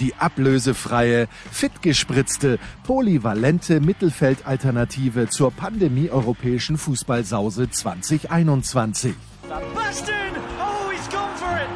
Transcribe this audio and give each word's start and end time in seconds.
Die 0.00 0.14
ablösefreie, 0.14 1.26
fitgespritzte, 1.50 2.58
polyvalente 2.84 3.80
Mittelfeldalternative 3.80 5.28
zur 5.28 5.50
Pandemie-europäischen 5.50 6.78
Fußballsause 6.78 7.68
2021. 7.68 9.14
Sebastian! 9.42 10.18
Oh, 10.60 10.90
he's 10.90 11.08
gone 11.08 11.34
for 11.36 11.56
it! 11.56 11.68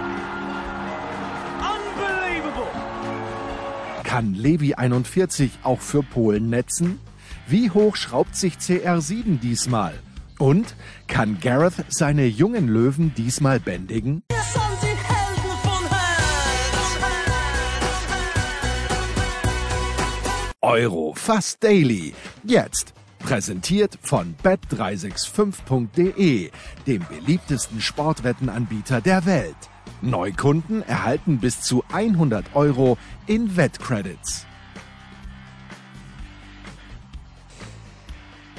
Unbelievable! 1.59 2.69
Kann 4.05 4.35
Levi 4.35 4.75
41 4.75 5.51
auch 5.65 5.81
für 5.81 6.03
Polen 6.05 6.49
netzen? 6.49 7.01
Wie 7.49 7.71
hoch 7.71 7.97
schraubt 7.97 8.37
sich 8.37 8.55
CR7 8.55 9.41
diesmal? 9.41 9.95
Und 10.39 10.77
kann 11.09 11.39
Gareth 11.41 11.85
seine 11.89 12.27
jungen 12.27 12.69
Löwen 12.69 13.15
diesmal 13.17 13.59
bändigen? 13.59 14.23
Euro 20.65 21.13
fast 21.17 21.65
daily. 21.65 22.15
Jetzt 22.45 22.95
präsentiert 23.19 23.99
von 24.01 24.37
bet365.de, 24.45 26.53
dem 26.87 27.05
beliebtesten 27.09 27.81
Sportwettenanbieter 27.81 29.01
der 29.01 29.27
Welt. 29.27 29.57
Neukunden 30.03 30.83
erhalten 30.83 31.39
bis 31.39 31.63
zu 31.63 31.83
100 31.93 32.55
Euro 32.55 32.97
in 33.27 33.57
Wettcredits. 33.57 34.47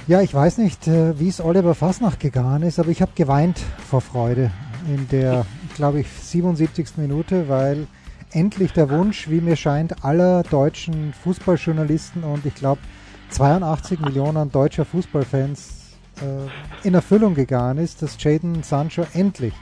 Ja, 0.08 0.22
ich 0.22 0.34
weiß 0.34 0.58
nicht, 0.58 0.86
äh, 0.90 1.18
wie 1.18 1.30
es 1.30 1.40
Oliver 1.40 1.74
Fasnacht 1.74 2.20
gegangen 2.20 2.64
ist, 2.64 2.80
aber 2.80 2.90
ich 2.90 3.02
habe 3.02 3.14
geweint 3.16 3.62
vor 3.90 4.02
Freude 4.02 4.52
in 4.90 5.08
der, 5.08 5.46
glaube 5.78 6.02
ich, 6.02 6.10
77. 6.10 6.98
Minute, 6.98 7.48
weil 7.48 7.88
endlich 8.34 8.74
der 8.74 8.90
Wunsch, 8.90 9.30
wie 9.30 9.42
mir 9.42 9.56
scheint, 9.56 10.04
aller 10.04 10.44
deutschen 10.44 11.14
Fußballjournalisten 11.14 12.24
und 12.24 12.46
ich 12.46 12.56
glaube 12.56 12.82
82 13.30 14.00
Millionen 14.00 14.52
deutscher 14.52 14.86
Fußballfans 14.86 15.96
äh, 16.18 16.88
in 16.88 16.94
Erfüllung 16.94 17.36
gegangen 17.36 17.78
ist, 17.78 18.02
dass 18.02 18.22
Jaden 18.22 18.64
Sancho 18.64 19.06
endlich, 19.14 19.54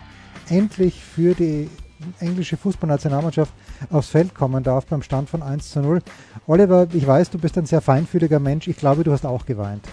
endlich 0.49 1.03
für 1.03 1.33
die 1.35 1.69
englische 2.19 2.57
Fußballnationalmannschaft 2.57 3.53
aufs 3.91 4.09
Feld 4.09 4.33
kommen 4.33 4.63
darf 4.63 4.85
beim 4.87 5.03
Stand 5.03 5.29
von 5.29 5.43
1 5.43 5.71
zu 5.71 5.81
0. 5.81 6.01
Oliver, 6.47 6.87
ich 6.93 7.05
weiß, 7.05 7.29
du 7.29 7.37
bist 7.37 7.57
ein 7.57 7.65
sehr 7.65 7.81
feinfühliger 7.81 8.39
Mensch. 8.39 8.67
Ich 8.67 8.77
glaube, 8.77 9.03
du 9.03 9.11
hast 9.11 9.25
auch 9.25 9.45
geweint. 9.45 9.87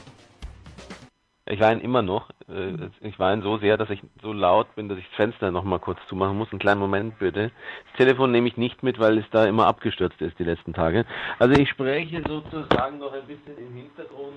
Ich 1.50 1.60
weine 1.60 1.80
immer 1.82 2.02
noch. 2.02 2.28
Äh, 2.48 2.88
Ich 3.00 3.18
weine 3.18 3.42
so 3.42 3.56
sehr, 3.58 3.77
dass 3.77 3.88
ich 3.91 4.00
so 4.22 4.32
laut 4.32 4.74
bin, 4.74 4.88
dass 4.88 4.98
ich 4.98 5.06
das 5.06 5.14
Fenster 5.16 5.50
noch 5.50 5.64
mal 5.64 5.78
kurz 5.78 5.98
zumachen 6.08 6.36
muss. 6.36 6.50
Einen 6.52 6.58
kleinen 6.58 6.80
Moment 6.80 7.18
bitte. 7.18 7.50
Das 7.88 7.96
Telefon 7.96 8.32
nehme 8.32 8.48
ich 8.48 8.56
nicht 8.56 8.82
mit, 8.82 8.98
weil 8.98 9.18
es 9.18 9.24
da 9.30 9.46
immer 9.46 9.66
abgestürzt 9.66 10.20
ist 10.20 10.38
die 10.38 10.44
letzten 10.44 10.74
Tage. 10.74 11.05
Also 11.38 11.58
ich 11.60 11.68
spreche 11.70 12.22
sozusagen 12.28 12.98
noch 12.98 13.12
ein 13.12 13.27
bisschen 13.27 13.56
im 13.58 13.74
Hintergrund, 13.74 14.34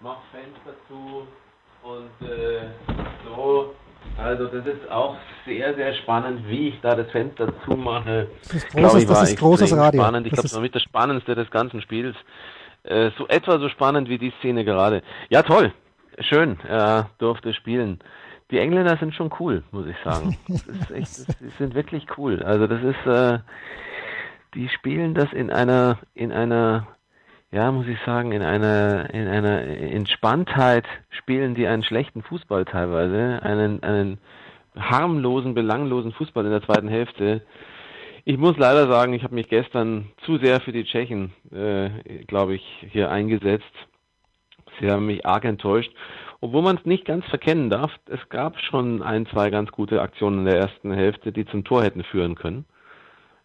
mache 0.00 0.20
Fenster 0.30 0.74
zu 0.88 1.26
und 1.82 2.28
äh, 2.28 2.68
so. 3.26 3.74
Also 4.18 4.46
das 4.46 4.66
ist 4.66 4.90
auch 4.90 5.16
sehr, 5.46 5.74
sehr 5.74 5.94
spannend, 5.94 6.46
wie 6.48 6.68
ich 6.70 6.80
da 6.80 6.94
das 6.94 7.10
Fenster 7.12 7.52
zumache. 7.64 8.28
Das 8.42 8.54
ist 8.54 8.70
großes, 8.70 9.02
ich, 9.02 9.08
das 9.08 9.22
ist 9.30 9.38
großes 9.38 9.76
Radio. 9.76 10.02
Spannend. 10.02 10.26
Ich 10.26 10.32
glaube, 10.32 10.44
ist- 10.46 10.52
das 10.52 10.54
war 10.56 10.62
mit 10.62 10.74
das 10.74 10.82
Spannendste 10.82 11.34
des 11.34 11.50
ganzen 11.50 11.80
Spiels. 11.82 12.16
Äh, 12.84 13.10
so 13.16 13.28
etwa 13.28 13.58
so 13.58 13.68
spannend 13.68 14.08
wie 14.08 14.18
die 14.18 14.32
Szene 14.40 14.64
gerade. 14.64 15.02
Ja, 15.28 15.42
toll. 15.42 15.72
Schön, 16.20 16.58
er 16.68 17.10
durfte 17.18 17.54
spielen. 17.54 18.00
Die 18.50 18.58
Engländer 18.58 18.96
sind 18.98 19.14
schon 19.14 19.30
cool, 19.40 19.62
muss 19.70 19.86
ich 19.86 19.96
sagen. 20.04 20.36
Das 20.48 20.66
ist 20.66 20.90
echt, 20.90 21.28
das, 21.28 21.38
die 21.38 21.48
sind 21.58 21.74
wirklich 21.74 22.06
cool. 22.18 22.42
Also 22.42 22.66
das 22.66 22.82
ist, 22.82 23.06
äh, 23.06 23.38
die 24.54 24.68
spielen 24.68 25.14
das 25.14 25.32
in 25.32 25.50
einer, 25.50 25.98
in 26.14 26.32
einer, 26.32 26.86
ja, 27.50 27.72
muss 27.72 27.86
ich 27.86 27.98
sagen, 28.04 28.32
in 28.32 28.42
einer, 28.42 29.12
in 29.14 29.26
einer 29.26 29.62
Entspanntheit 29.62 30.84
spielen 31.10 31.54
die 31.54 31.66
einen 31.66 31.82
schlechten 31.82 32.22
Fußball 32.22 32.66
teilweise, 32.66 33.42
einen, 33.42 33.82
einen 33.82 34.18
harmlosen, 34.76 35.54
belanglosen 35.54 36.12
Fußball 36.12 36.44
in 36.44 36.50
der 36.50 36.62
zweiten 36.62 36.88
Hälfte. 36.88 37.42
Ich 38.24 38.38
muss 38.38 38.56
leider 38.56 38.86
sagen, 38.86 39.14
ich 39.14 39.24
habe 39.24 39.34
mich 39.34 39.48
gestern 39.48 40.10
zu 40.24 40.38
sehr 40.38 40.60
für 40.60 40.72
die 40.72 40.84
Tschechen, 40.84 41.32
äh, 41.50 41.88
glaube 42.26 42.54
ich, 42.54 42.86
hier 42.90 43.10
eingesetzt. 43.10 43.72
Sie 44.82 44.90
haben 44.90 45.06
mich 45.06 45.24
arg 45.24 45.44
enttäuscht. 45.44 45.92
Obwohl 46.40 46.62
man 46.62 46.76
es 46.76 46.84
nicht 46.84 47.04
ganz 47.04 47.24
verkennen 47.26 47.70
darf, 47.70 47.92
es 48.06 48.28
gab 48.28 48.58
schon 48.58 49.00
ein, 49.00 49.26
zwei 49.26 49.48
ganz 49.50 49.70
gute 49.70 50.02
Aktionen 50.02 50.40
in 50.40 50.44
der 50.46 50.56
ersten 50.56 50.92
Hälfte, 50.92 51.30
die 51.30 51.46
zum 51.46 51.62
Tor 51.62 51.84
hätten 51.84 52.02
führen 52.02 52.34
können. 52.34 52.64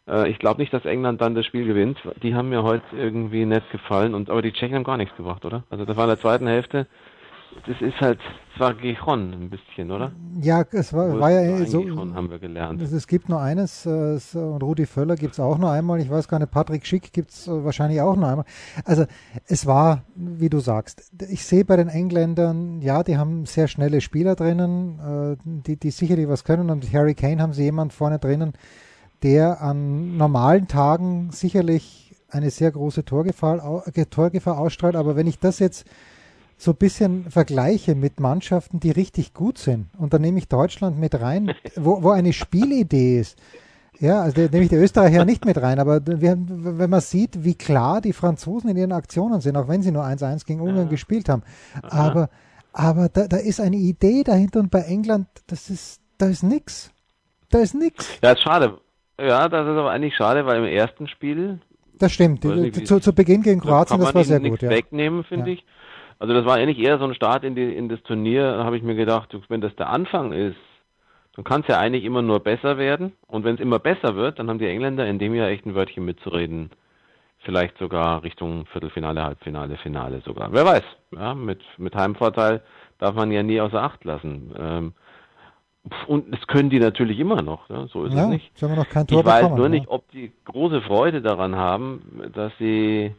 Äh, 0.08 0.32
ich 0.32 0.40
glaube 0.40 0.60
nicht, 0.60 0.74
dass 0.74 0.84
England 0.84 1.22
dann 1.22 1.36
das 1.36 1.46
Spiel 1.46 1.66
gewinnt. 1.66 2.00
Die 2.24 2.34
haben 2.34 2.50
mir 2.50 2.64
heute 2.64 2.84
irgendwie 2.98 3.46
nett 3.46 3.70
gefallen, 3.72 4.16
und 4.16 4.32
aber 4.32 4.42
die 4.42 4.52
Tschechen 4.52 4.76
haben 4.76 4.84
gar 4.84 4.98
nichts 4.98 5.16
gebracht, 5.16 5.46
oder? 5.46 5.64
Also 5.70 5.86
das 5.86 5.96
war 5.96 6.06
in 6.06 6.10
der 6.10 6.20
zweiten 6.20 6.48
Hälfte. 6.48 6.88
Das 7.66 7.82
ist 7.82 8.00
halt 8.00 8.20
zwar 8.56 8.74
Gijon 8.74 9.34
ein 9.34 9.50
bisschen, 9.50 9.92
oder? 9.92 10.12
Ja, 10.42 10.64
es 10.72 10.94
war, 10.94 11.20
war 11.20 11.32
ja 11.32 11.66
so. 11.66 11.82
Gijon 11.82 12.14
haben 12.14 12.30
wir 12.30 12.40
gelernt. 12.40 12.82
Es, 12.82 12.92
es 12.92 13.08
gibt 13.08 13.30
nur 13.30 13.42
eines, 13.42 13.86
äh, 13.86 13.90
es- 14.16 14.36
und 14.36 14.64
Rudi 14.64 14.86
Völler 14.86 15.16
gibt 15.16 15.34
es 15.34 15.40
auch 15.40 15.58
nur 15.58 15.72
einmal. 15.72 16.00
Ich 16.00 16.10
weiß 16.10 16.28
gar 16.28 16.40
nicht, 16.40 16.52
Patrick 16.52 16.86
Schick 16.86 17.12
gibt 17.14 17.32
es 17.32 17.48
äh, 17.48 17.64
wahrscheinlich 17.64 18.02
auch 18.02 18.16
nur 18.16 18.28
einmal. 18.28 18.46
Also 18.86 19.06
es 19.48 19.66
war, 19.66 20.04
wie 20.16 20.50
du 20.50 20.60
sagst, 20.60 21.12
ich 21.30 21.46
sehe 21.46 21.66
bei 21.66 21.76
den 21.76 21.90
Engländern, 21.90 22.82
ja, 22.82 23.04
die 23.04 23.18
haben 23.18 23.46
sehr 23.46 23.68
schnelle 23.68 24.02
Spieler 24.02 24.36
drinnen, 24.36 25.00
äh, 25.00 25.38
die, 25.44 25.78
die 25.78 25.92
sicherlich 25.92 26.28
was 26.28 26.44
können. 26.44 26.70
Und 26.70 26.92
Harry 26.94 27.16
Kane 27.16 27.42
haben 27.42 27.54
sie 27.54 27.64
jemand 27.64 27.94
vorne 27.94 28.20
drinnen, 28.20 28.54
der 29.24 29.62
an 29.62 30.16
normalen 30.18 30.68
Tagen 30.68 31.32
sicherlich 31.32 32.16
eine 32.30 32.50
sehr 32.50 32.72
große 32.72 33.06
Torgefahr, 33.06 33.84
äh, 33.88 34.06
Torgefahr 34.06 34.58
ausstrahlt. 34.58 34.96
Aber 34.96 35.16
wenn 35.16 35.28
ich 35.28 35.40
das 35.40 35.60
jetzt 35.60 35.86
so 36.58 36.72
ein 36.72 36.78
bisschen 36.78 37.30
vergleiche 37.30 37.94
mit 37.96 38.20
Mannschaften, 38.20 38.80
die 38.80 38.92
richtig 38.92 39.34
gut 39.34 39.58
sind. 39.58 39.88
Und 39.98 40.14
da 40.14 40.20
nehme 40.20 40.40
ich 40.40 40.48
Deutschland 40.48 40.98
mit 41.00 41.20
rein, 41.20 41.54
wo, 41.76 42.02
wo 42.04 42.10
eine 42.10 42.34
Spielidee 42.34 43.20
ist. 43.20 43.38
Ja, 44.00 44.22
also 44.22 44.44
da 44.44 44.52
nehme 44.52 44.64
ich 44.64 44.70
die 44.70 44.76
Österreicher 44.76 45.26
nicht 45.26 45.46
mit 45.46 45.60
rein, 45.60 45.80
aber 45.80 46.06
wir, 46.06 46.38
wenn 46.38 46.90
man 46.90 47.02
sieht, 47.02 47.44
wie 47.44 47.56
klar 47.56 48.00
die 48.02 48.14
Franzosen 48.14 48.70
in 48.70 48.78
ihren 48.78 48.92
Aktionen 48.92 49.42
sind, 49.42 49.56
auch 49.58 49.68
wenn 49.68 49.82
sie 49.82 49.92
nur 49.92 50.04
1-1 50.04 50.46
gegen 50.46 50.62
Ungarn 50.62 50.90
gespielt 50.90 51.30
haben. 51.30 51.42
Aber, 51.82 52.30
aber 52.74 53.10
da, 53.10 53.28
da 53.28 53.38
ist 53.38 53.60
eine 53.60 53.78
Idee 53.78 54.24
dahinter 54.24 54.60
und 54.60 54.70
bei 54.70 54.82
England, 54.82 55.28
das 55.48 55.70
ist, 55.72 56.00
da 56.20 56.28
ist 56.28 56.44
nix. 56.44 56.92
Da 57.50 57.60
ist 57.60 57.74
nix. 57.74 58.08
Ja, 58.22 58.34
ist 58.34 58.42
schade. 58.42 58.78
Ja, 59.20 59.50
das 59.50 59.64
ist 59.66 59.72
aber 59.78 59.90
eigentlich 59.90 60.16
schade, 60.16 60.46
weil 60.46 60.58
im 60.60 60.66
ersten 60.66 61.08
Spiel 61.08 61.60
Das 61.98 62.12
stimmt. 62.12 62.44
Nicht, 62.44 62.86
zu, 62.86 63.00
zu 63.00 63.14
Beginn 63.14 63.42
gegen 63.42 63.62
Kroatien, 63.62 64.00
das 64.00 64.14
war 64.14 64.24
sehr 64.24 64.40
nichts 64.40 64.60
gut. 64.60 64.62
Ja. 64.62 64.70
wegnehmen, 64.70 65.24
finde 65.24 65.48
Ja. 65.48 65.54
ich. 65.56 65.66
Also 66.20 66.34
das 66.34 66.46
war 66.46 66.56
eigentlich 66.56 66.80
eher 66.80 66.98
so 66.98 67.06
ein 67.06 67.14
Start 67.14 67.44
in, 67.44 67.56
die, 67.56 67.74
in 67.76 67.90
das 67.90 68.02
Turnier, 68.04 68.58
da 68.58 68.64
habe 68.64 68.78
ich 68.78 68.84
mir 68.84 68.96
gedacht, 68.96 69.36
wenn 69.50 69.62
das 69.62 69.76
der 69.76 69.90
Anfang 69.90 70.32
ist, 70.34 70.58
dann 71.36 71.44
kann 71.44 71.62
es 71.62 71.68
ja 71.68 71.78
eigentlich 71.78 72.04
immer 72.04 72.24
nur 72.24 72.40
besser 72.40 72.78
werden. 72.80 73.14
Und 73.28 73.44
wenn 73.44 73.56
es 73.56 73.62
immer 73.62 73.78
besser 73.78 74.16
wird, 74.16 74.40
dann 74.40 74.50
haben 74.50 74.58
die 74.58 74.68
Engländer 74.68 75.06
in 75.06 75.20
dem 75.20 75.36
Jahr 75.36 75.50
echt 75.50 75.66
ein 75.66 75.76
Wörtchen 75.76 76.04
mitzureden. 76.04 76.72
Vielleicht 77.40 77.78
sogar 77.78 78.24
Richtung 78.24 78.66
Viertelfinale, 78.68 79.24
Halbfinale, 79.24 79.78
Finale 79.78 80.22
sogar. 80.22 80.52
Wer 80.52 80.66
weiß. 80.66 80.84
Ja, 81.12 81.36
mit, 81.36 81.62
mit 81.78 81.96
Heimvorteil 81.96 82.64
darf 82.98 83.14
man 83.14 83.32
ja 83.32 83.44
nie 83.44 83.62
außer 83.62 83.82
Acht 83.82 84.04
lassen. 84.04 84.54
Ähm, 84.58 84.94
und 86.08 86.34
das 86.34 86.46
können 86.48 86.72
die 86.72 86.80
natürlich 86.80 87.20
immer 87.20 87.44
noch. 87.44 87.70
Ne? 87.70 87.88
So 87.94 88.06
ist 88.06 88.14
Ja, 88.16 88.24
es 88.24 88.30
nicht. 88.30 88.52
Ich 88.56 88.62
weiß 88.64 89.50
nur 89.52 89.66
ja. 89.66 89.70
nicht, 89.70 89.88
ob 89.88 90.10
die 90.12 90.32
große 90.46 90.82
Freude 90.82 91.22
daran 91.22 91.56
haben, 91.56 92.02
dass 92.34 92.52
sie 92.58 93.14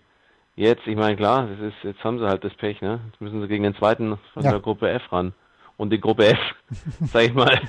jetzt, 0.59 0.87
ich 0.87 0.97
meine, 0.97 1.17
klar, 1.17 1.47
das 1.47 1.59
ist, 1.61 1.77
jetzt 1.83 2.03
haben 2.05 2.19
sie 2.19 2.27
halt 2.27 2.45
das 2.45 2.55
Pech, 2.55 2.81
ne? 2.81 3.01
Jetzt 3.11 3.21
müssen 3.21 3.41
sie 3.41 3.49
gegen 3.49 3.65
den 3.65 3.75
zweiten 3.75 4.19
von 4.35 4.43
Ja. 4.43 4.53
der 4.53 4.61
Gruppe 4.61 4.89
F 4.91 5.11
ran. 5.13 5.33
Und 5.77 5.91
die 5.91 6.01
Gruppe 6.01 6.27
F, 6.27 6.39
sag 7.01 7.23
ich 7.25 7.35
mal, 7.35 7.61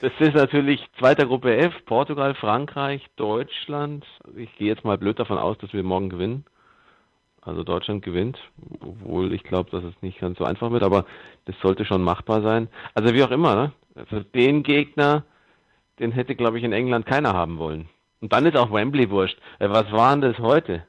das 0.00 0.12
ist 0.18 0.34
natürlich 0.34 0.84
zweiter 0.98 1.26
Gruppe 1.26 1.56
F, 1.56 1.74
Portugal, 1.84 2.34
Frankreich, 2.34 3.06
Deutschland. 3.16 4.06
Ich 4.36 4.54
gehe 4.56 4.68
jetzt 4.68 4.84
mal 4.84 4.96
blöd 4.98 5.18
davon 5.18 5.38
aus, 5.38 5.58
dass 5.58 5.72
wir 5.72 5.82
morgen 5.82 6.08
gewinnen. 6.08 6.44
Also 7.42 7.64
Deutschland 7.64 8.04
gewinnt, 8.04 8.38
obwohl 8.80 9.32
ich 9.32 9.42
glaube, 9.42 9.70
dass 9.70 9.82
es 9.84 9.94
nicht 10.02 10.18
ganz 10.20 10.36
so 10.38 10.44
einfach 10.44 10.70
wird, 10.70 10.82
aber 10.82 11.06
das 11.46 11.54
sollte 11.62 11.84
schon 11.86 12.02
machbar 12.02 12.42
sein. 12.42 12.68
Also 12.94 13.14
wie 13.14 13.22
auch 13.22 13.30
immer, 13.30 13.54
ne? 13.54 13.72
Also 13.94 14.20
den 14.20 14.62
Gegner, 14.62 15.24
den 15.98 16.12
hätte, 16.12 16.34
glaube 16.34 16.58
ich, 16.58 16.64
in 16.64 16.72
England 16.72 17.06
keiner 17.06 17.32
haben 17.32 17.58
wollen. 17.58 17.88
Und 18.20 18.32
dann 18.32 18.44
ist 18.46 18.56
auch 18.56 18.72
Wembley 18.72 19.10
wurscht. 19.10 19.38
Äh, 19.60 19.70
Was 19.70 19.90
war 19.92 20.10
denn 20.12 20.20
das 20.22 20.38
heute? 20.38 20.84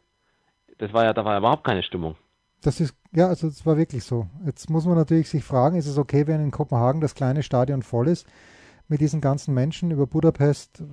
Das 0.80 0.94
war 0.94 1.04
ja, 1.04 1.14
da 1.14 1.24
war 1.24 1.34
ja 1.34 1.40
überhaupt 1.40 1.64
keine 1.64 1.84
Stimmung. 1.84 2.16
Das 2.62 2.80
ist, 2.80 2.96
ja, 3.14 3.28
also 3.28 3.48
es 3.48 3.66
war 3.66 3.78
wirklich 3.78 4.04
so. 4.04 4.28
Jetzt 4.46 4.70
muss 4.70 4.86
man 4.86 4.96
natürlich 4.96 5.30
sich 5.30 5.44
fragen, 5.44 5.78
ist 5.78 5.88
es 5.88 5.98
okay, 5.98 6.28
wenn 6.28 6.42
in 6.42 6.52
Kopenhagen 6.52 7.00
das 7.00 7.16
kleine 7.16 7.44
Stadion 7.44 7.84
voll 7.84 8.08
ist 8.08 8.28
mit 8.88 9.02
diesen 9.02 9.22
ganzen 9.22 9.54
Menschen 9.54 9.92
über 9.92 10.08
Budapest? 10.08 10.84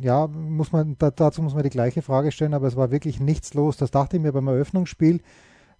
Ja, 0.00 0.26
muss 0.26 0.72
man, 0.72 0.96
da, 0.98 1.10
dazu 1.10 1.42
muss 1.42 1.54
man 1.54 1.64
die 1.64 1.70
gleiche 1.70 2.00
Frage 2.00 2.32
stellen, 2.32 2.54
aber 2.54 2.68
es 2.68 2.76
war 2.76 2.90
wirklich 2.90 3.20
nichts 3.20 3.52
los. 3.54 3.76
Das 3.76 3.90
dachte 3.90 4.16
ich 4.16 4.22
mir 4.22 4.32
beim 4.32 4.46
Eröffnungsspiel. 4.46 5.20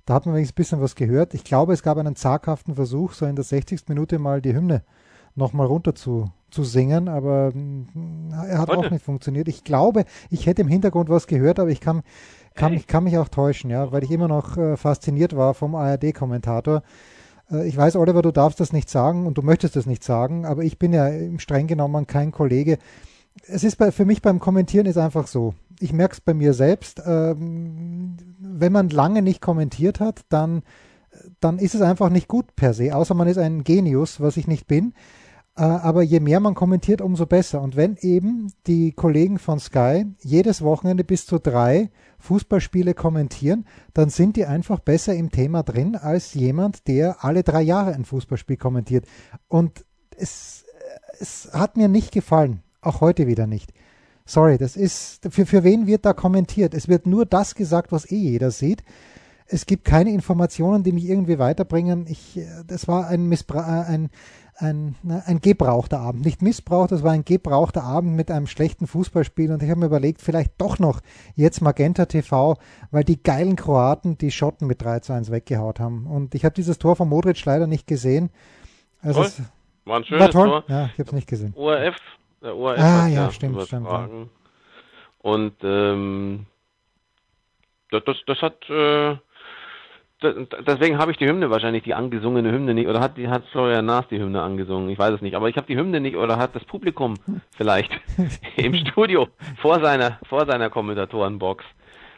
Da 0.05 0.15
hat 0.15 0.27
man 0.27 0.35
wenigstens 0.35 0.55
ein 0.55 0.63
bisschen 0.63 0.81
was 0.81 0.95
gehört. 0.95 1.35
Ich 1.35 1.45
glaube, 1.45 1.73
es 1.73 1.83
gab 1.83 1.97
einen 1.97 2.17
zaghaften 2.17 2.75
Versuch, 2.75 3.13
so 3.13 3.27
in 3.27 3.37
der 3.37 3.45
60. 3.45 3.89
Minute 3.89 4.19
mal 4.19 4.43
die 4.43 4.55
Hymne 4.55 4.83
nochmal 5.37 5.67
runter 5.67 5.95
zu, 5.95 6.31
zu 6.51 6.65
singen, 6.65 7.09
aber 7.09 7.53
mm, 7.55 8.33
er 8.33 8.59
hat 8.59 8.69
Heute? 8.69 8.79
auch 8.87 8.91
nicht 8.91 9.05
funktioniert. 9.05 9.49
Ich 9.49 9.65
glaube, 9.65 10.05
ich 10.29 10.47
hätte 10.47 10.63
im 10.63 10.69
Hintergrund 10.69 11.09
was 11.09 11.27
gehört, 11.27 11.61
aber 11.61 11.71
ich 11.71 11.81
kann, 11.81 12.03
kann, 12.55 12.73
ich 12.73 12.87
kann 12.87 13.05
mich 13.05 13.19
auch 13.19 13.29
täuschen, 13.29 13.71
ja, 13.71 13.93
weil 13.93 14.05
ich 14.05 14.11
immer 14.11 14.29
noch 14.29 14.57
äh, 14.57 14.77
fasziniert 14.77 15.37
war 15.37 15.55
vom 15.55 15.75
ARD-Kommentator. 15.75 16.83
Äh, 17.51 17.69
ich 17.69 17.77
weiß, 17.77 17.97
Oliver, 17.97 18.23
du 18.23 18.33
darfst 18.33 18.61
das 18.61 18.73
nicht 18.73 18.91
sagen 18.91 19.27
und 19.27 19.39
du 19.39 19.43
möchtest 19.43 19.77
das 19.77 19.87
nicht 19.87 20.05
sagen, 20.05 20.47
aber 20.47 20.63
ich 20.63 20.79
bin 20.79 20.93
ja 20.93 21.11
streng 21.39 21.67
genommen 21.67 22.07
kein 22.07 22.33
Kollege. 22.33 22.79
Es 23.47 23.65
ist 23.65 23.77
bei, 23.77 23.93
für 23.93 24.05
mich 24.05 24.23
beim 24.23 24.41
Kommentieren 24.41 24.87
ist 24.87 24.99
einfach 24.99 25.27
so. 25.27 25.55
Ich 25.79 25.93
merke 25.93 26.15
es 26.15 26.21
bei 26.21 26.35
mir 26.35 26.53
selbst. 26.53 27.03
Ähm, 27.07 28.17
wenn 28.39 28.73
man 28.73 28.91
lange 28.91 29.23
nicht 29.23 29.41
kommentiert 29.41 30.01
hat, 30.01 30.23
dann, 30.29 30.63
dann 31.41 31.59
ist 31.59 31.75
es 31.75 31.81
einfach 31.81 32.11
nicht 32.11 32.29
gut 32.29 32.57
per 32.57 32.75
se, 32.75 32.95
außer 32.95 33.15
man 33.15 33.29
ist 33.29 33.39
ein 33.39 33.65
Genius, 33.65 34.21
was 34.21 34.37
ich 34.37 34.47
nicht 34.47 34.67
bin. 34.67 34.93
Äh, 35.57 35.63
aber 35.63 36.03
je 36.03 36.21
mehr 36.21 36.41
man 36.41 36.55
kommentiert, 36.55 37.01
umso 37.01 37.27
besser. 37.27 37.61
Und 37.61 37.77
wenn 37.77 37.97
eben 38.01 38.53
die 38.67 38.93
Kollegen 38.93 39.39
von 39.39 39.59
Sky 39.59 40.07
jedes 40.23 40.63
Wochenende 40.63 41.05
bis 41.05 41.27
zu 41.27 41.39
drei 41.39 41.91
Fußballspiele 42.19 42.95
kommentieren, 42.95 43.67
dann 43.95 44.11
sind 44.11 44.37
die 44.37 44.47
einfach 44.47 44.81
besser 44.81 45.15
im 45.15 45.31
Thema 45.31 45.63
drin 45.63 45.97
als 45.97 46.35
jemand, 46.35 46.87
der 46.87 47.25
alle 47.25 47.43
drei 47.43 47.63
Jahre 47.63 47.95
ein 47.95 48.05
Fußballspiel 48.05 48.57
kommentiert. 48.57 49.07
Und 49.49 49.85
es, 50.17 50.65
es 51.19 51.51
hat 51.53 51.77
mir 51.77 51.89
nicht 51.89 52.13
gefallen, 52.13 52.63
auch 52.81 53.01
heute 53.01 53.27
wieder 53.27 53.47
nicht. 53.47 53.73
Sorry, 54.27 54.59
das 54.59 54.77
ist, 54.77 55.27
für, 55.31 55.45
für 55.45 55.65
wen 55.65 55.87
wird 55.87 56.05
da 56.05 56.13
kommentiert? 56.13 56.73
Es 56.73 56.87
wird 56.87 57.07
nur 57.07 57.27
das 57.27 57.55
gesagt, 57.57 57.91
was 57.91 58.09
eh 58.11 58.17
jeder 58.17 58.53
sieht. 58.53 58.85
Es 59.47 59.67
gibt 59.67 59.85
keine 59.85 60.13
Informationen, 60.13 60.85
die 60.85 60.93
mich 60.93 61.09
irgendwie 61.09 61.41
weiterbringen. 61.41 62.07
Ich, 62.07 62.37
äh, 62.37 62.47
das 62.65 62.87
war 62.87 63.09
ein, 63.09 63.27
Missbra 63.27 63.83
äh, 63.83 63.87
ein, 63.87 64.11
ein, 64.61 64.95
ein 65.27 65.41
gebrauchter 65.41 66.01
Abend. 66.01 66.25
Nicht 66.25 66.43
Missbrauch, 66.43 66.87
das 66.87 67.03
war 67.03 67.13
ein 67.13 67.25
gebrauchter 67.25 67.83
Abend 67.83 68.17
mit 68.17 68.31
einem 68.31 68.47
schlechten 68.47 68.87
Fußballspiel. 68.87 69.53
Und 69.53 69.63
ich 69.63 69.71
habe 69.71 69.81
mir 69.81 69.87
überlegt, 69.87 70.21
vielleicht 70.21 70.53
doch 70.59 70.79
noch 70.79 71.01
jetzt 71.35 71.61
Magenta 71.61 72.07
TV, 72.07 72.57
weil 72.91 73.05
die 73.05 73.23
geilen 73.23 73.57
Kroaten 73.57 74.19
die 74.19 74.31
Schotten 74.31 74.67
mit 74.67 74.83
3 74.83 75.01
zu 75.01 75.13
1 75.13 75.31
weggehaut 75.31 75.81
haben. 75.81 76.07
Und 76.07 76.35
ich 76.35 76.45
habe 76.45 76.55
dieses 76.55 76.79
Tor 76.79 76.97
von 76.97 77.09
Modric 77.09 77.45
leider 77.45 77.67
nicht 77.67 77.87
gesehen. 77.87 78.31
Also 79.03 79.23
toll. 79.23 79.31
war 79.85 79.97
ein 79.97 80.05
schönes 80.05 80.23
war 80.23 80.31
toll. 80.31 80.49
Tor. 80.49 80.65
Ja, 80.69 80.87
ich 80.87 80.99
habe 80.99 81.05
es 81.05 81.13
nicht 81.13 81.29
gesehen. 81.29 81.55
ORF, 81.57 81.97
der 82.43 82.57
ORF 82.57 82.79
ah, 82.79 83.07
ja, 83.07 83.09
ja, 83.09 83.31
stimmt, 83.31 83.63
stimmt. 83.63 83.87
Ja. 83.87 84.09
Und 85.23 85.55
ähm, 85.63 86.47
das, 87.91 88.03
das, 88.05 88.17
das 88.27 88.43
hat 88.43 88.71
äh, 88.71 89.17
deswegen 90.23 90.99
habe 90.99 91.13
ich 91.13 91.19
die 91.19 91.27
Hymne 91.27 91.51
wahrscheinlich, 91.51 91.83
die 91.83 91.95
angesungene 91.95 92.53
Hymne 92.53 92.75
nicht, 92.75 92.89
oder 92.89 93.01
hat 93.01 93.17
die 93.17 93.29
hat 93.29 93.45
Florian 93.53 93.87
Naas 93.87 94.07
die 94.09 94.19
Hymne 94.21 94.43
angesungen, 94.43 94.91
ich 94.91 94.99
weiß 94.99 95.15
es 95.15 95.21
nicht, 95.23 95.35
aber 95.35 95.49
ich 95.49 95.57
habe 95.57 95.67
die 95.67 95.77
Hymne 95.77 96.01
nicht, 96.01 96.17
oder 96.17 96.37
hat 96.37 96.55
das 96.55 96.65
Publikum 96.65 97.15
vielleicht 97.57 97.91
im 98.57 98.75
Studio 98.75 99.29
vor 99.61 99.81
seiner, 99.81 100.19
vor 100.29 100.47
seiner 100.47 100.71
Kommentatorenbox, 100.71 101.65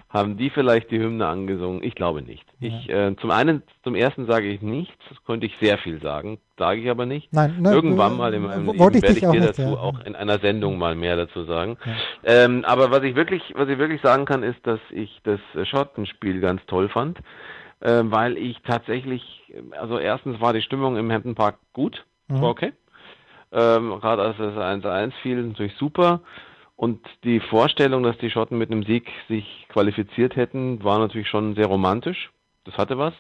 haben 0.08 0.37
die 0.37 0.50
vielleicht 0.50 0.90
die 0.90 0.99
Hymne 0.99 1.26
angesungen? 1.26 1.82
Ich 1.82 1.94
glaube 1.94 2.20
nicht. 2.20 2.44
Ja. 2.60 2.69
Ich, 2.69 2.90
äh, 2.90 3.16
zum 3.16 3.31
einen, 3.31 3.62
zum 3.82 3.94
ersten 3.94 4.26
sage 4.26 4.46
ich 4.48 4.60
nichts, 4.60 4.94
das 5.08 5.16
könnte 5.25 5.46
ich 5.46 5.55
sehr 5.58 5.78
viel 5.78 6.02
sagen, 6.02 6.38
sage 6.58 6.82
ich 6.82 6.90
aber 6.90 7.06
nicht. 7.06 7.32
Nein, 7.32 7.56
ne, 7.60 7.72
Irgendwann 7.72 8.19
mal 8.19 8.34
im, 8.34 8.44
im, 8.44 8.78
werde 8.78 8.98
ich, 8.98 9.05
ich 9.05 9.20
dir 9.20 9.31
nicht, 9.31 9.48
dazu 9.48 9.62
ja. 9.62 9.69
auch 9.78 10.00
in 10.05 10.14
einer 10.14 10.38
Sendung 10.38 10.76
mal 10.76 10.94
mehr 10.94 11.16
dazu 11.16 11.44
sagen. 11.44 11.78
Ja. 11.87 12.44
Ähm, 12.44 12.62
aber 12.66 12.90
was 12.90 13.02
ich 13.05 13.14
wirklich, 13.14 13.55
was 13.55 13.70
ich 13.70 13.78
wirklich 13.78 14.02
sagen 14.02 14.26
kann, 14.26 14.43
ist, 14.43 14.66
dass 14.66 14.81
ich 14.90 15.19
das 15.25 15.40
Schottenspiel 15.66 16.40
ganz 16.40 16.60
toll 16.66 16.90
fand 16.90 17.19
äh, 17.82 18.02
weil 18.05 18.38
ich 18.38 18.58
tatsächlich, 18.62 19.23
also 19.73 19.99
erstens 19.99 20.40
war 20.40 20.52
die 20.52 20.62
Stimmung 20.62 20.96
im 20.96 21.11
Hampton 21.11 21.34
Park 21.34 21.58
gut, 21.73 22.05
mhm. 22.29 22.40
war 22.40 22.50
okay. 22.50 22.73
Ähm, 23.52 23.99
Gerade 24.00 24.23
als 24.23 24.38
es 24.38 24.56
1-1 24.56 25.12
fiel, 25.23 25.43
natürlich 25.43 25.75
super. 25.76 26.20
Und 26.76 27.00
die 27.23 27.40
Vorstellung, 27.40 28.02
dass 28.02 28.17
die 28.19 28.31
Schotten 28.31 28.56
mit 28.56 28.70
einem 28.70 28.82
Sieg 28.82 29.11
sich 29.29 29.67
qualifiziert 29.69 30.37
hätten, 30.37 30.82
war 30.82 30.99
natürlich 30.99 31.29
schon 31.29 31.55
sehr 31.55 31.67
romantisch. 31.67 32.31
Das 32.64 32.76
hatte 32.79 32.99
was. 32.99 33.14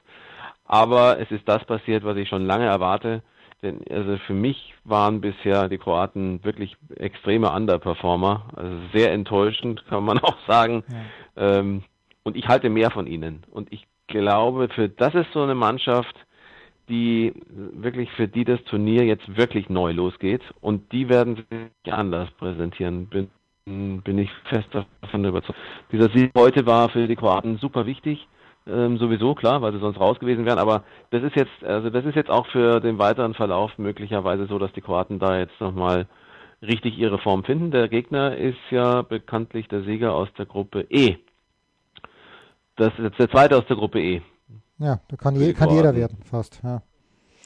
Aber 0.64 1.20
es 1.20 1.30
ist 1.30 1.46
das 1.48 1.64
passiert, 1.64 2.04
was 2.04 2.16
ich 2.16 2.28
schon 2.28 2.46
lange 2.46 2.64
erwarte. 2.64 3.22
Denn 3.62 3.80
also 3.90 4.16
für 4.26 4.32
mich 4.32 4.74
waren 4.84 5.20
bisher 5.20 5.68
die 5.68 5.78
Kroaten 5.78 6.42
wirklich 6.44 6.76
extreme 6.96 7.52
Underperformer. 7.52 8.48
Also 8.56 8.76
sehr 8.92 9.12
enttäuschend, 9.12 9.84
kann 9.86 10.04
man 10.04 10.18
auch 10.20 10.38
sagen. 10.48 10.82
Ja. 11.36 11.58
Ähm, 11.58 11.84
und 12.24 12.36
ich 12.36 12.48
halte 12.48 12.70
mehr 12.70 12.90
von 12.90 13.06
ihnen. 13.06 13.44
Und 13.50 13.72
ich 13.72 13.86
glaube, 14.12 14.68
für 14.68 14.88
das 14.88 15.14
ist 15.14 15.32
so 15.32 15.42
eine 15.42 15.56
Mannschaft, 15.56 16.14
die 16.88 17.32
wirklich 17.48 18.10
für 18.12 18.28
die 18.28 18.44
das 18.44 18.62
Turnier 18.64 19.04
jetzt 19.04 19.36
wirklich 19.36 19.68
neu 19.68 19.92
losgeht 19.92 20.42
und 20.60 20.92
die 20.92 21.08
werden 21.08 21.36
sich 21.36 21.92
anders 21.92 22.30
präsentieren. 22.32 23.06
Bin, 23.06 23.30
bin 23.64 24.18
ich 24.18 24.30
fest 24.44 24.68
davon 24.72 25.24
überzeugt. 25.24 25.58
Dieser 25.90 26.10
Sieg 26.10 26.32
heute 26.36 26.66
war 26.66 26.88
für 26.90 27.06
die 27.08 27.16
Kroaten 27.16 27.56
super 27.58 27.86
wichtig. 27.86 28.28
Ähm, 28.64 28.96
sowieso 28.98 29.34
klar, 29.34 29.60
weil 29.60 29.72
sie 29.72 29.80
sonst 29.80 29.98
raus 29.98 30.20
gewesen 30.20 30.44
wären, 30.46 30.60
aber 30.60 30.84
das 31.10 31.24
ist 31.24 31.34
jetzt, 31.34 31.64
also 31.64 31.90
das 31.90 32.04
ist 32.04 32.14
jetzt 32.14 32.30
auch 32.30 32.46
für 32.46 32.78
den 32.78 32.96
weiteren 32.98 33.34
Verlauf 33.34 33.76
möglicherweise 33.76 34.46
so, 34.46 34.56
dass 34.60 34.72
die 34.72 34.80
Kroaten 34.80 35.18
da 35.18 35.36
jetzt 35.36 35.60
nochmal 35.60 36.06
richtig 36.60 36.96
ihre 36.96 37.18
Form 37.18 37.42
finden. 37.42 37.72
Der 37.72 37.88
Gegner 37.88 38.36
ist 38.36 38.60
ja 38.70 39.02
bekanntlich 39.02 39.66
der 39.66 39.82
Sieger 39.82 40.14
aus 40.14 40.28
der 40.38 40.46
Gruppe 40.46 40.86
E. 40.90 41.16
Das 42.76 42.92
ist 42.94 43.00
jetzt 43.00 43.18
der 43.18 43.30
zweite 43.30 43.56
aus 43.56 43.66
der 43.68 43.76
Gruppe 43.76 44.00
E. 44.00 44.22
Ja, 44.78 45.00
da 45.08 45.16
kann, 45.16 45.36
je, 45.36 45.52
kann 45.52 45.70
jeder 45.70 45.94
werden, 45.94 46.18
fast. 46.24 46.60
Ja. 46.64 46.82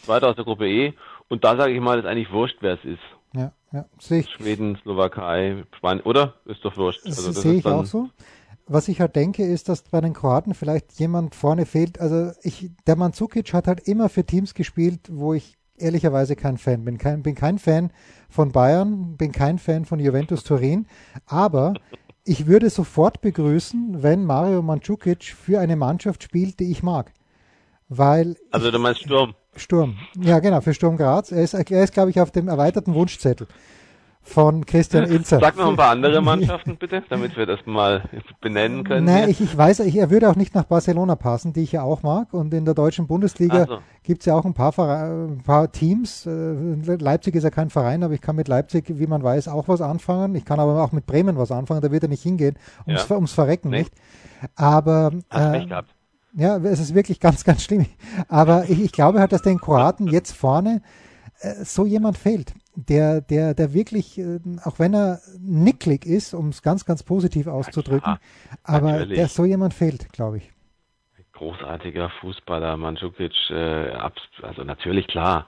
Zweiter 0.02 0.28
aus 0.28 0.36
der 0.36 0.44
Gruppe 0.44 0.68
E. 0.68 0.94
Und 1.28 1.44
da 1.44 1.56
sage 1.56 1.72
ich 1.72 1.80
mal, 1.80 1.98
ist 1.98 2.06
eigentlich 2.06 2.30
wurscht, 2.30 2.58
wer 2.60 2.74
es 2.74 2.84
ist. 2.84 3.02
Ja, 3.34 3.52
ja. 3.72 3.84
Sehe 3.98 4.20
ich. 4.20 4.30
Schweden, 4.30 4.78
Slowakei, 4.82 5.64
Spanien, 5.76 6.04
oder? 6.04 6.34
Ist 6.44 6.64
doch 6.64 6.76
wurscht. 6.76 7.04
Also 7.04 7.32
das 7.32 7.42
sehe 7.42 7.54
ich 7.54 7.66
auch 7.66 7.84
so. 7.84 8.08
Was 8.68 8.88
ich 8.88 9.00
halt 9.00 9.14
denke, 9.14 9.44
ist, 9.44 9.68
dass 9.68 9.82
bei 9.82 10.00
den 10.00 10.12
Kroaten 10.12 10.54
vielleicht 10.54 10.98
jemand 10.98 11.34
vorne 11.34 11.66
fehlt. 11.66 12.00
Also 12.00 12.32
ich, 12.42 12.70
der 12.86 12.96
Mandzukic 12.96 13.52
hat 13.52 13.66
halt 13.66 13.80
immer 13.80 14.08
für 14.08 14.24
Teams 14.24 14.54
gespielt, 14.54 15.00
wo 15.10 15.34
ich 15.34 15.56
ehrlicherweise 15.78 16.36
kein 16.36 16.58
Fan 16.58 16.84
bin. 16.84 16.98
Kein, 16.98 17.22
bin 17.22 17.34
kein 17.34 17.58
Fan 17.58 17.92
von 18.28 18.52
Bayern, 18.52 19.16
bin 19.16 19.32
kein 19.32 19.58
Fan 19.58 19.84
von 19.84 20.00
Juventus 20.00 20.42
Turin, 20.42 20.86
aber 21.26 21.74
ich 22.26 22.46
würde 22.46 22.70
sofort 22.70 23.20
begrüßen, 23.20 24.02
wenn 24.02 24.24
Mario 24.24 24.60
Mandzukic 24.60 25.24
für 25.24 25.60
eine 25.60 25.76
Mannschaft 25.76 26.22
spielt, 26.22 26.60
die 26.60 26.70
ich 26.70 26.82
mag. 26.82 27.12
Weil. 27.88 28.36
Also 28.50 28.70
du 28.70 28.78
meinst 28.78 29.02
Sturm? 29.02 29.34
Sturm. 29.54 29.96
Ja, 30.20 30.40
genau, 30.40 30.60
für 30.60 30.74
Sturm 30.74 30.96
Graz. 30.96 31.30
Er 31.30 31.42
ist, 31.42 31.54
er 31.54 31.84
ist 31.84 31.92
glaube 31.94 32.10
ich, 32.10 32.20
auf 32.20 32.30
dem 32.30 32.48
erweiterten 32.48 32.94
Wunschzettel 32.94 33.46
von 34.26 34.66
Christian 34.66 35.04
Ilzer. 35.04 35.38
Sag 35.40 35.56
noch 35.56 35.68
ein 35.68 35.76
paar 35.76 35.90
andere 35.90 36.20
Mannschaften 36.22 36.76
bitte, 36.76 37.02
damit 37.08 37.36
wir 37.36 37.46
das 37.46 37.60
mal 37.64 38.02
benennen 38.40 38.84
können. 38.84 39.06
Nein, 39.06 39.30
ich, 39.30 39.40
ich 39.40 39.56
weiß, 39.56 39.80
ich, 39.80 39.96
er 39.96 40.10
würde 40.10 40.28
auch 40.28 40.34
nicht 40.34 40.54
nach 40.54 40.64
Barcelona 40.64 41.14
passen, 41.14 41.52
die 41.52 41.62
ich 41.62 41.72
ja 41.72 41.82
auch 41.82 42.02
mag. 42.02 42.34
Und 42.34 42.52
in 42.52 42.64
der 42.64 42.74
deutschen 42.74 43.06
Bundesliga 43.06 43.66
so. 43.66 43.78
gibt 44.02 44.20
es 44.22 44.26
ja 44.26 44.34
auch 44.34 44.44
ein 44.44 44.52
paar, 44.52 44.76
ein 44.78 45.42
paar 45.44 45.70
Teams. 45.70 46.26
Äh, 46.26 46.96
Leipzig 46.98 47.36
ist 47.36 47.44
ja 47.44 47.50
kein 47.50 47.70
Verein, 47.70 48.02
aber 48.02 48.14
ich 48.14 48.20
kann 48.20 48.36
mit 48.36 48.48
Leipzig, 48.48 48.84
wie 48.88 49.06
man 49.06 49.22
weiß, 49.22 49.48
auch 49.48 49.68
was 49.68 49.80
anfangen. 49.80 50.34
Ich 50.34 50.44
kann 50.44 50.58
aber 50.58 50.82
auch 50.82 50.92
mit 50.92 51.06
Bremen 51.06 51.38
was 51.38 51.52
anfangen, 51.52 51.80
da 51.80 51.92
wird 51.92 52.02
er 52.02 52.08
nicht 52.08 52.22
hingehen, 52.22 52.56
ums, 52.86 53.08
ja. 53.08 53.14
ums 53.14 53.32
Verrecken 53.32 53.70
nee. 53.70 53.78
nicht. 53.78 53.92
Aber 54.56 55.12
äh, 55.32 55.66
ja, 56.34 56.56
es 56.58 56.80
ist 56.80 56.94
wirklich 56.94 57.20
ganz, 57.20 57.44
ganz 57.44 57.62
schlimm. 57.62 57.86
Aber 58.28 58.64
ich, 58.68 58.82
ich 58.82 58.92
glaube 58.92 59.20
halt, 59.20 59.32
dass 59.32 59.42
den 59.42 59.58
Kroaten 59.58 60.06
jetzt 60.12 60.32
vorne 60.32 60.82
äh, 61.40 61.64
so 61.64 61.86
jemand 61.86 62.18
fehlt 62.18 62.54
der, 62.76 63.22
der, 63.22 63.54
der 63.54 63.72
wirklich, 63.72 64.18
äh, 64.18 64.38
auch 64.64 64.78
wenn 64.78 64.94
er 64.94 65.20
nicklig 65.40 66.04
ist, 66.04 66.34
um 66.34 66.50
es 66.50 66.62
ganz, 66.62 66.84
ganz 66.84 67.02
positiv 67.02 67.46
auszudrücken, 67.46 68.12
ja, 68.12 68.18
aber 68.62 68.92
natürlich. 68.92 69.18
der 69.18 69.28
so 69.28 69.44
jemand 69.44 69.74
fehlt, 69.74 70.12
glaube 70.12 70.38
ich. 70.38 70.52
Großartiger 71.32 72.10
Fußballer, 72.20 72.76
Mandzukic, 72.76 73.32
äh, 73.50 73.90
also 74.42 74.64
natürlich 74.64 75.06
klar, 75.06 75.46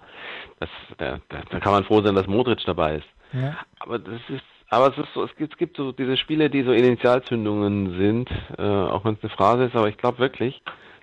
das, 0.60 0.68
da, 0.98 1.18
da 1.28 1.60
kann 1.60 1.72
man 1.72 1.84
froh 1.84 2.02
sein, 2.02 2.14
dass 2.14 2.26
Modric 2.26 2.62
dabei 2.66 2.96
ist. 2.96 3.08
Ja. 3.32 3.56
Aber 3.80 3.98
das 3.98 4.20
ist, 4.28 4.42
aber 4.70 4.88
es 4.88 4.98
ist 4.98 5.12
so, 5.14 5.24
es 5.24 5.34
gibt, 5.36 5.54
es 5.54 5.58
gibt 5.58 5.76
so 5.76 5.92
diese 5.92 6.16
Spiele, 6.16 6.50
die 6.50 6.62
so 6.62 6.72
Initialzündungen 6.72 7.98
sind, 7.98 8.30
äh, 8.58 8.62
auch 8.62 9.04
wenn 9.04 9.14
es 9.14 9.22
eine 9.22 9.30
Phrase 9.30 9.64
ist, 9.64 9.76
aber 9.76 9.88
ich 9.88 9.96
glaube 9.96 10.18
wirklich, 10.18 10.60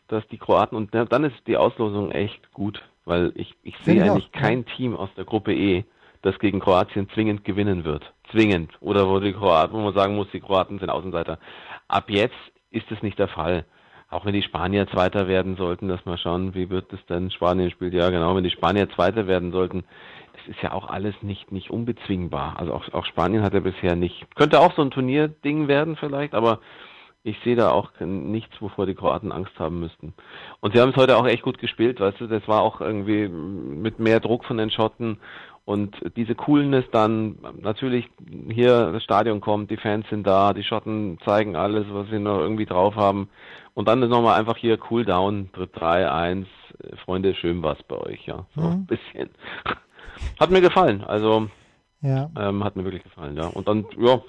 dass 0.08 0.28
die 0.28 0.38
Kroaten 0.38 0.76
und 0.76 0.94
dann 0.94 1.24
ist 1.24 1.36
die 1.48 1.58
Auslosung 1.58 2.12
echt 2.12 2.52
gut, 2.52 2.82
weil 3.06 3.32
ich, 3.36 3.56
ich 3.64 3.76
sehe 3.82 4.04
eigentlich 4.04 4.32
kein 4.32 4.66
Team 4.66 4.96
aus 4.96 5.10
der 5.18 5.26
Gruppe 5.26 5.54
E, 5.54 5.84
das 6.26 6.40
gegen 6.40 6.60
Kroatien 6.60 7.08
zwingend 7.10 7.46
gewinnen 7.46 7.86
wird. 7.86 8.12
Zwingend. 8.32 8.72
Oder 8.82 9.08
wo 9.08 9.20
die 9.20 9.34
Kroaten, 9.34 9.74
wo 9.78 9.82
man 9.82 9.94
sagen 9.94 10.16
muss, 10.16 10.28
die 10.34 10.42
Kroaten 10.42 10.80
sind 10.80 10.90
Außenseiter. 10.90 11.38
Ab 11.88 12.10
jetzt 12.10 12.36
ist 12.72 12.92
es 12.92 13.02
nicht 13.04 13.20
der 13.20 13.28
Fall. 13.28 13.66
auch 14.10 14.26
wenn 14.26 14.34
die 14.34 14.44
Spanier 14.44 14.88
Zweiter 14.88 15.28
werden 15.28 15.56
sollten, 15.58 15.88
dass 15.88 16.06
wir 16.06 16.18
schauen, 16.18 16.54
wie 16.54 16.70
wird 16.70 16.92
es 16.94 17.06
denn 17.08 17.32
Spanien 17.32 17.72
spielt. 17.72 17.94
Ja, 17.94 18.10
genau, 18.10 18.36
wenn 18.36 18.44
die 18.44 18.52
Spanier 18.52 18.90
Zweiter 18.90 19.28
werden 19.28 19.52
sollten, 19.52 19.84
es 20.42 20.56
ist 20.56 20.62
ja 20.62 20.74
auch 20.74 20.88
alles 20.90 21.16
nicht, 21.22 21.52
nicht 21.52 21.70
unbezwingbar. 21.70 22.56
Also 22.58 22.74
auch, 22.74 22.94
auch 22.94 23.06
Spanien 23.06 23.44
hat 23.44 23.54
ja 23.54 23.60
bisher 23.60 23.96
nicht, 23.96 24.26
könnte 24.36 24.60
auch 24.60 24.74
so 24.76 24.82
ein 24.82 24.92
Turnierding 24.92 25.68
werden 25.68 25.96
vielleicht, 25.96 26.34
aber 26.34 26.60
ich 27.24 27.38
sehe 27.44 27.56
da 27.56 27.72
auch 27.72 27.90
nichts, 28.00 28.62
wovor 28.62 28.86
die 28.86 28.94
Kroaten 28.94 29.32
Angst 29.32 29.58
haben 29.58 29.80
müssten. 29.80 30.14
Und 30.60 30.76
sie 30.76 30.82
haben 30.82 30.92
es 30.92 30.96
heute 30.96 31.18
auch 31.18 31.26
echt 31.26 31.42
gut 31.42 31.58
gespielt, 31.58 32.00
weißt 32.00 32.22
du, 32.22 32.28
das 32.28 32.48
war 32.48 32.62
auch 32.62 32.82
irgendwie 32.82 33.28
mit 33.28 34.00
mehr 34.00 34.20
Druck 34.20 34.46
von 34.46 34.58
den 34.58 34.70
Schotten 34.70 35.18
und 35.66 35.96
diese 36.16 36.36
Coolness 36.36 36.86
dann, 36.92 37.40
natürlich 37.60 38.08
hier 38.52 38.92
das 38.92 39.04
Stadion 39.04 39.42
kommt, 39.42 39.72
die 39.72 39.78
Fans 39.78 40.08
sind 40.10 40.26
da, 40.26 40.54
die 40.54 40.64
Schotten 40.64 41.18
zeigen 41.26 41.56
alles, 41.56 41.88
was 41.90 42.08
sie 42.10 42.20
noch 42.20 42.38
irgendwie 42.40 42.68
drauf 42.68 42.96
haben. 42.96 43.30
Und 43.74 43.88
dann 43.88 44.02
ist 44.04 44.10
nochmal 44.10 44.40
einfach 44.40 44.58
hier 44.58 44.78
Cool 44.90 45.06
Down, 45.06 45.50
3, 45.54 46.10
1, 46.10 46.48
Freunde, 47.04 47.34
schön 47.34 47.64
war's 47.64 47.82
bei 47.88 47.98
euch, 47.98 48.26
ja. 48.28 48.46
So 48.56 48.62
mhm. 48.62 48.68
ein 48.68 48.86
bisschen. 48.86 49.30
Hat 50.40 50.52
mir 50.52 50.62
gefallen, 50.62 51.04
also 51.04 51.50
ja. 52.02 52.30
ähm, 52.40 52.64
hat 52.64 52.78
mir 52.78 52.86
wirklich 52.86 53.04
gefallen, 53.04 53.36
ja. 53.36 53.48
Und 53.48 53.68
dann, 53.68 53.86
ja, 53.98 54.22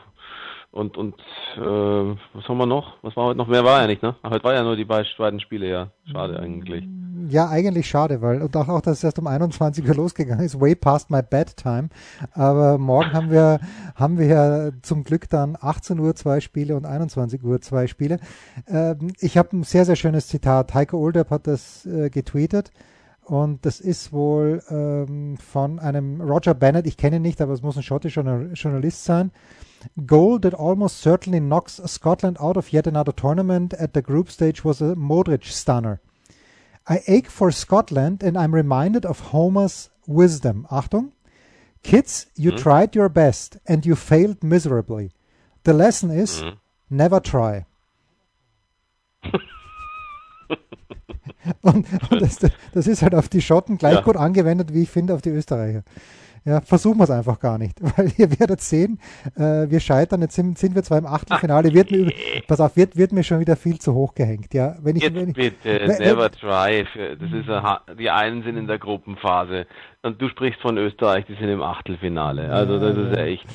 und, 0.73 0.97
und 0.97 1.14
äh, 1.57 1.61
was 1.61 2.49
haben 2.49 2.59
wir 2.59 2.66
noch? 2.66 2.97
Was 3.02 3.16
war 3.16 3.26
heute 3.26 3.38
noch? 3.38 3.47
Mehr 3.47 3.64
war 3.64 3.81
ja 3.81 3.87
nicht, 3.87 4.02
ne? 4.02 4.16
Heute 4.25 4.43
war 4.43 4.55
ja 4.55 4.64
nur 4.64 4.75
die 4.75 4.85
beiden 4.85 5.40
Spiele, 5.40 5.69
ja. 5.69 5.90
Schade 6.11 6.40
eigentlich. 6.40 6.85
Ja, 7.28 7.49
eigentlich 7.49 7.88
schade, 7.88 8.23
weil 8.23 8.42
und 8.42 8.56
auch, 8.56 8.68
auch 8.68 8.80
dass 8.80 8.99
es 8.99 9.04
erst 9.04 9.18
um 9.18 9.26
21 9.26 9.87
Uhr 9.88 9.95
losgegangen 9.95 10.45
ist, 10.45 10.61
way 10.61 10.75
past 10.75 11.11
my 11.11 11.23
bedtime. 11.23 11.88
Aber 12.33 12.78
morgen 12.78 13.12
haben 13.12 13.30
wir 13.30 13.61
haben 13.95 14.18
wir 14.18 14.26
ja 14.26 14.71
zum 14.83 15.04
Glück 15.04 15.28
dann 15.28 15.56
18 15.61 15.99
Uhr 15.99 16.14
zwei 16.14 16.40
Spiele 16.40 16.76
und 16.76 16.87
21 16.87 17.42
Uhr 17.42 17.61
zwei 17.61 17.87
Spiele. 17.87 18.18
Ähm, 18.68 19.12
ich 19.21 19.38
habe 19.38 19.56
ein 19.56 19.62
sehr, 19.62 19.85
sehr 19.85 19.97
schönes 19.97 20.28
Zitat. 20.28 20.75
Heiko 20.75 20.99
Olderb 20.99 21.30
hat 21.30 21.47
das 21.47 21.87
äh, 21.87 22.11
getweetet. 22.11 22.71
Und 23.25 23.66
das 23.66 23.80
ist 23.80 24.12
wohl 24.12 24.62
ähm, 24.71 25.37
von 25.38 25.80
einem 25.80 26.21
Roger 26.21 26.54
Bennett, 26.54 26.87
ich 26.87 26.97
kenne 26.97 27.16
ihn 27.16 27.23
nicht, 27.23 27.40
aber 27.40 27.54
es 27.54 27.62
muss 27.62 27.76
ein 27.76 27.83
schottischer 27.83 28.23
Journalist 28.54 29.04
sein 29.04 29.33
goal 30.06 30.38
that 30.38 30.54
almost 30.54 31.00
certainly 31.00 31.40
knocks 31.40 31.80
Scotland 31.87 32.40
out 32.40 32.56
of 32.56 32.73
yet 32.73 32.87
another 32.87 33.12
tournament 33.12 33.75
at 33.75 33.95
the 33.95 34.02
group 34.02 34.30
stage 34.30 34.64
was 34.64 34.80
a 34.80 34.95
Modric 34.97 35.45
stunner. 35.45 36.00
I 36.88 37.02
ache 37.07 37.28
for 37.28 37.50
Scotland 37.50 38.23
and 38.23 38.37
I'm 38.37 38.55
reminded 38.55 39.05
of 39.05 39.33
Homer's 39.33 39.90
wisdom. 40.07 40.66
Achtung. 40.71 41.12
Kids, 41.83 42.26
you 42.37 42.52
mm. 42.52 42.59
tried 42.59 42.95
your 42.95 43.09
best 43.09 43.59
and 43.66 43.85
you 43.85 43.95
failed 43.95 44.43
miserably. 44.43 45.12
The 45.64 45.73
lesson 45.73 46.11
is 46.11 46.43
mm. 46.43 46.59
never 46.90 47.21
try. 47.21 47.66
und, 51.62 51.87
und 52.11 52.23
das, 52.23 52.38
das, 52.73 52.87
ist 52.87 53.02
halt 53.02 53.14
auf 53.14 53.28
die 53.28 53.43
Schotten 53.43 53.78
gleich 53.78 53.95
ja. 53.95 54.00
gut 54.02 54.16
angewendet, 54.16 54.73
wie 54.73 54.83
ich 54.83 54.90
finde, 54.90 55.14
auf 55.14 55.23
die 55.23 55.31
Österreicher. 55.31 55.83
Ja, 56.47 56.61
versuchen 56.61 56.99
wir 56.99 57.05
es 57.05 57.11
einfach 57.11 57.41
gar 57.41 57.59
nicht, 57.59 57.76
weil 57.99 58.12
ihr 58.17 58.38
werdet 58.38 58.61
sehen, 58.61 59.00
äh, 59.35 59.69
wir 59.69 59.81
scheitern, 59.81 60.23
jetzt 60.23 60.37
sind, 60.37 60.57
sind 60.57 60.76
wir 60.76 60.85
zwar 60.85 60.99
im 60.99 61.07
Achtelfinale, 61.07 61.75
wird 61.75 61.91
mir, 61.91 62.12
pass 62.47 62.61
auf, 62.61 62.76
wird, 62.76 62.97
wird 62.97 63.11
mir 63.11 63.25
schon 63.25 63.41
wieder 63.41 63.57
viel 63.57 63.81
zu 63.81 63.95
hoch 63.95 64.15
gehängt, 64.15 64.55
ja. 64.55 64.76
Wenn 64.81 64.95
ich, 64.95 65.03
jetzt 65.03 65.17
wenn 65.17 65.31
ich, 65.31 65.35
bitte, 65.35 65.81
wenn, 65.87 65.99
never 65.99 66.31
try, 66.31 66.87
das 67.19 67.33
ist 67.33 67.49
a, 67.49 67.81
die 67.99 68.11
einen 68.11 68.45
sind 68.45 68.57
in 68.57 68.69
der 68.69 68.79
Gruppenphase. 68.79 69.67
Und 70.03 70.23
du 70.23 70.29
sprichst 70.29 70.61
von 70.61 70.79
Österreich, 70.79 71.25
die 71.26 71.35
sind 71.35 71.49
im 71.49 71.62
Achtelfinale, 71.62 72.53
also 72.53 72.79
das 72.79 72.97
ist 72.97 73.19
echt 73.19 73.47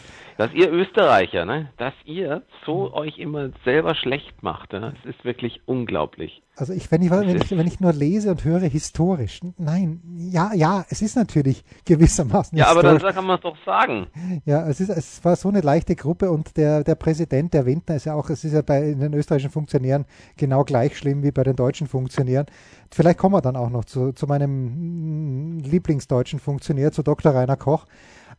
dass 0.42 0.54
ihr 0.54 0.72
Österreicher, 0.72 1.46
ne, 1.46 1.70
dass 1.78 1.94
ihr 2.04 2.42
so 2.66 2.92
euch 2.96 3.20
immer 3.20 3.52
selber 3.64 3.94
schlecht 3.94 4.42
macht, 4.42 4.74
ne, 4.74 4.96
das 4.96 5.14
ist 5.14 5.24
wirklich 5.24 5.62
unglaublich. 5.68 6.42
Also 6.56 6.74
ich, 6.74 6.92
wenn 6.92 7.04
ich, 7.04 7.12
wenn 7.12 7.36
ich, 7.36 7.52
wenn 7.52 7.68
ich 7.68 7.80
nur 7.80 7.94
lese 7.94 8.32
und 8.32 8.44
höre 8.44 8.62
historisch, 8.62 9.42
nein, 9.60 10.02
ja, 10.18 10.52
ja, 10.56 10.84
es 10.90 11.04
ist 11.04 11.16
natürlich 11.16 11.64
gewissermaßen 11.86 12.58
Ja, 12.58 12.68
aber 12.68 12.82
dann 12.82 12.98
kann 12.98 13.26
man 13.26 13.36
es 13.36 13.42
doch 13.42 13.56
sagen. 13.64 14.08
Ja, 14.46 14.68
es 14.68 14.80
ist, 14.80 14.90
es 14.90 15.24
war 15.24 15.36
so 15.36 15.50
eine 15.50 15.62
leichte 15.62 15.96
Gruppe 15.96 16.32
und 16.32 16.58
der, 16.58 16.84
der 16.84 16.96
Präsident, 16.96 17.54
der 17.54 17.68
Windner 17.68 17.98
ist 17.98 18.06
ja 18.06 18.16
auch, 18.16 18.28
es 18.32 18.44
ist 18.44 18.54
ja 18.54 18.64
bei 18.64 18.96
den 18.96 19.14
österreichischen 19.14 19.52
Funktionären 19.52 20.06
genau 20.38 20.64
gleich 20.64 20.98
schlimm 20.98 21.22
wie 21.22 21.32
bei 21.32 21.44
den 21.44 21.56
deutschen 21.56 21.86
Funktionären. 21.86 22.48
Vielleicht 22.90 23.20
kommen 23.20 23.36
wir 23.36 23.42
dann 23.42 23.56
auch 23.56 23.70
noch 23.70 23.86
zu, 23.86 24.12
zu 24.12 24.26
meinem 24.26 25.60
Lieblingsdeutschen 25.60 26.40
Funktionär, 26.40 26.92
zu 26.92 27.04
Dr. 27.04 27.32
Rainer 27.32 27.58
Koch. 27.58 27.86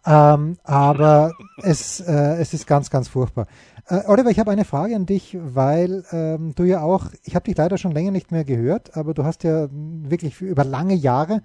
Ähm, 0.05 0.57
aber 0.65 1.33
es, 1.63 2.01
äh, 2.01 2.37
es 2.41 2.55
ist 2.55 2.67
ganz, 2.67 2.91
ganz 2.91 3.09
furchtbar. 3.09 3.47
Äh, 3.87 4.01
Oliver, 4.07 4.31
ich 4.31 4.39
habe 4.39 4.51
eine 4.51 4.65
Frage 4.65 4.97
an 4.97 5.07
dich, 5.07 5.37
weil 5.41 6.05
ähm, 6.11 6.55
du 6.55 6.65
ja 6.65 6.83
auch, 6.83 7.07
ich 7.25 7.35
habe 7.35 7.45
dich 7.45 7.57
leider 7.57 7.79
schon 7.79 7.93
länger 7.93 8.11
nicht 8.11 8.33
mehr 8.33 8.45
gehört, 8.45 8.97
aber 8.97 9.15
du 9.15 9.25
hast 9.25 9.45
ja 9.45 9.69
wirklich 9.71 10.41
über 10.41 10.65
lange 10.65 10.95
Jahre 10.95 11.43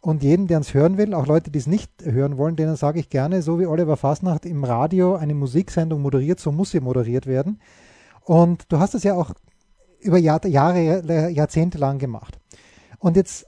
und 0.00 0.22
jeden, 0.22 0.46
der 0.46 0.58
uns 0.58 0.74
hören 0.74 0.98
will, 0.98 1.14
auch 1.14 1.26
Leute, 1.26 1.50
die 1.50 1.58
es 1.58 1.66
nicht 1.66 1.90
hören 2.02 2.36
wollen, 2.36 2.56
denen 2.56 2.76
sage 2.76 3.00
ich 3.00 3.08
gerne, 3.08 3.42
so 3.42 3.58
wie 3.58 3.66
Oliver 3.66 3.96
Fasnacht 3.96 4.44
im 4.44 4.64
Radio 4.64 5.14
eine 5.14 5.34
Musiksendung 5.34 6.02
moderiert, 6.02 6.40
so 6.40 6.52
muss 6.52 6.70
sie 6.70 6.80
moderiert 6.80 7.26
werden. 7.26 7.60
Und 8.22 8.70
du 8.70 8.78
hast 8.78 8.94
es 8.94 9.02
ja 9.02 9.14
auch 9.14 9.32
über 10.00 10.18
Jahr, 10.18 10.44
Jahre, 10.46 11.30
Jahrzehnte 11.30 11.78
lang 11.78 11.98
gemacht. 11.98 12.38
Und 12.98 13.16
jetzt 13.16 13.46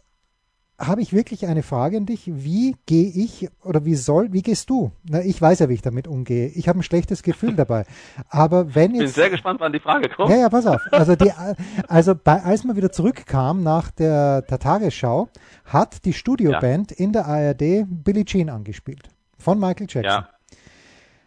habe 0.79 1.01
ich 1.01 1.13
wirklich 1.13 1.47
eine 1.47 1.63
Frage 1.63 1.97
an 1.97 2.07
dich. 2.07 2.25
Wie 2.27 2.77
gehe 2.87 3.09
ich 3.09 3.49
oder 3.63 3.85
wie 3.85 3.95
soll, 3.95 4.33
wie 4.33 4.43
gehst 4.43 4.69
du? 4.69 4.93
Na, 5.09 5.23
ich 5.23 5.41
weiß 5.41 5.61
ja, 5.61 5.69
wie 5.69 5.75
ich 5.75 5.83
damit 5.83 6.07
umgehe. 6.07 6.49
Ich 6.49 6.69
habe 6.69 6.79
ein 6.79 6.83
schlechtes 6.83 7.23
Gefühl 7.23 7.55
dabei. 7.57 7.85
Aber 8.29 8.75
wenn. 8.75 8.93
Ich 8.93 9.01
bin 9.01 9.09
sehr 9.09 9.31
gespannt, 9.31 9.61
wann 9.61 9.73
die 9.73 9.81
Frage 9.81 10.09
kommt. 10.09 10.31
Ja, 10.31 10.37
ja, 10.37 10.49
pass 10.49 10.67
auf. 10.67 10.81
Also, 10.91 11.17
die, 11.17 11.33
also 11.89 12.15
bei, 12.15 12.43
als 12.43 12.65
man 12.65 12.77
wieder 12.77 12.93
zurückkam 12.93 13.63
nach 13.63 13.91
der, 13.91 14.43
der 14.43 14.59
Tagesschau, 14.59 15.29
hat 15.65 16.05
die 16.05 16.13
Studioband 16.13 16.93
ja. 16.93 16.97
in 16.99 17.13
der 17.13 17.27
ARD 17.27 17.87
Billie 17.87 18.25
Jean 18.25 18.51
angespielt. 18.51 19.09
Von 19.39 19.59
Michael 19.59 19.87
Jackson. 19.89 20.05
Ja. 20.05 20.29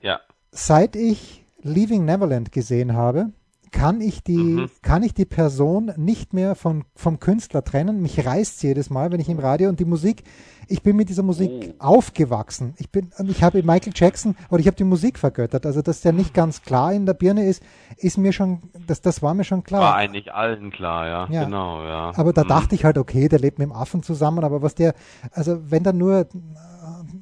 Ja. 0.02 0.20
Seit 0.52 0.96
ich 0.96 1.46
Leaving 1.62 2.06
Neverland 2.06 2.52
gesehen 2.52 2.94
habe, 2.94 3.32
kann 3.72 4.02
ich 4.02 4.24
die, 4.24 4.38
mhm. 4.38 4.70
kann 4.82 5.04
ich 5.04 5.14
die 5.14 5.26
Person 5.26 5.92
nicht 5.98 6.34
mehr 6.34 6.56
von, 6.56 6.86
vom 6.96 7.20
Künstler 7.20 7.64
trennen. 7.64 8.02
Mich 8.02 8.26
reißt 8.26 8.62
jedes 8.64 8.90
Mal, 8.90 9.12
wenn 9.12 9.20
ich 9.20 9.30
im 9.30 9.40
Radio 9.40 9.70
und 9.70 9.80
die 9.80 9.86
Musik, 9.86 10.24
ich 10.68 10.84
bin 10.84 10.96
mit 10.96 11.10
dieser 11.10 11.24
Musik 11.24 11.52
oh. 11.52 11.74
aufgewachsen. 11.80 12.74
Ich 12.78 12.92
bin, 12.92 13.12
ich 13.28 13.44
habe 13.44 13.64
Michael 13.64 13.94
Jackson 13.96 14.36
oder 14.50 14.60
ich 14.60 14.68
habe 14.68 14.78
die 14.78 14.84
Musik 14.84 15.18
vergöttert. 15.18 15.66
Also, 15.66 15.82
dass 15.82 16.02
der 16.02 16.14
nicht 16.14 16.34
ganz 16.34 16.62
klar 16.62 16.94
in 16.94 17.06
der 17.06 17.14
Birne 17.14 17.46
ist, 17.46 17.64
ist 17.98 18.18
mir 18.18 18.34
schon, 18.34 18.62
das, 18.88 19.02
das 19.02 19.22
war 19.22 19.34
mir 19.34 19.44
schon 19.44 19.64
klar. 19.64 19.82
War 19.82 19.96
eigentlich 19.96 20.34
allen 20.34 20.72
klar, 20.72 21.08
ja. 21.08 21.28
ja. 21.30 21.46
Genau, 21.46 21.84
ja. 21.84 22.12
Aber 22.16 22.34
da 22.34 22.44
mhm. 22.44 22.50
dachte 22.50 22.76
ich 22.76 22.86
halt, 22.86 22.98
okay, 22.98 23.28
der 23.30 23.40
lebt 23.40 23.60
mit 23.60 23.68
dem 23.68 23.74
Affen 23.74 24.04
zusammen, 24.04 24.44
aber 24.44 24.62
was 24.62 24.76
der, 24.76 24.94
also 25.32 25.60
wenn 25.72 25.84
dann 25.84 25.98
nur, 25.98 26.28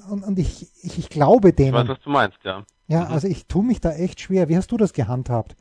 und, 0.09 0.23
und 0.23 0.39
ich, 0.39 0.67
ich, 0.83 0.99
ich 0.99 1.09
glaube 1.09 1.53
denen. 1.53 1.69
Ich 1.69 1.73
weiß, 1.73 1.87
was 1.89 2.01
du 2.01 2.09
meinst, 2.09 2.39
ja. 2.43 2.63
Ja, 2.87 3.05
mhm. 3.05 3.11
also 3.11 3.27
ich 3.27 3.47
tue 3.47 3.63
mich 3.63 3.81
da 3.81 3.91
echt 3.91 4.21
schwer. 4.21 4.49
Wie 4.49 4.57
hast 4.57 4.71
du 4.71 4.77
das 4.77 4.93
gehandhabt? 4.93 5.55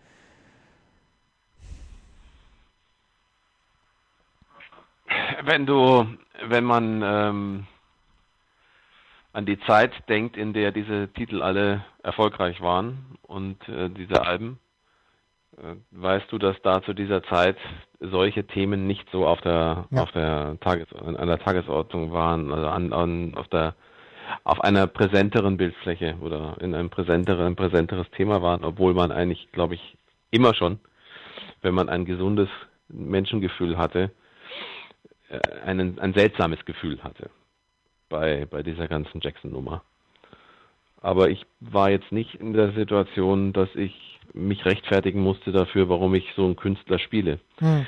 Wenn 5.45 5.67
du, 5.67 6.07
wenn 6.49 6.65
man 6.65 7.03
ähm, 7.05 7.67
an 9.33 9.47
die 9.47 9.59
Zeit 9.61 9.93
denkt, 10.09 10.37
in 10.37 10.53
der 10.53 10.73
diese 10.73 11.09
Titel 11.09 11.43
alle 11.43 11.85
erfolgreich 12.03 12.61
waren 12.61 13.19
und 13.23 13.57
äh, 13.69 13.91
diese 13.91 14.25
Alben, 14.25 14.59
äh, 15.59 15.75
weißt 15.91 16.31
du, 16.31 16.39
dass 16.39 16.57
da 16.63 16.83
zu 16.83 16.95
dieser 16.95 17.23
Zeit 17.25 17.57
solche 18.01 18.47
Themen 18.47 18.87
nicht 18.87 19.09
so 19.11 19.27
auf 19.27 19.41
der 19.41 19.87
ja. 19.91 20.03
auf 20.03 20.11
der 20.13 20.59
Tages 20.61 20.93
an 20.95 21.27
der 21.27 21.39
Tagesordnung 21.39 22.13
waren, 22.13 22.53
also 22.53 22.67
an, 22.69 22.93
an 22.93 23.35
auf 23.35 23.49
der 23.49 23.75
auf 24.45 24.61
einer 24.61 24.87
präsenteren 24.87 25.57
Bildfläche 25.57 26.17
oder 26.21 26.57
in 26.61 26.75
einem 26.75 26.91
präsenteren, 26.91 27.57
präsenteres 27.57 28.11
Thema 28.11 28.43
waren, 28.43 28.65
obwohl 28.65 28.95
man 28.95 29.13
eigentlich, 29.13 29.51
glaube 29.53 29.75
ich, 29.75 29.97
immer 30.31 30.55
schon, 30.55 30.81
wenn 31.63 31.75
man 31.75 31.89
ein 31.89 32.05
gesundes 32.05 32.49
Menschengefühl 32.89 33.77
hatte, 33.79 34.11
einen, 35.65 35.99
ein 35.99 36.15
seltsames 36.15 36.65
Gefühl 36.65 37.03
hatte 37.03 37.31
bei, 38.09 38.47
bei 38.47 38.63
dieser 38.63 38.89
ganzen 38.89 39.21
Jackson-Nummer. 39.21 39.83
Aber 41.03 41.29
ich 41.31 41.45
war 41.61 41.91
jetzt 41.91 42.11
nicht 42.13 42.35
in 42.35 42.53
der 42.53 42.73
Situation, 42.73 43.53
dass 43.53 43.69
ich 43.75 44.21
mich 44.33 44.65
rechtfertigen 44.65 45.21
musste 45.21 45.53
dafür, 45.53 45.89
warum 45.89 46.15
ich 46.15 46.25
so 46.37 46.45
einen 46.45 46.57
Künstler 46.57 46.99
spiele. 46.99 47.39
Hm. 47.59 47.87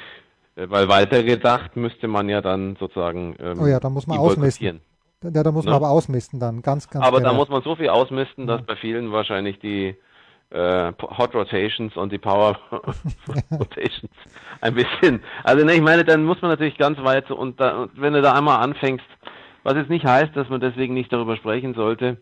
Äh, 0.56 0.70
weil 0.70 0.88
weitergedacht 0.88 1.76
müsste 1.76 2.08
man 2.08 2.28
ja 2.28 2.40
dann 2.40 2.76
sozusagen. 2.76 3.36
Ähm, 3.38 3.60
oh 3.60 3.66
ja, 3.66 3.80
da 3.80 3.90
muss 3.90 4.06
man 4.06 4.18
ausmisten. 4.18 4.80
Ja, 5.22 5.42
da 5.42 5.50
muss 5.50 5.64
man 5.64 5.72
ne? 5.72 5.76
aber 5.76 5.90
ausmisten 5.90 6.38
dann, 6.38 6.62
ganz, 6.62 6.88
ganz 6.88 7.04
Aber 7.04 7.18
genau. 7.18 7.30
da 7.30 7.36
muss 7.36 7.48
man 7.48 7.62
so 7.62 7.74
viel 7.74 7.88
ausmisten, 7.88 8.46
dass 8.46 8.60
ja. 8.60 8.66
bei 8.66 8.76
vielen 8.76 9.10
wahrscheinlich 9.10 9.58
die 9.58 9.96
äh, 10.50 10.92
Hot 11.00 11.34
Rotations 11.34 11.96
und 11.96 12.12
die 12.12 12.18
Power 12.18 12.58
Rotations 13.52 14.12
ein 14.60 14.74
bisschen. 14.74 15.22
Also 15.44 15.64
ne, 15.64 15.74
ich 15.74 15.82
meine, 15.82 16.04
dann 16.04 16.24
muss 16.24 16.40
man 16.42 16.50
natürlich 16.50 16.78
ganz 16.78 16.98
weit 17.02 17.30
und, 17.30 17.60
da, 17.60 17.82
und 17.82 18.00
wenn 18.00 18.14
du 18.14 18.22
da 18.22 18.32
einmal 18.32 18.60
anfängst, 18.60 19.04
was 19.62 19.74
jetzt 19.74 19.90
nicht 19.90 20.04
heißt, 20.04 20.34
dass 20.36 20.48
man 20.48 20.60
deswegen 20.60 20.94
nicht 20.94 21.12
darüber 21.12 21.36
sprechen 21.36 21.74
sollte. 21.74 22.18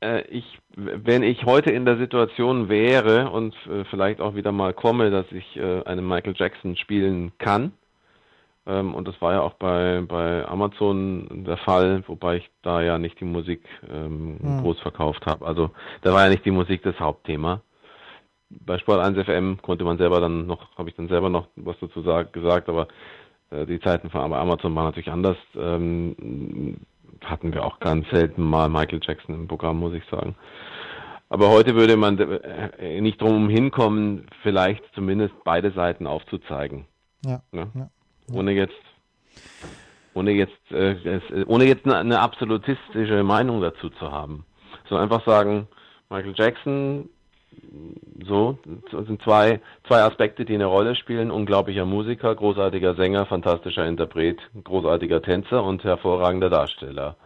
äh, 0.00 0.22
ich, 0.28 0.58
wenn 0.76 1.22
ich 1.22 1.44
heute 1.44 1.70
in 1.70 1.84
der 1.84 1.98
Situation 1.98 2.68
wäre 2.68 3.30
und 3.30 3.54
äh, 3.66 3.84
vielleicht 3.90 4.20
auch 4.20 4.34
wieder 4.34 4.52
mal 4.52 4.72
komme, 4.72 5.10
dass 5.10 5.26
ich 5.32 5.56
äh, 5.56 5.82
einen 5.84 6.06
Michael 6.06 6.34
Jackson 6.36 6.76
spielen 6.76 7.32
kann, 7.38 7.72
ähm, 8.68 8.94
und 8.94 9.08
das 9.08 9.20
war 9.22 9.32
ja 9.32 9.40
auch 9.40 9.54
bei, 9.54 10.02
bei 10.06 10.46
Amazon 10.46 11.44
der 11.46 11.56
Fall, 11.56 12.04
wobei 12.06 12.36
ich 12.36 12.50
da 12.62 12.82
ja 12.82 12.98
nicht 12.98 13.18
die 13.18 13.24
Musik 13.24 13.64
ähm, 13.90 14.38
hm. 14.40 14.62
groß 14.62 14.78
verkauft 14.80 15.24
habe. 15.26 15.46
Also 15.46 15.70
da 16.02 16.12
war 16.12 16.24
ja 16.24 16.28
nicht 16.28 16.44
die 16.44 16.50
Musik 16.50 16.82
das 16.82 17.00
Hauptthema. 17.00 17.62
Bei 18.50 18.78
Sport 18.78 19.00
1 19.00 19.24
FM 19.24 19.58
konnte 19.62 19.84
man 19.84 19.96
selber 19.96 20.20
dann 20.20 20.46
noch, 20.46 20.76
habe 20.76 20.90
ich 20.90 20.96
dann 20.96 21.08
selber 21.08 21.30
noch 21.30 21.48
was 21.56 21.76
dazu 21.80 22.02
sag, 22.02 22.32
gesagt, 22.34 22.68
aber 22.68 22.88
äh, 23.50 23.64
die 23.64 23.80
Zeiten 23.80 24.10
von 24.10 24.20
Amazon 24.20 24.74
waren 24.74 24.84
natürlich 24.84 25.10
anders. 25.10 25.38
Ähm, 25.56 26.76
hatten 27.24 27.54
wir 27.54 27.64
auch 27.64 27.80
ganz 27.80 28.08
selten 28.10 28.42
mal 28.42 28.68
Michael 28.68 29.00
Jackson 29.02 29.34
im 29.34 29.48
Programm, 29.48 29.78
muss 29.78 29.94
ich 29.94 30.04
sagen. 30.10 30.36
Aber 31.30 31.48
heute 31.48 31.74
würde 31.74 31.96
man 31.96 32.18
äh, 32.18 33.00
nicht 33.00 33.20
drum 33.20 33.48
hinkommen, 33.48 34.26
vielleicht 34.42 34.82
zumindest 34.94 35.34
beide 35.44 35.72
Seiten 35.72 36.06
aufzuzeigen. 36.06 36.86
Ja. 37.24 37.42
ja. 37.52 37.66
ja. 37.74 37.90
Ohne 38.32 38.52
jetzt, 38.52 38.74
ohne 40.14 40.32
jetzt, 40.32 40.70
äh, 40.70 40.96
ohne 41.46 41.64
jetzt 41.64 41.86
eine, 41.86 42.20
absolutistische 42.20 43.22
Meinung 43.22 43.60
dazu 43.60 43.88
zu 43.90 44.10
haben. 44.10 44.44
So 44.88 44.96
einfach 44.96 45.24
sagen, 45.24 45.68
Michael 46.10 46.34
Jackson, 46.36 47.08
so, 48.24 48.58
sind 48.90 49.22
zwei, 49.22 49.60
zwei 49.86 50.02
Aspekte, 50.02 50.44
die 50.44 50.54
eine 50.54 50.66
Rolle 50.66 50.94
spielen. 50.94 51.30
Unglaublicher 51.30 51.84
Musiker, 51.84 52.34
großartiger 52.34 52.94
Sänger, 52.94 53.26
fantastischer 53.26 53.86
Interpret, 53.86 54.38
großartiger 54.64 55.22
Tänzer 55.22 55.64
und 55.64 55.84
hervorragender 55.84 56.50
Darsteller, 56.50 57.16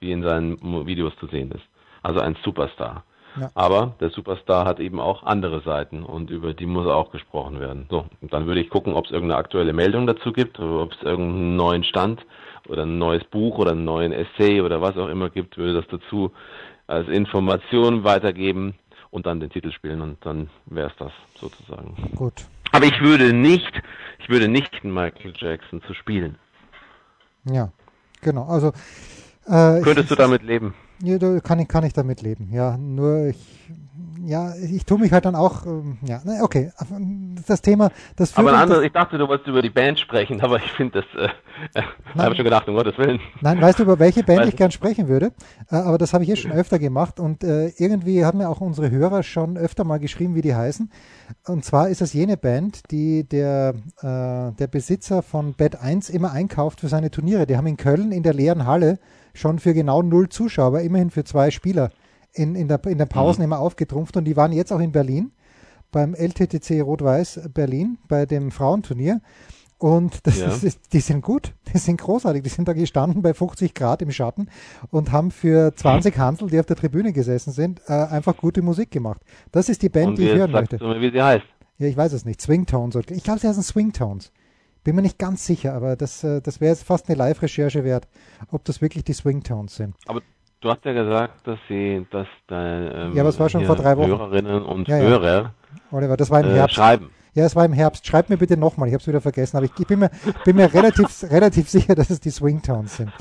wie 0.00 0.12
in 0.12 0.22
seinen 0.22 0.86
Videos 0.86 1.14
zu 1.16 1.26
sehen 1.26 1.50
ist. 1.52 1.64
Also 2.02 2.20
ein 2.20 2.36
Superstar. 2.42 3.04
Ja. 3.40 3.50
Aber 3.54 3.94
der 4.00 4.10
Superstar 4.10 4.64
hat 4.64 4.80
eben 4.80 5.00
auch 5.00 5.22
andere 5.22 5.62
Seiten 5.62 6.02
und 6.02 6.30
über 6.30 6.54
die 6.54 6.66
muss 6.66 6.86
auch 6.86 7.10
gesprochen 7.10 7.60
werden. 7.60 7.86
So, 7.90 8.06
dann 8.20 8.46
würde 8.46 8.60
ich 8.60 8.68
gucken, 8.68 8.94
ob 8.94 9.06
es 9.06 9.10
irgendeine 9.10 9.38
aktuelle 9.38 9.72
Meldung 9.72 10.06
dazu 10.06 10.32
gibt, 10.32 10.58
oder 10.58 10.82
ob 10.82 10.92
es 10.92 11.02
irgendeinen 11.02 11.56
neuen 11.56 11.84
Stand 11.84 12.24
oder 12.68 12.82
ein 12.82 12.98
neues 12.98 13.24
Buch 13.24 13.58
oder 13.58 13.72
einen 13.72 13.84
neuen 13.84 14.12
Essay 14.12 14.60
oder 14.60 14.80
was 14.80 14.96
auch 14.96 15.08
immer 15.08 15.30
gibt, 15.30 15.56
würde 15.56 15.74
das 15.74 15.86
dazu 15.90 16.32
als 16.86 17.08
Information 17.08 18.04
weitergeben 18.04 18.74
und 19.10 19.26
dann 19.26 19.40
den 19.40 19.50
Titel 19.50 19.72
spielen 19.72 20.00
und 20.00 20.24
dann 20.24 20.50
wäre 20.66 20.88
es 20.88 20.96
das 20.98 21.12
sozusagen. 21.34 21.96
Gut. 22.16 22.46
Aber 22.72 22.86
ich 22.86 23.00
würde 23.00 23.32
nicht, 23.32 23.72
ich 24.18 24.28
würde 24.28 24.48
nicht 24.48 24.82
Michael 24.84 25.34
Jackson 25.36 25.82
zu 25.82 25.94
spielen. 25.94 26.38
Ja, 27.44 27.70
genau. 28.20 28.46
Also 28.46 28.68
äh, 29.46 29.80
könntest 29.82 30.10
du 30.10 30.14
damit 30.14 30.42
leben? 30.42 30.74
Ja, 31.02 31.18
da 31.18 31.40
kann 31.40 31.58
ich, 31.58 31.68
kann 31.68 31.84
ich 31.84 31.92
damit 31.92 32.22
leben. 32.22 32.50
Ja, 32.52 32.76
nur 32.76 33.26
ich, 33.26 33.36
ja, 34.24 34.54
ich 34.54 34.84
tue 34.84 34.98
mich 34.98 35.12
halt 35.12 35.24
dann 35.24 35.34
auch, 35.34 35.66
ähm, 35.66 35.98
ja, 36.02 36.20
okay, 36.42 36.70
das 37.46 37.60
Thema, 37.60 37.90
das 38.14 38.36
Aber 38.36 38.52
ein 38.52 38.60
anderes, 38.60 38.84
ich 38.84 38.92
dachte, 38.92 39.18
du 39.18 39.26
wolltest 39.26 39.48
über 39.48 39.62
die 39.62 39.70
Band 39.70 39.98
sprechen, 39.98 40.40
aber 40.40 40.58
ich 40.58 40.70
finde 40.70 41.02
das, 41.02 41.20
äh, 41.74 41.80
äh 41.80 41.82
habe 42.16 42.36
schon 42.36 42.44
gedacht, 42.44 42.68
um 42.68 42.76
Gottes 42.76 42.96
Willen. 42.98 43.18
Nein, 43.40 43.60
weißt 43.60 43.80
du, 43.80 43.82
über 43.82 43.98
welche 43.98 44.22
Band 44.22 44.46
ich 44.46 44.54
gern 44.54 44.70
sprechen 44.70 45.08
würde? 45.08 45.32
Äh, 45.70 45.76
aber 45.76 45.98
das 45.98 46.14
habe 46.14 46.22
ich 46.22 46.30
jetzt 46.30 46.42
schon 46.42 46.52
öfter 46.52 46.78
gemacht 46.78 47.18
und 47.18 47.42
äh, 47.42 47.68
irgendwie 47.78 48.24
haben 48.24 48.40
ja 48.40 48.48
auch 48.48 48.60
unsere 48.60 48.92
Hörer 48.92 49.24
schon 49.24 49.56
öfter 49.56 49.82
mal 49.82 49.98
geschrieben, 49.98 50.36
wie 50.36 50.42
die 50.42 50.54
heißen. 50.54 50.88
Und 51.48 51.64
zwar 51.64 51.88
ist 51.88 52.00
es 52.00 52.12
jene 52.12 52.36
Band, 52.36 52.92
die 52.92 53.28
der, 53.28 53.74
äh, 54.02 54.52
der 54.56 54.66
Besitzer 54.70 55.22
von 55.22 55.54
Bad 55.54 55.80
1 55.82 56.10
immer 56.10 56.30
einkauft 56.30 56.80
für 56.80 56.88
seine 56.88 57.10
Turniere. 57.10 57.46
Die 57.46 57.56
haben 57.56 57.66
in 57.66 57.76
Köln 57.76 58.12
in 58.12 58.22
der 58.22 58.34
leeren 58.34 58.66
Halle 58.66 59.00
schon 59.34 59.58
für 59.58 59.74
genau 59.74 60.02
null 60.02 60.28
Zuschauer, 60.28 60.80
immerhin 60.80 61.10
für 61.10 61.24
zwei 61.24 61.50
Spieler 61.50 61.90
in, 62.32 62.54
in, 62.54 62.68
der, 62.68 62.84
in 62.86 62.98
der 62.98 63.06
Pausen 63.06 63.40
mhm. 63.40 63.44
immer 63.44 63.58
aufgetrumpft 63.60 64.16
und 64.16 64.24
die 64.24 64.36
waren 64.36 64.52
jetzt 64.52 64.72
auch 64.72 64.80
in 64.80 64.92
Berlin 64.92 65.32
beim 65.90 66.14
LTTC 66.14 66.80
Rot-Weiß 66.82 67.50
Berlin 67.52 67.98
bei 68.08 68.26
dem 68.26 68.50
Frauenturnier. 68.50 69.20
Und 69.78 70.26
das 70.26 70.38
ja. 70.38 70.46
ist, 70.46 70.92
die 70.92 71.00
sind 71.00 71.22
gut, 71.22 71.54
die 71.72 71.78
sind 71.78 72.00
großartig. 72.00 72.44
Die 72.44 72.48
sind 72.48 72.68
da 72.68 72.72
gestanden 72.72 73.20
bei 73.20 73.34
50 73.34 73.74
Grad 73.74 74.00
im 74.00 74.12
Schatten 74.12 74.48
und 74.90 75.10
haben 75.10 75.32
für 75.32 75.74
20 75.74 76.16
Hansel, 76.18 76.48
die 76.48 76.60
auf 76.60 76.66
der 76.66 76.76
Tribüne 76.76 77.12
gesessen 77.12 77.52
sind, 77.52 77.80
äh, 77.88 77.92
einfach 77.92 78.36
gute 78.36 78.62
Musik 78.62 78.92
gemacht. 78.92 79.20
Das 79.50 79.68
ist 79.68 79.82
die 79.82 79.88
Band, 79.88 80.10
und 80.10 80.18
die 80.18 80.28
ich 80.28 80.36
hören 80.36 80.52
möchte. 80.52 80.78
Du, 80.78 80.86
wie 80.86 81.10
sie 81.10 81.20
heißt? 81.20 81.44
Ja, 81.78 81.88
ich 81.88 81.96
weiß 81.96 82.12
es 82.12 82.24
nicht. 82.24 82.40
Swingtones. 82.40 82.94
Ich 83.10 83.24
glaube, 83.24 83.40
sie 83.40 83.48
heißen 83.48 83.64
Swingtones. 83.64 84.30
Bin 84.84 84.96
mir 84.96 85.02
nicht 85.02 85.18
ganz 85.18 85.46
sicher, 85.46 85.74
aber 85.74 85.94
das, 85.94 86.24
äh, 86.24 86.40
das 86.40 86.60
wäre 86.60 86.72
jetzt 86.72 86.84
fast 86.84 87.08
eine 87.08 87.16
Live-Recherche 87.16 87.84
wert, 87.84 88.08
ob 88.50 88.64
das 88.64 88.82
wirklich 88.82 89.04
die 89.04 89.12
Swingtones 89.12 89.76
sind. 89.76 89.94
Aber 90.06 90.22
du 90.60 90.70
hast 90.70 90.84
ja 90.84 90.92
gesagt, 90.92 91.46
dass 91.46 91.58
sie, 91.68 92.04
dass 92.10 92.26
deine 92.48 92.92
ähm, 92.92 93.14
ja, 93.14 93.22
aber 93.22 93.30
es 93.30 93.38
war 93.38 93.48
schon 93.48 93.64
vor 93.64 93.76
drei 93.76 93.96
Wochen. 93.96 94.08
Hörerinnen 94.08 94.62
und 94.62 94.88
ja, 94.88 94.98
ja. 94.98 95.04
Hörer 95.04 95.54
Oliver, 95.92 96.16
das 96.16 96.30
war 96.30 96.40
im 96.40 96.50
äh, 96.50 96.54
Herbst. 96.54 96.76
schreiben. 96.76 97.10
Ja, 97.34 97.44
es 97.44 97.54
war 97.54 97.64
im 97.64 97.72
Herbst. 97.72 98.06
Schreib 98.06 98.28
mir 98.28 98.36
bitte 98.36 98.56
nochmal, 98.56 98.88
ich 98.88 98.94
habe 98.94 99.00
es 99.00 99.06
wieder 99.06 99.20
vergessen, 99.20 99.56
aber 99.56 99.66
ich, 99.66 99.72
ich 99.78 99.86
bin 99.86 100.00
mir, 100.00 100.10
bin 100.44 100.56
mir 100.56 100.72
relativ, 100.72 101.06
relativ 101.30 101.68
sicher, 101.68 101.94
dass 101.94 102.10
es 102.10 102.20
die 102.20 102.30
Swingtones 102.30 102.96
sind. 102.96 103.12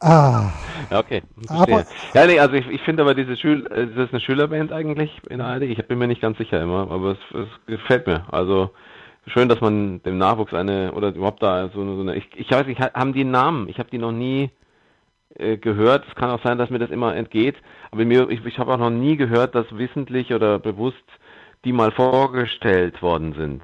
Ah. 0.00 0.52
Okay. 0.90 1.22
Aber, 1.48 1.84
ja, 2.14 2.26
nee, 2.26 2.38
also 2.38 2.54
ich, 2.54 2.68
ich 2.68 2.80
finde 2.82 3.02
aber 3.02 3.14
diese 3.14 3.36
Schül 3.36 3.66
äh, 3.66 3.86
das 3.86 4.06
ist 4.06 4.12
eine 4.12 4.20
Schülerband 4.20 4.72
eigentlich 4.72 5.10
in 5.28 5.40
ARD. 5.40 5.62
Ich 5.62 5.84
bin 5.88 5.98
mir 5.98 6.06
nicht 6.06 6.20
ganz 6.20 6.38
sicher 6.38 6.62
immer, 6.62 6.90
aber 6.90 7.12
es, 7.12 7.18
es 7.34 7.48
gefällt 7.66 8.06
mir. 8.06 8.32
Also 8.32 8.70
schön, 9.28 9.48
dass 9.48 9.60
man 9.60 10.02
dem 10.02 10.18
Nachwuchs 10.18 10.54
eine 10.54 10.92
oder 10.92 11.08
überhaupt 11.08 11.42
da 11.42 11.68
so, 11.68 11.84
so 11.94 12.00
eine. 12.00 12.16
Ich, 12.16 12.28
ich 12.36 12.50
weiß 12.50 12.66
nicht, 12.66 12.80
haben 12.80 13.12
die 13.12 13.20
einen 13.20 13.30
Namen? 13.30 13.68
Ich 13.68 13.78
habe 13.78 13.90
die 13.90 13.98
noch 13.98 14.12
nie 14.12 14.50
äh, 15.34 15.56
gehört. 15.56 16.04
Es 16.08 16.14
kann 16.14 16.30
auch 16.30 16.42
sein, 16.42 16.58
dass 16.58 16.70
mir 16.70 16.78
das 16.78 16.90
immer 16.90 17.14
entgeht. 17.14 17.56
Aber 17.90 18.04
mir, 18.04 18.28
ich, 18.30 18.44
ich 18.44 18.58
habe 18.58 18.72
auch 18.72 18.78
noch 18.78 18.90
nie 18.90 19.16
gehört, 19.16 19.54
dass 19.54 19.66
wissentlich 19.76 20.32
oder 20.32 20.58
bewusst 20.58 20.96
die 21.64 21.72
mal 21.72 21.90
vorgestellt 21.90 23.02
worden 23.02 23.34
sind. 23.34 23.62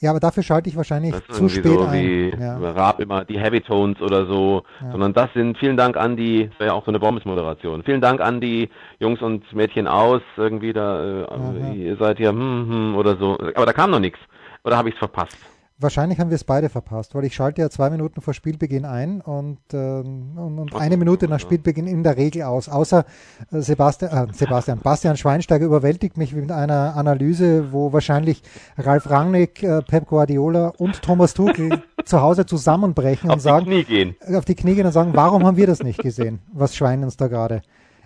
Ja, 0.00 0.10
aber 0.10 0.20
dafür 0.20 0.42
schalte 0.42 0.68
ich 0.68 0.76
wahrscheinlich 0.76 1.14
zu 1.30 1.48
spät 1.48 1.64
so 1.64 1.84
ein. 1.84 1.92
Wie 1.92 2.30
ja. 2.38 2.58
Raab 2.58 3.00
immer 3.00 3.24
die 3.24 3.38
Heavy 3.38 3.62
Tones 3.62 4.02
oder 4.02 4.26
so, 4.26 4.62
ja. 4.82 4.90
sondern 4.90 5.14
das 5.14 5.32
sind, 5.32 5.56
vielen 5.56 5.78
Dank 5.78 5.96
an 5.96 6.16
die, 6.16 6.48
das 6.48 6.60
wäre 6.60 6.70
ja 6.70 6.74
auch 6.74 6.84
so 6.84 6.90
eine 6.90 6.98
Bombes-Moderation, 7.00 7.84
vielen 7.84 8.02
Dank 8.02 8.20
an 8.20 8.38
die 8.38 8.68
Jungs 8.98 9.22
und 9.22 9.50
Mädchen 9.54 9.86
aus, 9.86 10.20
irgendwie 10.36 10.74
da, 10.74 11.24
äh, 11.24 11.74
ihr 11.74 11.96
seid 11.96 12.18
hier, 12.18 12.30
hm, 12.30 12.68
hm, 12.68 12.96
oder 12.96 13.16
so, 13.16 13.38
aber 13.54 13.64
da 13.64 13.72
kam 13.72 13.92
noch 13.92 14.00
nichts. 14.00 14.18
Oder 14.64 14.76
habe 14.76 14.88
ich 14.88 14.94
es 14.94 14.98
verpasst? 14.98 15.36
Wahrscheinlich 15.76 16.20
haben 16.20 16.30
wir 16.30 16.36
es 16.36 16.44
beide 16.44 16.68
verpasst, 16.68 17.16
weil 17.16 17.24
ich 17.24 17.34
schalte 17.34 17.60
ja 17.60 17.68
zwei 17.68 17.90
Minuten 17.90 18.20
vor 18.20 18.32
Spielbeginn 18.32 18.84
ein 18.84 19.20
und, 19.20 19.58
äh, 19.72 19.76
und, 19.76 20.58
und 20.58 20.74
eine 20.76 20.96
Minute 20.96 21.26
nach 21.26 21.40
Spielbeginn 21.40 21.88
in 21.88 22.04
der 22.04 22.16
Regel 22.16 22.42
aus. 22.42 22.68
Außer 22.68 23.04
äh, 23.50 23.60
Sebastian, 23.60 24.30
äh, 24.30 24.32
Sebastian, 24.32 24.78
Bastian 24.78 25.16
Schweinsteiger 25.16 25.66
überwältigt 25.66 26.16
mich 26.16 26.32
mit 26.32 26.52
einer 26.52 26.94
Analyse, 26.96 27.72
wo 27.72 27.92
wahrscheinlich 27.92 28.42
Ralf 28.78 29.10
Rangnick, 29.10 29.64
äh, 29.64 29.82
Pep 29.82 30.06
Guardiola 30.06 30.68
und 30.78 31.02
Thomas 31.02 31.34
Tuchel 31.34 31.82
zu 32.04 32.20
Hause 32.20 32.46
zusammenbrechen 32.46 33.28
und 33.28 33.40
sagen, 33.40 33.66
auf 33.66 33.72
die 33.72 33.84
Knie 33.84 33.84
gehen. 33.84 34.16
auf 34.32 34.44
die 34.44 34.54
Knie 34.54 34.76
gehen 34.76 34.86
und 34.86 34.92
sagen, 34.92 35.10
warum 35.14 35.44
haben 35.44 35.56
wir 35.56 35.66
das 35.66 35.82
nicht 35.82 36.00
gesehen, 36.00 36.38
was 36.52 36.76
Schwein 36.76 37.02
uns 37.02 37.16
da 37.16 37.26
gerade 37.26 37.62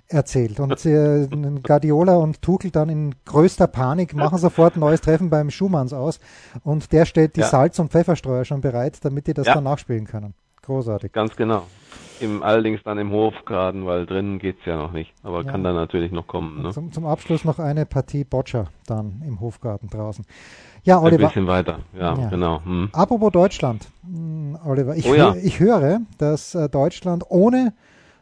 erzählt. 0.09 0.61
Und 0.61 0.85
äh, 0.87 1.29
Guardiola 1.63 2.17
und 2.17 2.43
Tuchel 2.43 2.71
dann 2.71 2.89
in 2.89 3.15
größter 3.25 3.67
Panik 3.67 4.15
machen 4.15 4.39
sofort 4.39 4.77
ein 4.77 4.81
neues 4.81 5.01
Treffen 5.01 5.31
beim 5.31 5.51
Schumanns 5.51 5.93
aus 5.93 6.21
und 6.65 6.93
der 6.93 7.05
stellt 7.05 7.37
die 7.37 7.41
ja. 7.41 7.47
Salz- 7.47 7.79
und 7.79 7.91
Pfefferstreuer 7.91 8.45
schon 8.45 8.61
bereit, 8.61 8.99
damit 9.05 9.27
die 9.27 9.35
das 9.35 9.47
ja. 9.47 9.55
dann 9.55 9.65
nachspielen 9.65 10.07
können. 10.07 10.35
Großartig. 10.63 11.13
Ganz 11.13 11.35
genau. 11.35 11.67
Im, 12.21 12.43
allerdings 12.43 12.83
dann 12.83 12.99
im 12.99 13.13
Hofgarten, 13.13 13.87
weil 13.87 14.05
drinnen 14.05 14.39
geht's 14.39 14.65
ja 14.67 14.77
noch 14.77 14.93
nicht. 14.93 15.15
Aber 15.23 15.45
ja. 15.45 15.51
kann 15.51 15.63
dann 15.63 15.77
natürlich 15.77 16.13
noch 16.13 16.27
kommen. 16.27 16.63
Ne? 16.63 16.73
Zum, 16.73 16.93
zum, 16.93 17.07
Abschluss 17.07 17.45
noch 17.45 17.59
eine 17.59 17.87
Partie 17.87 18.25
Boccia 18.25 18.67
dann 18.87 19.23
im 19.27 19.41
Hofgarten 19.41 19.89
draußen. 19.89 20.27
Ja, 20.83 21.01
Oliver. 21.01 21.23
Ein 21.23 21.29
bisschen 21.29 21.47
weiter, 21.47 21.79
ja, 21.99 22.19
ja. 22.19 22.29
genau. 22.29 22.63
Hm. 22.65 22.91
Apropos 22.93 23.33
Deutschland, 23.33 23.87
hm, 24.05 24.59
Oliver, 24.65 24.97
ich, 24.97 25.09
oh, 25.09 25.15
ja. 25.15 25.35
ich 25.43 25.61
höre, 25.61 26.01
dass 26.19 26.55
äh, 26.55 26.69
Deutschland 26.69 27.25
ohne 27.29 27.73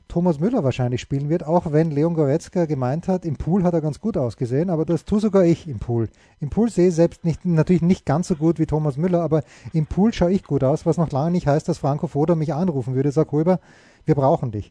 Thomas 0.08 0.40
Müller 0.40 0.64
wahrscheinlich 0.64 1.00
spielen 1.00 1.28
wird, 1.28 1.44
auch 1.44 1.72
wenn 1.72 1.90
Leon 1.90 2.14
Goretzka 2.14 2.66
gemeint 2.66 3.08
hat, 3.08 3.24
im 3.24 3.36
Pool 3.36 3.64
hat 3.64 3.74
er 3.74 3.80
ganz 3.80 4.00
gut 4.00 4.16
ausgesehen, 4.16 4.70
aber 4.70 4.84
das 4.84 5.04
tue 5.04 5.20
sogar 5.20 5.44
ich 5.44 5.68
im 5.68 5.78
Pool. 5.78 6.08
Im 6.40 6.50
Pool 6.50 6.70
sehe 6.70 6.88
ich 6.88 6.94
selbst 6.94 7.24
nicht, 7.24 7.44
natürlich 7.44 7.82
nicht 7.82 8.06
ganz 8.06 8.28
so 8.28 8.36
gut 8.36 8.58
wie 8.58 8.66
Thomas 8.66 8.96
Müller, 8.96 9.20
aber 9.20 9.42
im 9.72 9.86
Pool 9.86 10.12
schaue 10.12 10.32
ich 10.32 10.44
gut 10.44 10.64
aus, 10.64 10.86
was 10.86 10.96
noch 10.96 11.10
lange 11.10 11.32
nicht 11.32 11.46
heißt, 11.46 11.68
dass 11.68 11.78
Franco 11.78 12.06
Foda 12.06 12.34
mich 12.34 12.54
anrufen 12.54 12.94
würde, 12.94 13.10
sag 13.10 13.32
Huber, 13.32 13.60
wir 14.04 14.14
brauchen 14.14 14.52
dich. 14.52 14.70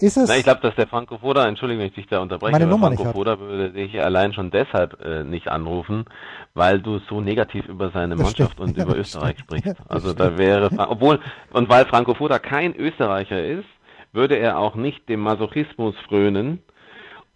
Ist 0.00 0.16
es? 0.16 0.28
Na, 0.28 0.36
ich 0.36 0.42
glaube, 0.42 0.60
dass 0.60 0.74
der 0.74 0.88
Franco 0.88 1.18
Foda, 1.18 1.46
entschuldige, 1.46 1.80
wenn 1.80 1.86
ich 1.86 1.94
dich 1.94 2.08
da 2.08 2.18
unterbreche, 2.20 2.50
meine 2.50 2.66
Nummer 2.66 2.88
Franco 2.88 3.04
nicht 3.04 3.12
Foda 3.12 3.38
würde 3.38 3.70
dich 3.70 4.00
allein 4.02 4.32
schon 4.32 4.50
deshalb 4.50 5.00
äh, 5.04 5.22
nicht 5.22 5.46
anrufen, 5.48 6.04
weil 6.52 6.80
du 6.80 6.98
so 7.08 7.20
negativ 7.20 7.66
über 7.68 7.90
seine 7.92 8.16
das 8.16 8.24
Mannschaft 8.24 8.54
stimmt. 8.54 8.70
und 8.70 8.76
ja, 8.76 8.84
über 8.84 8.96
Österreich 8.96 9.38
stimmt. 9.38 9.60
sprichst. 9.60 9.78
Ja, 9.78 9.84
also 9.88 10.12
da 10.12 10.36
wäre, 10.36 10.70
obwohl, 10.76 11.20
und 11.52 11.68
weil 11.68 11.84
Franco 11.84 12.14
Foda 12.14 12.40
kein 12.40 12.74
Österreicher 12.74 13.44
ist, 13.44 13.66
würde 14.14 14.38
er 14.38 14.58
auch 14.58 14.76
nicht 14.76 15.08
dem 15.08 15.20
Masochismus 15.20 15.94
frönen 16.08 16.60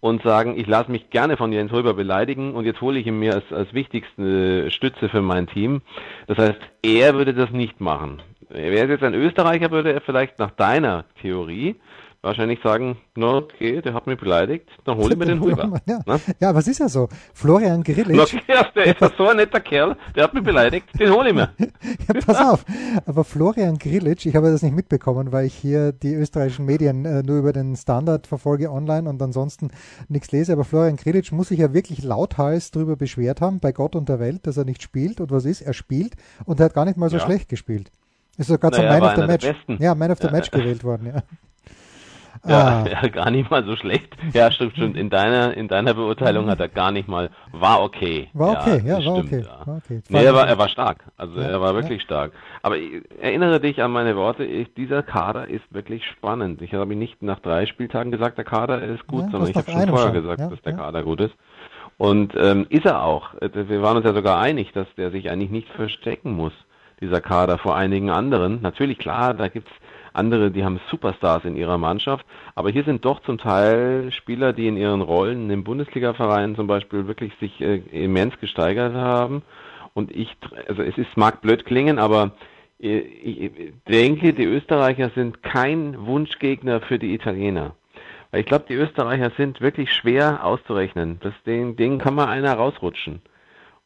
und 0.01 0.23
sagen, 0.23 0.59
ich 0.59 0.67
lasse 0.67 0.91
mich 0.91 1.11
gerne 1.11 1.37
von 1.37 1.53
Jens 1.53 1.73
Röber 1.73 1.95
beleidigen 1.95 2.55
und 2.55 2.65
jetzt 2.65 2.81
hole 2.81 2.99
ich 2.99 3.07
ihn 3.07 3.19
mir 3.19 3.35
als, 3.35 3.53
als 3.53 3.75
wichtigste 3.75 4.71
Stütze 4.71 5.09
für 5.09 5.23
mein 5.23 5.49
Team. 5.49 5.83
Das 6.29 6.39
heißt, 6.39 6.61
er 6.83 7.15
würde 7.15 7.35
das 7.35 7.51
nicht 7.51 7.81
machen. 7.81 8.23
Wäre 8.49 8.85
es 8.85 8.91
jetzt 8.91 9.03
ein 9.03 9.15
Österreicher, 9.15 9.71
würde 9.71 9.93
er 9.93 10.01
vielleicht 10.01 10.39
nach 10.39 10.53
deiner 10.53 11.05
Theorie, 11.21 11.77
wahrscheinlich 12.23 12.59
sagen, 12.63 12.99
na 13.15 13.37
okay, 13.37 13.81
der 13.81 13.95
hat 13.95 14.07
mich 14.07 14.19
beleidigt, 14.19 14.69
dann 14.85 14.97
hol 14.99 15.11
ich 15.13 15.17
mir 15.19 15.27
den 15.27 15.39
rüber. 15.43 15.81
Ja. 15.87 16.01
Ne? 16.07 16.21
ja, 16.41 16.51
aber 16.51 16.59
es 16.59 16.69
ist 16.69 16.81
ja 16.81 16.89
so. 16.89 17.09
Florian 17.33 17.85
Na, 17.87 17.95
Grillitsch, 17.95 18.35
ja, 18.49 18.65
der 18.75 18.87
ist 18.87 19.01
ja 19.01 19.11
so 19.17 19.29
ein 19.29 19.37
netter 19.37 19.61
Kerl, 19.61 19.97
der 20.17 20.25
hat 20.25 20.35
mich 20.35 20.43
beleidigt, 20.43 20.89
den 20.99 21.11
hol 21.13 21.27
ich 21.27 21.35
mir. 21.35 21.51
ja, 21.59 22.21
pass 22.27 22.37
auf, 22.41 22.65
aber 23.07 23.25
Florian 23.25 23.79
Grillitsch, 23.79 24.27
ich 24.27 24.35
habe 24.35 24.51
das 24.51 24.63
nicht 24.63 24.75
mitbekommen, 24.75 25.31
weil 25.33 25.47
ich 25.47 25.55
hier 25.55 25.93
die 25.93 26.15
österreichischen 26.15 26.65
Medien 26.67 27.05
äh, 27.05 27.23
nur 27.23 27.39
über 27.39 27.53
den 27.53 27.77
Standard 27.77 28.27
verfolge 28.27 28.71
online 28.71 29.09
und 29.09 29.23
ansonsten 29.23 29.71
nichts 30.09 30.33
lese, 30.33 30.53
aber 30.53 30.65
Florian 30.65 30.97
Grillitsch 30.97 31.31
muss 31.33 31.49
sich 31.49 31.61
ja 31.61 31.73
wirklich 31.73 32.03
lauthals 32.03 32.73
darüber 32.73 32.97
beschwert 32.97 33.41
haben, 33.41 33.61
bei 33.61 33.73
Gott 33.73 33.95
und 33.95 34.09
der 34.09 34.19
Welt, 34.19 34.47
dass 34.47 34.57
er 34.57 34.65
nicht 34.65 34.83
spielt 34.83 35.21
und 35.21 35.31
was 35.31 35.45
ist, 35.45 35.61
er 35.63 35.73
spielt 35.73 36.15
und 36.45 36.59
er 36.61 36.67
hat 36.67 36.75
gar 36.75 36.85
nicht 36.85 36.97
mal 36.97 37.11
so 37.11 37.17
Ja. 37.19 37.25
schlecht 37.25 37.49
gespielt. 37.49 37.91
Ist 38.37 38.47
sogar 38.49 38.71
zum 38.71 38.85
Naja, 38.85 39.01
Man 39.01 39.09
of 39.11 39.17
the 39.17 39.27
Match. 39.27 39.55
Ja, 39.81 39.95
Man 39.97 40.11
of 40.13 40.19
the 40.19 40.27
Ja. 40.27 40.33
Match 40.33 40.51
gewählt 40.53 40.85
worden, 40.85 41.07
ja. 41.07 41.23
Ja, 42.47 42.85
Ah. 42.85 42.85
ja, 43.03 43.09
gar 43.09 43.31
nicht 43.31 43.51
mal 43.51 43.65
so 43.65 43.77
schlecht. 43.77 44.15
Ja, 44.33 44.51
stimmt, 44.51 44.73
stimmt. 44.75 44.97
In 44.97 45.11
deiner, 45.11 45.57
in 45.57 45.69
deiner 45.69 45.95
Beurteilung 45.95 46.49
hat 46.49 46.61
er 46.61 46.69
gar 46.69 46.91
nicht 46.93 47.09
mal, 47.09 47.31
war 47.53 47.83
okay. 47.83 48.29
War 48.35 48.61
okay, 48.61 48.83
ja, 48.87 48.97
das 48.97 49.07
war 49.07 49.17
stimmt, 49.25 49.33
okay, 49.33 49.45
Ja. 49.47 49.67
war 49.67 49.77
okay. 49.77 50.03
Nee, 50.09 50.25
er 50.25 50.35
war, 50.35 50.49
er 50.49 50.59
war 50.59 50.69
stark. 50.69 51.05
Also 51.17 51.41
Ja, 51.41 51.49
er 51.49 51.61
war 51.61 51.75
wirklich 51.75 52.03
stark. 52.03 52.33
Aber 52.63 52.77
ich, 52.77 53.03
erinnere 53.21 53.61
dich 53.61 53.83
an 53.83 53.91
meine 53.91 54.17
Worte, 54.17 54.45
ich, 54.45 54.73
dieser 54.75 55.03
Kader 55.03 55.49
ist 55.49 55.65
wirklich 55.73 56.05
spannend. 56.07 56.63
Ich 56.63 56.75
habe 56.75 56.95
nicht 56.95 57.23
nach 57.23 57.41
drei 57.41 57.67
Spieltagen 57.67 58.13
gesagt, 58.13 58.39
der 58.39 58.45
Kader 58.45 58.83
ist 58.83 59.07
gut, 59.07 59.25
Ja, 59.25 59.31
sondern 59.31 59.51
ich 59.51 59.57
habe 59.57 59.71
schon 59.71 59.89
vorher 59.89 60.07
schon, 60.09 60.23
gesagt, 60.23 60.41
ja, 60.41 60.49
dass 60.49 60.63
der 60.63 60.73
ja. 60.73 60.79
Kader 60.79 61.03
gut 61.03 61.21
ist. 61.21 61.35
Und 61.97 62.35
ähm, 62.37 62.67
ist 62.69 62.87
er 62.87 63.03
auch. 63.03 63.35
Äh, 63.41 63.51
Wir 63.69 63.83
waren 63.83 63.97
uns 63.97 64.07
ja 64.07 64.15
sogar 64.15 64.39
einig, 64.41 64.73
dass 64.73 64.87
der 64.97 65.11
sich 65.11 65.31
eigentlich 65.31 65.51
nicht 65.51 65.69
verstecken 65.71 66.33
muss, 66.37 66.53
dieser 67.01 67.21
Kader 67.21 67.59
vor 67.59 67.75
einigen 67.77 68.11
anderen. 68.11 68.61
Natürlich, 68.63 68.99
klar, 68.99 69.35
da 69.35 69.49
gibt's 69.49 69.71
andere, 70.13 70.51
die 70.51 70.65
haben 70.65 70.81
Superstars 70.91 71.45
in 71.45 71.57
ihrer 71.57 71.79
Mannschaft, 71.79 72.25
aber 72.55 72.71
hier 72.71 72.85
sind 72.85 73.05
doch 73.05 73.21
zum 73.23 73.39
Teil 73.39 74.11
Spieler, 74.13 74.53
die 74.53 74.69
in 74.69 74.77
ihren 74.77 75.01
Rollen 75.01 75.43
in 75.43 75.49
den 75.49 75.65
Bundesliga-Vereinen 75.65 76.57
zum 76.57 76.67
Beispiel 76.67 77.07
wirklich 77.07 77.33
sich 77.41 77.61
äh, 77.61 77.83
immens 77.93 78.39
gesteigert 78.41 78.95
haben. 78.95 79.43
Und 79.95 80.15
ich, 80.15 80.37
also 80.69 80.83
es 80.83 80.97
ist, 80.97 81.17
mag 81.17 81.41
blöd 81.41 81.65
klingen, 81.65 81.99
aber 81.99 82.33
äh, 82.81 82.99
ich 82.99 83.73
denke, 83.89 84.33
die 84.33 84.45
Österreicher 84.45 85.11
sind 85.15 85.43
kein 85.43 86.07
Wunschgegner 86.07 86.81
für 86.81 86.99
die 86.99 87.15
Italiener. 87.15 87.75
Weil 88.31 88.41
ich 88.41 88.47
glaube, 88.47 88.67
die 88.69 88.75
Österreicher 88.75 89.33
sind 89.37 89.61
wirklich 89.61 89.93
schwer 89.93 90.45
auszurechnen. 90.45 91.19
Das, 91.21 91.33
denen, 91.47 91.77
denen 91.77 91.99
kann 91.99 92.15
mal 92.15 92.29
einer 92.29 92.55
rausrutschen. 92.55 93.23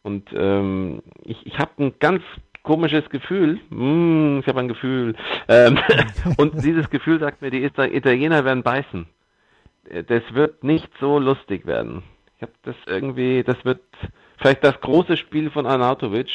Und 0.03 0.31
ähm, 0.35 1.03
ich, 1.23 1.47
ich 1.47 1.59
habe 1.59 1.71
ein 1.79 1.95
ganz 2.01 2.23
komisches 2.63 3.09
Gefühl. 3.11 3.61
Mm, 3.71 4.41
ich 4.41 4.47
habe 4.47 4.61
ein 4.61 4.69
Gefühl. 4.69 5.15
Ähm, 5.49 5.79
und 6.37 6.63
dieses 6.65 6.89
Gefühl 6.91 7.19
sagt 7.21 7.43
mir, 7.43 7.51
die 7.51 7.65
Ita- 7.69 7.85
Italiener 7.93 8.45
werden 8.45 8.63
beißen. 8.63 9.07
Äh, 9.89 10.05
Das 10.05 10.23
wird 10.33 10.63
nicht 10.65 10.91
so 11.01 11.19
lustig 11.19 11.67
werden. 11.67 12.03
Ich 12.37 12.43
habe 12.43 12.53
das 12.63 12.77
irgendwie, 12.87 13.43
das 13.45 13.65
wird 13.65 13.81
vielleicht 14.39 14.65
das 14.65 14.81
große 14.81 15.17
Spiel 15.17 15.51
von 15.51 15.67
Arnautovic. 15.67 16.29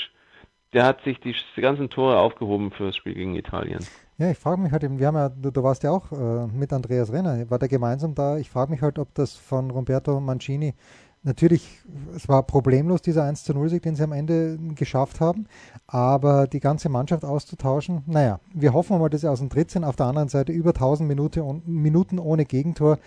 Der 0.73 0.85
hat 0.85 1.01
sich 1.03 1.19
die, 1.21 1.33
die 1.55 1.61
ganzen 1.61 1.89
Tore 1.89 2.17
aufgehoben 2.19 2.71
für 2.71 2.87
das 2.87 2.95
Spiel 2.97 3.13
gegen 3.13 3.35
Italien. 3.35 3.79
Ja, 4.17 4.31
ich 4.31 4.37
frage 4.37 4.59
mich 4.59 4.71
halt 4.71 4.83
eben, 4.83 4.99
wir 4.99 5.07
haben 5.07 5.15
ja, 5.15 5.29
du, 5.29 5.51
du 5.51 5.63
warst 5.63 5.83
ja 5.83 5.91
auch 5.91 6.11
äh, 6.11 6.47
mit 6.47 6.73
Andreas 6.73 7.11
Renner, 7.13 7.49
war 7.49 7.59
der 7.59 7.69
gemeinsam 7.69 8.15
da? 8.15 8.37
Ich 8.37 8.49
frage 8.49 8.71
mich 8.71 8.81
halt, 8.81 8.99
ob 8.99 9.13
das 9.13 9.35
von 9.35 9.69
Roberto 9.71 10.19
Mancini, 10.19 10.73
natürlich, 11.23 11.81
es 12.15 12.27
war 12.29 12.43
problemlos, 12.43 13.01
dieser 13.01 13.23
1 13.23 13.43
zu 13.43 13.53
0 13.53 13.69
Sieg, 13.69 13.83
den 13.83 13.95
sie 13.95 14.03
am 14.03 14.11
Ende 14.13 14.57
geschafft 14.75 15.19
haben, 15.19 15.45
aber 15.87 16.47
die 16.47 16.59
ganze 16.59 16.89
Mannschaft 16.89 17.25
auszutauschen, 17.25 18.03
naja, 18.05 18.39
wir 18.53 18.73
hoffen 18.73 18.97
mal, 18.99 19.09
dass 19.09 19.21
sie 19.21 19.29
aus 19.29 19.39
dem 19.39 19.49
Tritt 19.49 19.71
sind. 19.71 19.83
Auf 19.83 19.95
der 19.95 20.05
anderen 20.07 20.29
Seite 20.29 20.51
über 20.51 20.69
1000 20.69 21.07
Minute, 21.07 21.43
Minuten 21.65 22.19
ohne 22.19 22.45
Gegentor, 22.45 22.97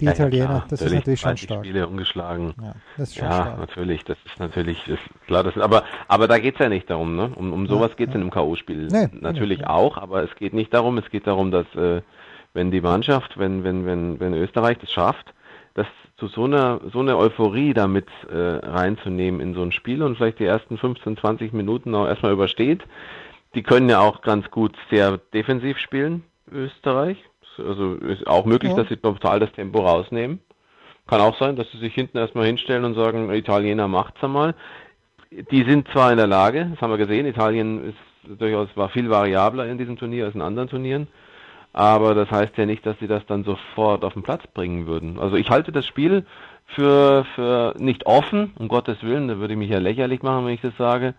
die 0.00 0.06
Ja, 0.06 0.12
ja, 0.12 0.16
Italiener, 0.16 0.46
klar, 0.46 0.66
das 0.68 0.82
ist 0.82 0.92
natürlich 0.92 1.20
schon 1.20 1.28
30 1.30 1.42
stark. 1.44 1.64
Spiele 1.64 1.88
ungeschlagen. 1.88 2.54
Ja, 2.62 2.74
das 2.96 3.08
ist 3.10 3.16
schon 3.16 3.28
Ja, 3.28 3.34
stark. 3.34 3.58
natürlich, 3.58 4.04
das 4.04 4.18
ist 4.26 4.38
natürlich, 4.38 4.86
ist 4.88 5.02
klar, 5.26 5.42
das 5.44 5.56
ist, 5.56 5.62
aber, 5.62 5.84
aber 6.08 6.28
da 6.28 6.38
geht's 6.38 6.58
ja 6.58 6.68
nicht 6.68 6.88
darum, 6.90 7.16
ne? 7.16 7.30
Um, 7.34 7.52
um 7.52 7.66
sowas 7.66 7.96
geht's 7.96 8.14
in 8.14 8.20
einem 8.20 8.30
K.O.-Spiel 8.30 8.90
Nee, 8.90 9.08
natürlich 9.20 9.60
nee. 9.60 9.66
auch, 9.66 9.96
aber 9.96 10.22
es 10.24 10.34
geht 10.36 10.52
nicht 10.54 10.72
darum, 10.74 10.98
es 10.98 11.08
geht 11.10 11.26
darum, 11.26 11.50
dass, 11.50 11.66
äh, 11.74 12.02
wenn 12.52 12.70
die 12.70 12.80
Mannschaft, 12.80 13.38
wenn, 13.38 13.62
wenn, 13.64 13.86
wenn, 13.86 14.18
wenn 14.20 14.34
Österreich 14.34 14.78
das 14.78 14.90
schafft, 14.90 15.34
das 15.74 15.86
zu 16.20 16.28
so 16.28 16.44
einer, 16.44 16.80
so 16.92 17.00
eine 17.00 17.16
Euphorie 17.16 17.72
damit 17.74 18.06
äh, 18.30 18.36
reinzunehmen 18.36 19.40
in 19.40 19.54
so 19.54 19.62
ein 19.62 19.72
Spiel 19.72 20.02
und 20.02 20.16
vielleicht 20.16 20.38
die 20.38 20.44
ersten 20.44 20.78
15, 20.78 21.16
20 21.16 21.52
Minuten 21.52 21.94
auch 21.94 22.06
erstmal 22.06 22.32
übersteht. 22.32 22.82
Die 23.54 23.62
können 23.62 23.88
ja 23.88 24.00
auch 24.00 24.22
ganz 24.22 24.48
gut 24.50 24.76
sehr 24.90 25.18
defensiv 25.32 25.78
spielen, 25.78 26.22
Österreich. 26.52 27.16
Also 27.58 27.94
ist 27.94 28.26
auch 28.26 28.44
möglich, 28.44 28.70
Ja. 28.72 28.78
dass 28.78 28.88
sie 28.88 28.96
total 28.96 29.40
das 29.40 29.52
Tempo 29.52 29.80
rausnehmen. 29.80 30.40
Kann 31.08 31.20
auch 31.20 31.36
sein, 31.38 31.56
dass 31.56 31.70
sie 31.72 31.78
sich 31.78 31.92
hinten 31.94 32.18
erstmal 32.18 32.46
hinstellen 32.46 32.84
und 32.84 32.94
sagen, 32.94 33.32
Italiener 33.32 33.88
macht's 33.88 34.22
einmal. 34.22 34.54
Die 35.30 35.64
sind 35.64 35.88
zwar 35.88 36.12
in 36.12 36.18
der 36.18 36.26
Lage, 36.26 36.68
das 36.70 36.80
haben 36.80 36.90
wir 36.90 36.98
gesehen, 36.98 37.26
Italien 37.26 37.88
ist 37.90 38.38
durchaus 38.38 38.68
war 38.74 38.90
viel 38.90 39.08
variabler 39.08 39.66
in 39.66 39.78
diesem 39.78 39.96
Turnier 39.96 40.26
als 40.26 40.34
in 40.34 40.42
anderen 40.42 40.68
Turnieren, 40.68 41.08
aber 41.72 42.14
das 42.14 42.30
heißt 42.30 42.56
ja 42.56 42.66
nicht, 42.66 42.84
dass 42.84 42.98
sie 42.98 43.06
das 43.06 43.24
dann 43.26 43.44
sofort 43.44 44.04
auf 44.04 44.14
den 44.14 44.22
Platz 44.22 44.46
bringen 44.48 44.86
würden. 44.86 45.18
Also 45.18 45.36
ich 45.36 45.50
halte 45.50 45.72
das 45.72 45.86
Spiel 45.86 46.26
für, 46.74 47.24
für 47.34 47.74
nicht 47.78 48.06
offen, 48.06 48.52
um 48.58 48.68
Gottes 48.68 49.02
Willen, 49.02 49.28
da 49.28 49.38
würde 49.38 49.54
ich 49.54 49.58
mich 49.58 49.70
ja 49.70 49.78
lächerlich 49.78 50.22
machen, 50.22 50.46
wenn 50.46 50.54
ich 50.54 50.60
das 50.60 50.76
sage. 50.76 51.14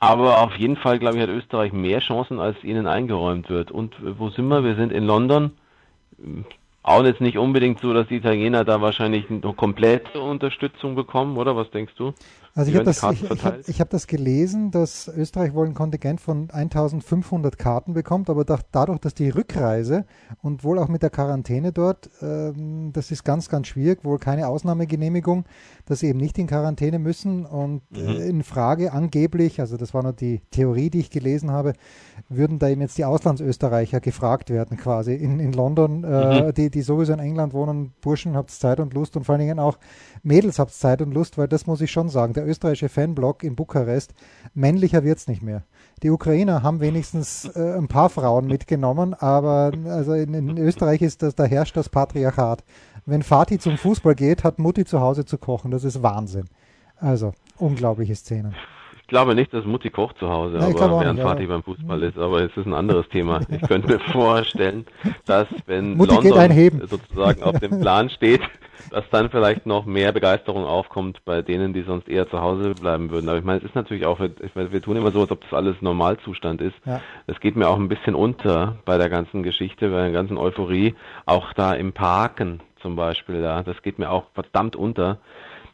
Aber 0.00 0.42
auf 0.42 0.54
jeden 0.56 0.76
Fall, 0.76 0.98
glaube 0.98 1.16
ich, 1.16 1.22
hat 1.22 1.28
Österreich 1.28 1.72
mehr 1.72 2.00
Chancen, 2.00 2.38
als 2.38 2.62
ihnen 2.62 2.86
eingeräumt 2.86 3.50
wird. 3.50 3.70
Und 3.70 3.94
äh, 3.94 4.18
wo 4.18 4.30
sind 4.30 4.46
wir? 4.48 4.62
Wir 4.62 4.76
sind 4.76 4.92
in 4.92 5.04
London. 5.04 5.52
Auch 6.82 7.04
jetzt 7.04 7.20
nicht 7.20 7.36
unbedingt 7.36 7.80
so, 7.80 7.92
dass 7.92 8.06
die 8.06 8.16
Italiener 8.16 8.64
da 8.64 8.80
wahrscheinlich 8.80 9.28
eine 9.28 9.52
komplette 9.54 10.20
Unterstützung 10.20 10.94
bekommen, 10.94 11.36
oder? 11.36 11.56
Was 11.56 11.70
denkst 11.70 11.94
du? 11.96 12.14
Also 12.58 12.72
ich 12.72 12.76
habe 12.76 12.86
das, 12.86 13.04
ich, 13.12 13.30
ich 13.30 13.44
hab, 13.44 13.68
ich 13.68 13.80
hab 13.80 13.90
das 13.90 14.08
gelesen, 14.08 14.72
dass 14.72 15.06
Österreich 15.06 15.54
wohl 15.54 15.66
ein 15.66 15.74
Kontingent 15.74 16.20
von 16.20 16.50
1500 16.50 17.56
Karten 17.56 17.92
bekommt, 17.92 18.28
aber 18.28 18.44
da, 18.44 18.58
dadurch, 18.72 18.98
dass 18.98 19.14
die 19.14 19.28
Rückreise 19.28 20.04
und 20.42 20.64
wohl 20.64 20.80
auch 20.80 20.88
mit 20.88 21.04
der 21.04 21.10
Quarantäne 21.10 21.70
dort, 21.70 22.10
ähm, 22.20 22.90
das 22.92 23.12
ist 23.12 23.22
ganz, 23.22 23.48
ganz 23.48 23.68
schwierig, 23.68 24.04
wohl 24.04 24.18
keine 24.18 24.48
Ausnahmegenehmigung, 24.48 25.44
dass 25.88 26.00
sie 26.00 26.08
eben 26.08 26.18
nicht 26.18 26.38
in 26.38 26.46
Quarantäne 26.46 26.98
müssen 26.98 27.46
und 27.46 27.82
Mhm. 27.90 27.98
äh, 27.98 28.28
in 28.28 28.42
Frage 28.42 28.92
angeblich, 28.92 29.60
also 29.60 29.76
das 29.76 29.94
war 29.94 30.02
nur 30.02 30.12
die 30.12 30.40
Theorie, 30.50 30.90
die 30.90 31.00
ich 31.00 31.10
gelesen 31.10 31.50
habe, 31.50 31.72
würden 32.28 32.58
da 32.58 32.68
eben 32.68 32.80
jetzt 32.80 32.98
die 32.98 33.04
Auslandsösterreicher 33.04 34.00
gefragt 34.00 34.50
werden 34.50 34.76
quasi 34.76 35.14
in, 35.14 35.40
in 35.40 35.52
London, 35.52 36.04
äh, 36.04 36.48
Mhm. 36.48 36.54
die, 36.54 36.70
die 36.70 36.82
sowieso 36.82 37.12
in 37.12 37.18
England 37.20 37.52
wohnen, 37.52 37.92
Burschen, 38.00 38.36
habt 38.36 38.50
Zeit 38.50 38.80
und 38.80 38.94
Lust 38.94 39.16
und 39.16 39.24
vor 39.24 39.34
allen 39.34 39.40
Dingen 39.46 39.58
auch 39.58 39.78
Mädels 40.22 40.58
habt 40.58 40.72
Zeit 40.72 41.00
und 41.02 41.12
Lust, 41.14 41.38
weil 41.38 41.48
das 41.48 41.66
muss 41.66 41.80
ich 41.80 41.90
schon 41.90 42.08
sagen, 42.08 42.32
der 42.34 42.46
österreichische 42.46 42.88
Fanblock 42.88 43.42
in 43.44 43.56
Bukarest, 43.56 44.14
männlicher 44.54 45.04
wird's 45.04 45.28
nicht 45.28 45.42
mehr. 45.42 45.62
Die 46.02 46.10
Ukrainer 46.10 46.62
haben 46.62 46.80
wenigstens 46.80 47.44
äh, 47.56 47.76
ein 47.76 47.88
paar 47.88 48.08
Frauen 48.08 48.46
mitgenommen, 48.46 49.14
aber 49.14 49.72
also 49.86 50.12
in, 50.14 50.32
in 50.34 50.56
Österreich 50.58 51.02
ist 51.02 51.22
das, 51.22 51.34
da 51.34 51.44
herrscht 51.44 51.76
das 51.76 51.88
Patriarchat. 51.88 52.62
Wenn 53.06 53.22
Vati 53.22 53.58
zum 53.58 53.78
Fußball 53.78 54.14
geht, 54.14 54.44
hat 54.44 54.58
Mutti 54.58 54.84
zu 54.84 55.00
Hause 55.00 55.24
zu 55.24 55.38
kochen. 55.38 55.70
Das 55.70 55.82
ist 55.84 56.02
Wahnsinn. 56.02 56.44
Also, 57.00 57.32
unglaubliche 57.56 58.14
Szenen. 58.14 58.54
Ich 59.00 59.06
glaube 59.08 59.34
nicht, 59.34 59.54
dass 59.54 59.64
Mutti 59.64 59.88
kocht 59.88 60.18
zu 60.18 60.28
Hause, 60.28 60.58
Ja, 60.58 60.68
glaube 60.68 60.84
aber 60.96 61.00
während 61.00 61.18
nicht, 61.18 61.24
Vati 61.26 61.44
aber- 61.44 61.54
beim 61.54 61.62
Fußball 61.62 62.02
ist. 62.02 62.18
Aber 62.18 62.42
es 62.42 62.54
ist 62.54 62.66
ein 62.66 62.74
anderes 62.74 63.08
Thema. 63.08 63.40
Ich 63.48 63.62
könnte 63.62 63.88
mir 63.88 63.98
vorstellen, 64.12 64.84
dass 65.24 65.48
wenn 65.66 65.96
Mutti 65.96 66.16
geht 66.18 66.34
London 66.34 66.86
sozusagen 66.86 67.42
auf 67.42 67.58
dem 67.58 67.80
Plan 67.80 68.10
steht, 68.10 68.42
dass 68.90 69.04
dann 69.10 69.30
vielleicht 69.30 69.66
noch 69.66 69.84
mehr 69.84 70.12
Begeisterung 70.12 70.64
aufkommt 70.64 71.24
bei 71.24 71.42
denen, 71.42 71.72
die 71.72 71.82
sonst 71.82 72.08
eher 72.08 72.28
zu 72.28 72.40
Hause 72.40 72.74
bleiben 72.74 73.10
würden. 73.10 73.28
Aber 73.28 73.38
ich 73.38 73.44
meine, 73.44 73.58
es 73.58 73.64
ist 73.64 73.74
natürlich 73.74 74.06
auch, 74.06 74.20
ich 74.20 74.54
meine, 74.54 74.72
wir 74.72 74.82
tun 74.82 74.96
immer 74.96 75.10
so, 75.10 75.20
als 75.20 75.30
ob 75.30 75.42
das 75.42 75.52
alles 75.52 75.80
Normalzustand 75.80 76.60
ist. 76.60 76.76
Ja. 76.84 77.00
Es 77.26 77.38
geht 77.40 77.56
mir 77.56 77.68
auch 77.68 77.76
ein 77.76 77.88
bisschen 77.88 78.14
unter 78.14 78.78
bei 78.84 78.98
der 78.98 79.08
ganzen 79.08 79.42
Geschichte, 79.42 79.90
bei 79.90 80.02
der 80.02 80.12
ganzen 80.12 80.38
Euphorie. 80.38 80.94
Auch 81.26 81.52
da 81.52 81.74
im 81.74 81.92
Parken 81.92 82.60
zum 82.80 82.96
Beispiel, 82.96 83.42
da, 83.42 83.62
das 83.62 83.82
geht 83.82 83.98
mir 83.98 84.10
auch 84.10 84.26
verdammt 84.34 84.76
unter, 84.76 85.18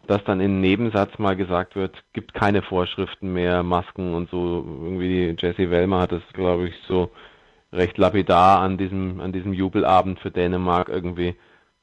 dass 0.06 0.22
dann 0.24 0.40
im 0.40 0.60
Nebensatz 0.60 1.18
mal 1.18 1.36
gesagt 1.36 1.76
wird, 1.76 2.02
gibt 2.12 2.34
keine 2.34 2.62
Vorschriften 2.62 3.32
mehr, 3.32 3.62
Masken 3.62 4.14
und 4.14 4.30
so. 4.30 4.64
Irgendwie 4.82 5.34
Jesse 5.38 5.70
Wellmer 5.70 6.00
hat 6.00 6.12
das, 6.12 6.22
glaube 6.32 6.68
ich, 6.68 6.74
so 6.86 7.10
recht 7.72 7.98
lapidar 7.98 8.60
an 8.60 8.78
diesem, 8.78 9.20
an 9.20 9.32
diesem 9.32 9.52
Jubelabend 9.52 10.20
für 10.20 10.30
Dänemark 10.30 10.88
irgendwie, 10.88 11.34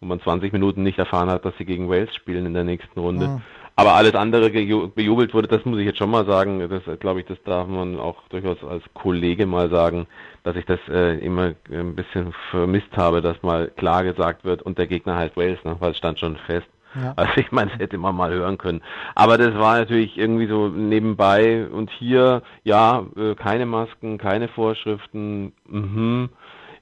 wo 0.02 0.08
man 0.08 0.20
20 0.20 0.52
Minuten 0.52 0.84
nicht 0.84 1.00
erfahren 1.00 1.30
hat, 1.30 1.46
dass 1.46 1.56
sie 1.58 1.66
gegen 1.66 1.90
Wales 1.90 2.14
spielen 2.16 2.46
in 2.46 2.54
der 2.54 2.64
nächsten 2.64 3.00
Runde. 3.00 3.28
Mhm. 3.28 3.42
Aber 3.76 3.94
alles 3.94 4.16
andere 4.16 4.50
bejubelt 4.50 5.34
wurde, 5.34 5.48
das 5.48 5.64
muss 5.64 5.80
ich 5.80 5.86
jetzt 5.86 5.98
schon 5.98 6.12
mal 6.12 6.26
sagen. 6.26 6.68
Das 6.70 7.00
glaube 7.00 7.22
ich, 7.22 7.26
das 7.26 7.42
darf 7.44 7.68
man 7.68 8.00
auch 8.00 8.18
durchaus 8.30 8.64
als 8.64 8.84
Kollege 8.94 9.46
mal 9.46 9.70
sagen, 9.70 10.08
dass 10.44 10.56
ich 10.56 10.66
das 10.66 10.80
äh, 10.90 11.18
immer 11.20 11.54
ein 11.72 11.96
bisschen 11.96 12.34
vermisst 12.50 12.96
habe, 12.98 13.22
dass 13.22 13.42
mal 13.44 13.70
klar 13.70 14.04
gesagt 14.04 14.44
wird, 14.44 14.62
und 14.62 14.78
der 14.78 14.88
Gegner 14.88 15.16
heißt 15.16 15.38
Wales, 15.38 15.64
ne? 15.64 15.78
weil 15.80 15.92
es 15.92 15.98
stand 15.98 16.20
schon 16.20 16.36
fest. 16.36 16.68
Ja. 16.96 17.14
Also 17.16 17.32
ich 17.38 17.52
meine, 17.52 17.72
das 17.72 17.80
hätte 17.80 17.98
man 17.98 18.16
mal 18.16 18.32
hören 18.32 18.58
können. 18.58 18.82
Aber 19.16 19.38
das 19.38 19.54
war 19.56 19.80
natürlich 19.80 20.18
irgendwie 20.18 20.48
so 20.48 20.68
nebenbei 20.68 21.66
und 21.68 21.90
hier, 21.90 22.42
ja, 22.64 23.06
äh, 23.16 23.36
keine 23.36 23.66
Masken, 23.66 24.18
keine 24.18 24.50
Vorschriften, 24.50 25.54
mhm. 25.68 26.30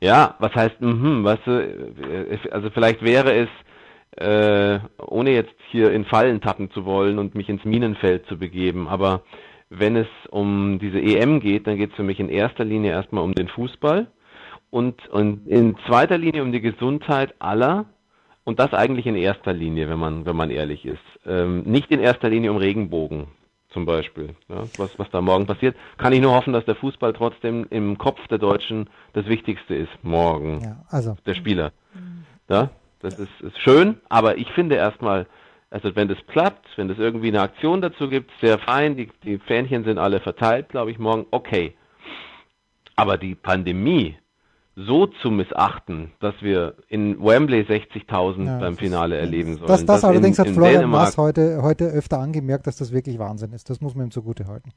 Ja, 0.01 0.35
was 0.39 0.53
heißt, 0.55 0.79
mhm, 0.79 1.23
weißt 1.23 1.45
du, 1.45 1.51
äh, 1.51 2.38
also 2.51 2.69
vielleicht 2.69 3.01
wäre 3.03 3.33
es, 3.33 3.49
äh, 4.17 4.79
ohne 4.97 5.31
jetzt 5.31 5.55
hier 5.71 5.91
in 5.91 6.05
Fallen 6.05 6.41
tappen 6.41 6.71
zu 6.71 6.85
wollen 6.85 7.19
und 7.19 7.35
mich 7.35 7.49
ins 7.49 7.65
Minenfeld 7.65 8.25
zu 8.27 8.38
begeben, 8.38 8.88
aber 8.88 9.23
wenn 9.69 9.95
es 9.95 10.07
um 10.29 10.79
diese 10.79 10.99
EM 10.99 11.39
geht, 11.41 11.67
dann 11.67 11.77
geht 11.77 11.91
es 11.91 11.95
für 11.95 12.03
mich 12.03 12.19
in 12.19 12.29
erster 12.29 12.65
Linie 12.65 12.91
erstmal 12.91 13.23
um 13.23 13.33
den 13.33 13.49
Fußball 13.49 14.07
und, 14.71 15.07
und 15.09 15.47
in 15.47 15.77
zweiter 15.85 16.17
Linie 16.17 16.43
um 16.43 16.51
die 16.51 16.62
Gesundheit 16.62 17.35
aller 17.39 17.85
und 18.45 18.59
das 18.59 18.73
eigentlich 18.73 19.05
in 19.05 19.15
erster 19.15 19.53
Linie, 19.53 19.89
wenn 19.89 19.99
man, 19.99 20.25
wenn 20.25 20.35
man 20.35 20.49
ehrlich 20.49 20.85
ist. 20.85 20.97
Ähm, 21.25 21.63
nicht 21.63 21.91
in 21.91 21.99
erster 21.99 22.29
Linie 22.29 22.51
um 22.51 22.57
Regenbogen 22.57 23.27
zum 23.69 23.86
Beispiel. 23.86 24.36
Ja, 24.47 24.63
was, 24.77 24.97
was 24.97 25.10
da 25.12 25.21
morgen 25.21 25.45
passiert, 25.45 25.75
kann 25.97 26.13
ich 26.13 26.21
nur 26.21 26.34
hoffen, 26.34 26.53
dass 26.53 26.65
der 26.65 26.75
Fußball 26.75 27.13
trotzdem 27.13 27.67
im 27.69 27.97
Kopf 27.97 28.19
der 28.27 28.38
Deutschen 28.38 28.89
das 29.13 29.25
Wichtigste 29.27 29.75
ist, 29.75 29.91
morgen. 30.01 30.62
Ja, 30.62 30.84
also. 30.89 31.17
Der 31.25 31.36
Spieler. 31.36 31.71
Ja, 32.49 32.69
das 32.99 33.19
ist, 33.19 33.41
ist 33.41 33.60
schön, 33.60 33.97
aber 34.10 34.38
ich 34.38 34.51
finde 34.51 34.75
erstmal, 34.75 35.27
also 35.69 35.95
wenn 35.95 36.08
das 36.08 36.17
klappt, 36.27 36.65
wenn 36.77 36.88
das 36.88 36.97
irgendwie 36.97 37.27
eine 37.27 37.41
Aktion 37.41 37.82
dazu 37.82 38.10
gibt, 38.10 38.32
sehr 38.41 38.58
fein, 38.58 38.97
die, 38.97 39.10
die 39.23 39.38
Fähnchen 39.38 39.84
sind 39.84 39.99
alle 39.99 40.19
verteilt, 40.19 40.69
glaube 40.69 40.91
ich, 40.91 40.99
morgen, 40.99 41.27
okay. 41.32 41.75
Aber 42.95 43.17
die 43.17 43.36
Pandemie 43.36 44.17
so 44.87 45.07
zu 45.07 45.29
missachten, 45.31 46.11
dass 46.19 46.35
wir 46.41 46.75
in 46.87 47.19
Wembley 47.19 47.61
60.000 47.61 48.45
Ja, 48.45 48.59
beim 48.59 48.77
Finale 48.77 49.17
ist- 49.17 49.21
erleben 49.21 49.55
sollen. 49.55 49.67
Das, 49.67 49.85
das 49.85 50.03
allerdings 50.03 50.39
in, 50.39 50.45
hat 50.45 50.53
Florian 50.53 50.89
Maas 50.89 51.17
heute, 51.17 51.61
heute 51.61 51.85
öfter 51.85 52.19
angemerkt, 52.19 52.67
dass 52.67 52.77
das 52.77 52.91
wirklich 52.91 53.19
Wahnsinn 53.19 53.51
ist. 53.53 53.69
Das 53.69 53.81
muss 53.81 53.95
man 53.95 54.07
ihm 54.07 54.11
zugute 54.11 54.47
halten. 54.47 54.71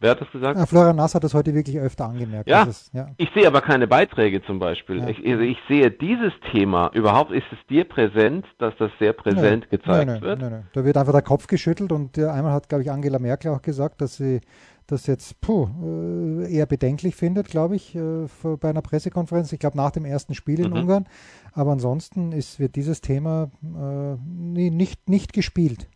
Wer 0.00 0.10
hat 0.10 0.20
das 0.20 0.30
gesagt? 0.32 0.68
Florian 0.68 0.96
Nass 0.96 1.14
hat 1.14 1.24
das 1.24 1.32
heute 1.32 1.54
wirklich 1.54 1.78
öfter 1.78 2.06
angemerkt. 2.06 2.46
Ja. 2.46 2.66
es, 2.68 2.90
ja. 2.92 3.06
Ich 3.16 3.30
sehe 3.34 3.46
aber 3.46 3.62
keine 3.62 3.86
Beiträge 3.86 4.42
zum 4.44 4.58
Beispiel. 4.58 4.98
Ja. 4.98 5.08
Ich, 5.08 5.18
also 5.24 5.40
ich 5.42 5.56
sehe 5.66 5.90
dieses 5.90 6.32
Thema, 6.52 6.90
überhaupt 6.92 7.30
ist 7.30 7.46
es 7.52 7.58
dir 7.68 7.84
präsent, 7.84 8.44
dass 8.58 8.74
das 8.78 8.90
sehr 8.98 9.14
präsent 9.14 9.66
Nö, 9.70 9.78
gezeigt 9.78 10.06
nö, 10.06 10.14
nö, 10.16 10.20
wird? 10.20 10.40
Nö, 10.40 10.50
nö. 10.50 10.56
Da 10.74 10.84
wird 10.84 10.98
einfach 10.98 11.12
der 11.12 11.22
Kopf 11.22 11.46
geschüttelt 11.46 11.90
und 11.90 12.18
äh, 12.18 12.26
einmal 12.26 12.52
hat, 12.52 12.68
glaube 12.68 12.82
ich, 12.82 12.90
Angela 12.90 13.18
Merkel 13.18 13.50
auch 13.52 13.62
gesagt, 13.62 14.02
dass 14.02 14.16
sie 14.16 14.40
das 14.86 15.06
jetzt 15.06 15.40
puh, 15.40 15.68
äh, 15.82 16.52
eher 16.52 16.66
bedenklich 16.66 17.14
findet, 17.16 17.48
glaube 17.48 17.76
ich, 17.76 17.94
äh, 17.94 18.26
bei 18.60 18.70
einer 18.70 18.82
Pressekonferenz. 18.82 19.52
Ich 19.52 19.58
glaube, 19.58 19.76
nach 19.76 19.90
dem 19.90 20.04
ersten 20.04 20.34
Spiel 20.34 20.60
in 20.60 20.70
Mhm. 20.70 20.78
Ungarn. 20.78 21.06
Aber 21.52 21.72
ansonsten 21.72 22.32
ist, 22.32 22.58
wird 22.60 22.76
dieses 22.76 23.00
Thema 23.00 23.50
äh, 23.62 24.16
nicht, 24.22 25.08
nicht 25.08 25.32
gespielt. 25.32 25.88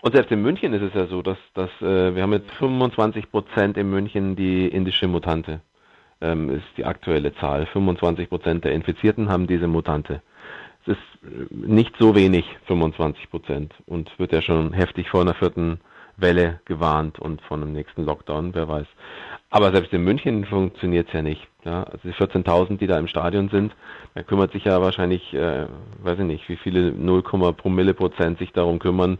Und 0.00 0.14
selbst 0.14 0.30
in 0.30 0.42
München 0.42 0.72
ist 0.74 0.82
es 0.82 0.94
ja 0.94 1.06
so, 1.06 1.22
dass, 1.22 1.38
dass 1.54 1.70
äh, 1.80 2.14
wir 2.14 2.22
haben 2.22 2.32
jetzt 2.32 2.50
25 2.52 3.30
Prozent 3.30 3.76
in 3.76 3.90
München 3.90 4.36
die 4.36 4.68
indische 4.68 5.08
Mutante. 5.08 5.60
Ähm, 6.20 6.50
ist 6.50 6.66
die 6.76 6.84
aktuelle 6.84 7.34
Zahl. 7.36 7.66
25 7.66 8.28
Prozent 8.28 8.64
der 8.64 8.72
Infizierten 8.72 9.28
haben 9.28 9.46
diese 9.46 9.68
Mutante. 9.68 10.22
Es 10.82 10.92
ist 10.92 10.98
äh, 11.24 11.54
nicht 11.54 11.94
so 11.98 12.14
wenig, 12.14 12.44
25 12.66 13.30
Prozent. 13.30 13.74
Und 13.86 14.16
wird 14.18 14.32
ja 14.32 14.42
schon 14.42 14.72
heftig 14.72 15.08
vor 15.10 15.20
einer 15.20 15.34
vierten 15.34 15.80
Welle 16.18 16.60
gewarnt 16.64 17.18
und 17.18 17.40
von 17.42 17.62
einem 17.62 17.72
nächsten 17.72 18.04
Lockdown, 18.04 18.54
wer 18.54 18.68
weiß. 18.68 18.86
Aber 19.50 19.70
selbst 19.72 19.92
in 19.92 20.04
München 20.04 20.44
funktioniert 20.44 21.08
es 21.08 21.14
ja 21.14 21.22
nicht. 21.22 21.46
Ja? 21.64 21.84
Also 21.84 22.00
die 22.04 22.12
14.000, 22.12 22.76
die 22.76 22.86
da 22.86 22.98
im 22.98 23.06
Stadion 23.06 23.48
sind, 23.48 23.74
da 24.14 24.22
kümmert 24.22 24.52
sich 24.52 24.64
ja 24.64 24.82
wahrscheinlich, 24.82 25.32
äh, 25.32 25.66
weiß 26.02 26.18
ich 26.18 26.24
nicht, 26.24 26.48
wie 26.48 26.56
viele 26.56 26.92
0, 26.92 27.22
Promille 27.22 27.94
Prozent 27.94 28.38
sich 28.38 28.52
darum 28.52 28.78
kümmern, 28.78 29.18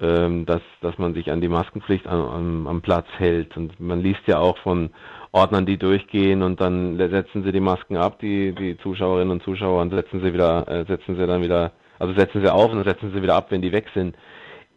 ähm, 0.00 0.46
dass, 0.46 0.62
dass 0.80 0.98
man 0.98 1.14
sich 1.14 1.30
an 1.30 1.40
die 1.40 1.48
Maskenpflicht 1.48 2.06
am, 2.06 2.20
am, 2.22 2.66
am 2.66 2.80
Platz 2.80 3.06
hält. 3.18 3.56
Und 3.56 3.78
man 3.78 4.00
liest 4.00 4.22
ja 4.26 4.38
auch 4.38 4.58
von 4.58 4.90
Ordnern, 5.32 5.66
die 5.66 5.78
durchgehen 5.78 6.42
und 6.42 6.60
dann 6.60 6.96
setzen 6.96 7.44
sie 7.44 7.52
die 7.52 7.60
Masken 7.60 7.96
ab, 7.96 8.18
die, 8.18 8.52
die 8.52 8.76
Zuschauerinnen 8.78 9.30
und 9.30 9.44
Zuschauer, 9.44 9.82
und 9.82 9.90
setzen 9.90 10.20
sie 10.20 10.32
wieder, 10.32 10.66
äh, 10.68 10.84
setzen 10.86 11.16
sie 11.16 11.26
dann 11.26 11.42
wieder, 11.42 11.72
also 12.00 12.14
setzen 12.14 12.40
sie 12.40 12.52
auf 12.52 12.72
und 12.72 12.82
setzen 12.82 13.12
sie 13.14 13.22
wieder 13.22 13.36
ab, 13.36 13.50
wenn 13.50 13.62
die 13.62 13.72
weg 13.72 13.86
sind. 13.94 14.16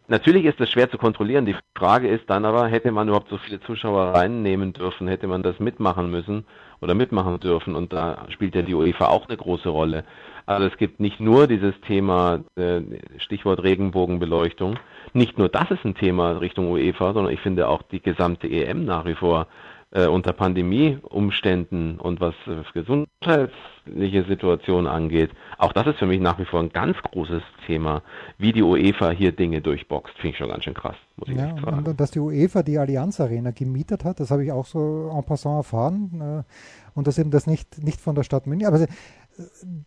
Natürlich 0.06 0.44
ist 0.44 0.60
das 0.60 0.70
schwer 0.70 0.90
zu 0.90 0.98
kontrollieren. 0.98 1.46
Die 1.46 1.56
Frage 1.74 2.08
ist 2.08 2.28
dann 2.28 2.44
aber, 2.44 2.68
hätte 2.68 2.92
man 2.92 3.08
überhaupt 3.08 3.30
so 3.30 3.38
viele 3.38 3.60
Zuschauer 3.60 4.14
reinnehmen 4.14 4.74
dürfen, 4.74 5.08
hätte 5.08 5.26
man 5.26 5.42
das 5.42 5.58
mitmachen 5.60 6.10
müssen 6.10 6.44
oder 6.82 6.94
mitmachen 6.94 7.40
dürfen? 7.40 7.74
Und 7.74 7.94
da 7.94 8.26
spielt 8.28 8.54
ja 8.54 8.60
die 8.60 8.74
UEFA 8.74 9.06
auch 9.06 9.28
eine 9.28 9.38
große 9.38 9.70
Rolle. 9.70 10.04
Also 10.44 10.66
es 10.66 10.76
gibt 10.76 11.00
nicht 11.00 11.20
nur 11.20 11.46
dieses 11.46 11.74
Thema, 11.82 12.40
äh, 12.54 12.82
Stichwort 13.16 13.62
Regenbogenbeleuchtung, 13.62 14.78
nicht 15.14 15.38
nur 15.38 15.48
das 15.48 15.70
ist 15.70 15.86
ein 15.86 15.94
Thema 15.94 16.32
Richtung 16.32 16.70
UEFA, 16.70 17.14
sondern 17.14 17.32
ich 17.32 17.40
finde 17.40 17.68
auch 17.68 17.80
die 17.82 18.00
gesamte 18.00 18.46
EM 18.46 18.84
nach 18.84 19.06
wie 19.06 19.14
vor 19.14 19.46
äh, 19.94 20.06
unter 20.06 20.32
Pandemieumständen 20.32 21.98
und 21.98 22.20
was 22.20 22.34
äh, 22.46 22.62
gesundheitliche 22.72 24.24
Situation 24.28 24.86
angeht, 24.86 25.30
auch 25.58 25.72
das 25.72 25.86
ist 25.86 25.98
für 25.98 26.06
mich 26.06 26.20
nach 26.20 26.38
wie 26.38 26.44
vor 26.44 26.60
ein 26.60 26.70
ganz 26.70 26.96
großes 26.98 27.42
Thema, 27.66 28.02
wie 28.38 28.52
die 28.52 28.62
UEFA 28.62 29.10
hier 29.10 29.32
Dinge 29.32 29.60
durchboxt, 29.60 30.14
finde 30.16 30.30
ich 30.30 30.38
schon 30.38 30.48
ganz 30.48 30.64
schön 30.64 30.74
krass, 30.74 30.96
muss 31.16 31.28
ich 31.28 31.36
Ja, 31.36 31.50
und, 31.52 31.60
sagen. 31.64 31.84
und 31.86 32.00
dass 32.00 32.10
die 32.10 32.18
UEFA 32.18 32.62
die 32.62 32.78
Allianz 32.78 33.20
Arena 33.20 33.50
gemietet 33.52 34.04
hat, 34.04 34.20
das 34.20 34.30
habe 34.30 34.44
ich 34.44 34.52
auch 34.52 34.66
so 34.66 35.10
en 35.14 35.24
passant 35.24 35.56
erfahren. 35.56 36.44
Äh, 36.46 36.52
und 36.96 37.06
dass 37.08 37.18
eben 37.18 37.30
das 37.30 37.46
nicht, 37.46 37.82
nicht 37.82 38.00
von 38.00 38.14
der 38.14 38.22
Stadt 38.22 38.46
München, 38.46 38.68
aber 38.68 38.78
sie- 38.78 38.86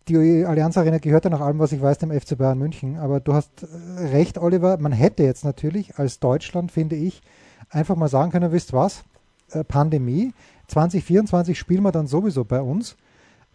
die 0.08 0.44
Allianz 0.44 0.76
Arena 0.76 0.98
gehört 0.98 1.24
ja 1.24 1.30
nach 1.30 1.40
allem, 1.40 1.58
was 1.58 1.72
ich 1.72 1.80
weiß, 1.80 1.96
dem 1.98 2.10
FC 2.10 2.36
Bayern 2.36 2.58
München. 2.58 2.98
Aber 2.98 3.18
du 3.20 3.32
hast 3.32 3.62
äh, 3.62 4.06
recht, 4.08 4.36
Oliver, 4.36 4.76
man 4.78 4.92
hätte 4.92 5.22
jetzt 5.22 5.42
natürlich 5.44 5.98
als 5.98 6.20
Deutschland, 6.20 6.70
finde 6.70 6.96
ich, 6.96 7.22
einfach 7.70 7.96
mal 7.96 8.08
sagen 8.08 8.30
können, 8.30 8.52
wisst 8.52 8.74
was, 8.74 9.04
äh, 9.52 9.64
Pandemie, 9.64 10.32
2024 10.68 11.58
spielen 11.58 11.82
wir 11.82 11.92
dann 11.92 12.06
sowieso 12.06 12.44
bei 12.44 12.60
uns. 12.60 12.96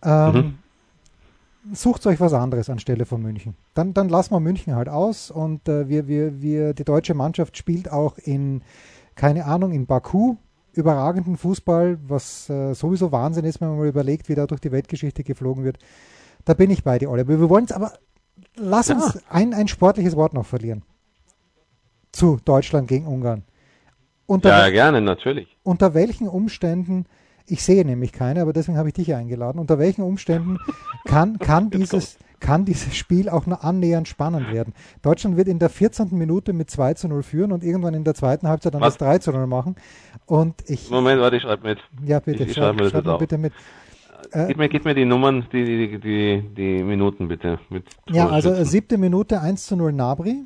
Ähm, 0.04 0.56
Sucht 1.72 2.06
euch 2.08 2.20
was 2.20 2.34
anderes 2.34 2.70
anstelle 2.70 3.06
von 3.06 3.22
München. 3.22 3.56
Dann, 3.74 3.94
dann 3.94 4.10
lassen 4.10 4.34
wir 4.34 4.42
München 4.42 4.76
halt 4.76 4.90
aus 4.90 5.32
und 5.32 5.70
äh, 5.70 5.88
wir, 5.88 6.08
wir, 6.10 6.42
wir, 6.42 6.74
die 6.74 6.84
deutsche 6.84 7.14
Mannschaft 7.14 7.58
spielt 7.58 7.90
auch 7.90 8.18
in, 8.18 8.64
keine 9.16 9.46
Ahnung, 9.46 9.72
in 9.72 9.86
Baku 9.86 10.36
überragenden 10.74 11.38
Fußball, 11.38 12.00
was 12.08 12.50
äh, 12.50 12.74
sowieso 12.74 13.12
Wahnsinn 13.12 13.46
ist, 13.46 13.62
wenn 13.62 13.70
man 13.70 13.78
mal 13.78 13.88
überlegt, 13.88 14.28
wie 14.28 14.36
da 14.36 14.48
durch 14.48 14.60
die 14.60 14.72
Weltgeschichte 14.72 15.24
geflogen 15.24 15.64
wird. 15.64 15.78
Da 16.46 16.54
bin 16.54 16.70
ich 16.72 16.84
bei 16.84 16.98
dir, 17.00 17.10
Oliver. 17.12 17.40
Wir 17.40 17.50
wollen 17.50 17.66
es 17.66 17.72
aber, 17.72 17.94
lass 18.56 18.88
Ja. 18.90 18.96
uns 18.96 19.20
ein, 19.30 19.54
ein 19.54 19.68
sportliches 19.68 20.16
Wort 20.16 20.34
noch 20.34 20.46
verlieren. 20.48 20.82
Zu 22.12 22.40
Deutschland 22.44 22.88
gegen 22.88 23.08
Ungarn. 23.08 23.44
Unter, 24.26 24.50
Ja, 24.50 24.70
gerne, 24.70 25.02
natürlich. 25.02 25.48
unter 25.64 25.94
welchen 25.94 26.28
Umständen, 26.28 27.06
ich 27.46 27.64
sehe 27.64 27.86
nämlich 27.86 28.12
keine, 28.14 28.42
aber 28.42 28.54
deswegen 28.54 28.78
habe 28.78 28.88
ich 28.90 28.94
dich 28.94 29.14
eingeladen, 29.14 29.60
unter 29.60 29.78
welchen 29.80 30.02
Umständen 30.02 30.60
kann, 31.06 31.40
kann, 31.40 31.70
dieses, 31.70 32.18
kann 32.40 32.64
dieses 32.64 32.96
Spiel 32.96 33.28
auch 33.28 33.46
nur 33.46 33.64
annähernd 33.64 34.08
spannend 34.08 34.52
werden? 34.52 34.74
Deutschland 35.02 35.36
wird 35.36 35.50
in 35.50 35.60
der 35.60 35.70
14. 35.70 36.10
Minute 36.12 36.54
mit 36.54 36.70
2 36.72 36.94
zu 36.94 37.08
0 37.10 37.22
führen 37.24 37.52
und 37.52 37.64
irgendwann 37.64 37.94
in 37.94 38.06
der 38.06 38.14
zweiten 38.16 38.48
Halbzeit 38.48 38.74
dann 38.74 38.82
Was? 38.82 38.98
das 38.98 39.08
3 39.08 39.18
zu 39.20 39.32
0 39.32 39.46
machen. 39.48 39.76
Und 40.26 40.56
ich, 40.68 40.90
Moment, 40.90 41.20
warte, 41.22 41.36
ich 41.36 41.44
schreibe 41.44 41.68
mit. 41.68 41.80
ja 42.06 42.20
bitte, 42.20 42.44
ich- 42.44 42.50
ich 42.50 42.56
schreib, 42.56 42.64
schreibe 42.66 42.78
mir 42.78 42.84
das 42.84 42.92
schreib 42.92 43.06
mir 43.06 43.14
auf. 43.14 43.20
bitte 43.20 43.38
mit. 43.38 43.52
Äh, 44.32 44.48
Gib 44.48 44.58
mir, 44.58 44.70
gib 44.70 44.86
mir 44.86 44.96
die 44.96 45.04
Nummern, 45.04 45.46
die, 45.52 45.66
die, 45.66 46.00
die, 46.00 46.42
die 46.56 46.82
Minuten 46.84 47.28
bitte. 47.28 47.60
Mit 47.70 47.84
Ja, 48.10 48.30
also 48.30 48.52
äh, 48.52 48.64
siebte 48.64 48.98
Minute 48.98 49.42
1 49.42 49.66
zu 49.68 49.76
0 49.76 49.92
Nabri. 49.92 50.44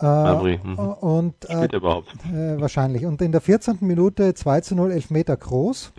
Äh, 0.00 0.04
Nabri, 0.04 0.60
mhm. 0.62 0.78
Und 0.78 1.34
äh, 1.50 1.54
er 1.66 1.72
überhaupt? 1.74 2.14
äh, 2.32 2.60
wahrscheinlich. 2.60 3.04
Und 3.04 3.20
in 3.22 3.32
der 3.32 3.40
14. 3.40 3.78
Minute 3.80 4.34
2 4.34 4.60
zu 4.62 4.74
0 4.74 4.92
Elfmeter 4.92 5.36
Groß. 5.36 5.92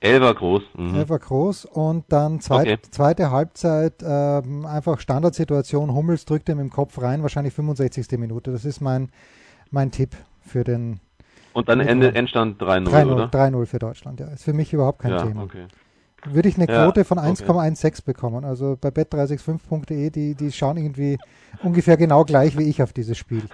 Elfer 0.00 0.34
groß. 0.34 0.62
Mhm. 0.76 0.94
Elfer 0.94 1.18
groß 1.18 1.64
und 1.64 2.04
dann 2.10 2.40
zweit, 2.40 2.66
Okay. 2.66 2.78
zweite 2.90 3.30
Halbzeit 3.30 3.94
ähm, 4.06 4.66
einfach 4.66 5.00
Standardsituation, 5.00 5.94
Hummels 5.94 6.26
drückt 6.26 6.48
ihm 6.50 6.60
im 6.60 6.70
Kopf 6.70 7.00
rein, 7.00 7.22
wahrscheinlich 7.22 7.54
65. 7.54 8.06
Minute. 8.18 8.52
Das 8.52 8.64
ist 8.64 8.80
mein, 8.80 9.08
mein 9.70 9.90
Tipp 9.90 10.10
für 10.42 10.64
den 10.64 11.00
Und 11.54 11.68
dann 11.68 11.80
Ende, 11.80 12.14
Endstand 12.14 12.60
3-0, 12.60 12.88
3-0 12.88 13.12
oder? 13.12 13.24
3-0 13.26 13.66
für 13.66 13.78
Deutschland. 13.78 14.20
Ja, 14.20 14.26
ist 14.26 14.44
für 14.44 14.52
mich 14.52 14.72
überhaupt 14.72 14.98
kein 15.00 15.12
ja, 15.12 15.22
Thema. 15.22 15.42
okay. 15.44 15.66
Würde 16.32 16.48
ich 16.48 16.56
eine 16.56 16.68
Ja, 16.68 16.84
Quote 16.84 17.04
von 17.04 17.18
okay. 17.18 17.28
1,16 17.28 18.04
bekommen. 18.04 18.44
Also 18.44 18.76
bei 18.80 18.88
bet365.de, 18.88 20.10
die, 20.10 20.34
die 20.34 20.52
schauen 20.52 20.76
irgendwie 20.76 21.18
ungefähr 21.62 21.96
genau 21.96 22.24
gleich 22.24 22.56
wie 22.58 22.64
ich 22.64 22.82
auf 22.82 22.92
dieses 22.92 23.16
Spiel. 23.18 23.42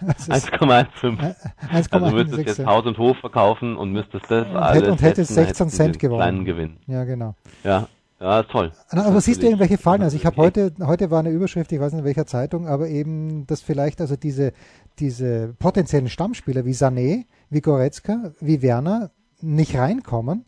Das 0.00 0.28
ist 0.28 0.52
1,15. 0.52 1.34
1,16. 1.72 1.90
Also 1.90 2.14
müsstest 2.14 2.46
jetzt 2.46 2.64
Haus 2.64 2.86
und 2.86 2.96
Hof 2.96 3.18
verkaufen 3.18 3.76
und 3.76 3.92
müsstest 3.92 4.30
das 4.30 4.46
Und 4.46 4.56
alles 4.56 4.82
hätt- 4.82 4.88
und 4.88 5.02
hättest 5.02 5.34
setzen, 5.34 5.46
16 5.46 5.66
hättest 5.66 5.76
Cent 5.76 5.98
gewonnen. 5.98 6.20
Kleinen 6.20 6.44
Gewinn. 6.44 6.76
Ja, 6.86 7.04
genau. 7.04 7.34
Ja, 7.64 7.88
ja, 8.20 8.42
toll. 8.44 8.70
Na, 8.92 9.06
aber 9.06 9.20
siehst 9.20 9.42
du 9.42 9.46
irgendwelche 9.46 9.78
Fallen? 9.78 10.02
Also 10.02 10.16
ich 10.16 10.26
habe 10.26 10.36
heute, 10.36 10.72
heute 10.82 11.10
war 11.10 11.20
eine 11.20 11.30
Überschrift, 11.30 11.72
ich 11.72 11.80
weiß 11.80 11.92
nicht 11.92 12.00
in 12.00 12.04
welcher 12.04 12.26
Zeitung, 12.26 12.68
aber 12.68 12.88
eben, 12.88 13.46
dass 13.46 13.62
vielleicht 13.62 14.00
also 14.00 14.14
diese, 14.14 14.52
diese 14.98 15.54
potenziellen 15.58 16.08
Stammspieler 16.08 16.66
wie 16.66 16.72
Sané, 16.72 17.24
wie 17.48 17.60
Goretzka, 17.60 18.32
wie 18.40 18.62
Werner 18.62 19.10
nicht 19.40 19.76
reinkommen 19.76 20.44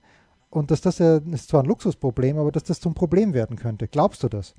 und 0.53 0.71
dass 0.71 0.81
das 0.81 0.99
ja, 0.99 1.17
ist 1.17 1.49
zwar 1.49 1.62
ein 1.62 1.67
Luxusproblem, 1.67 2.38
aber 2.38 2.53
dass 2.53 2.62
das 2.65 2.79
zum 2.81 2.95
Problem 2.95 3.35
werden 3.35 3.57
könnte. 3.57 3.88
Glaubst 3.88 4.23
du 4.23 4.29
das? 4.29 4.55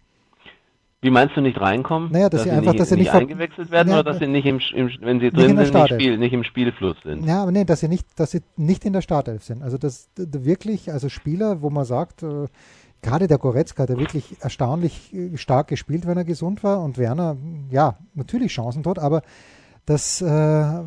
Wie 1.01 1.09
meinst 1.09 1.35
du 1.35 1.41
nicht 1.41 1.59
reinkommen? 1.59 2.11
Naja, 2.11 2.29
dass 2.29 2.43
sie 2.43 2.49
einfach- 2.51 2.71
nicht, 2.71 2.79
dass 2.79 2.89
sie 2.89 2.95
nicht 2.95 3.11
eingewechselt 3.13 3.69
werden 3.71 3.89
Ja, 3.89 3.95
oder 3.99 4.03
dass 4.11 4.19
sie 4.19 4.27
nicht 4.27 4.45
im, 4.45 4.59
im 4.73 4.89
wenn 5.01 5.19
sie 5.19 5.27
in 5.27 5.33
drin 5.33 5.57
sind, 5.57 5.73
nicht. 5.73 5.89
Spiel, 5.93 6.17
nicht 6.17 6.31
im 6.33 6.43
Spielfluss 6.45 6.95
sind. 7.03 7.25
Ja, 7.25 7.41
aber 7.43 7.51
nee, 7.51 7.65
dass 7.65 7.81
sie 7.81 7.89
nicht, 7.89 8.07
dass 8.17 8.31
sie 8.31 8.41
nicht 8.55 8.85
in 8.85 8.93
der 8.93 9.01
Startelf 9.01 9.43
sind. 9.43 9.61
Also 9.63 9.77
das 9.77 10.11
d- 10.13 10.25
d- 10.25 10.45
wirklich, 10.45 10.91
also 10.93 11.09
Spieler, 11.09 11.61
wo 11.61 11.69
man 11.69 11.83
sagt, 11.83 12.23
äh, 12.23 12.47
gerade 13.01 13.27
der 13.27 13.37
Goretzka, 13.37 13.85
der 13.85 13.97
wirklich 13.99 14.37
erstaunlich 14.39 15.13
äh, 15.13 15.35
stark 15.37 15.67
gespielt, 15.67 16.07
wenn 16.07 16.17
er 16.17 16.23
gesund 16.23 16.63
war, 16.63 16.81
und 16.81 16.97
Werner, 16.97 17.35
ja, 17.69 17.97
natürlich 18.13 18.53
Chancentod, 18.53 18.97
aber 18.97 19.23
das, 19.85 20.21
äh, 20.21 20.83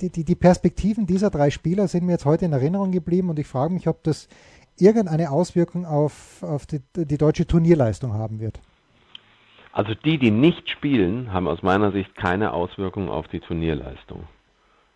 die, 0.00 0.10
die, 0.10 0.24
die 0.24 0.34
Perspektiven 0.34 1.06
dieser 1.06 1.30
drei 1.30 1.50
Spieler 1.50 1.88
sind 1.88 2.04
mir 2.04 2.12
jetzt 2.12 2.24
heute 2.24 2.44
in 2.44 2.52
Erinnerung 2.52 2.92
geblieben 2.92 3.30
und 3.30 3.38
ich 3.38 3.46
frage 3.46 3.72
mich, 3.72 3.88
ob 3.88 4.02
das 4.04 4.28
irgendeine 4.78 5.30
Auswirkung 5.30 5.84
auf, 5.86 6.42
auf 6.42 6.66
die, 6.66 6.80
die 6.94 7.18
deutsche 7.18 7.46
Turnierleistung 7.46 8.14
haben 8.14 8.40
wird. 8.40 8.60
Also 9.72 9.94
die, 9.94 10.18
die 10.18 10.30
nicht 10.30 10.70
spielen, 10.70 11.32
haben 11.32 11.46
aus 11.46 11.62
meiner 11.62 11.92
Sicht 11.92 12.14
keine 12.16 12.52
Auswirkung 12.52 13.08
auf 13.08 13.28
die 13.28 13.40
Turnierleistung. 13.40 14.24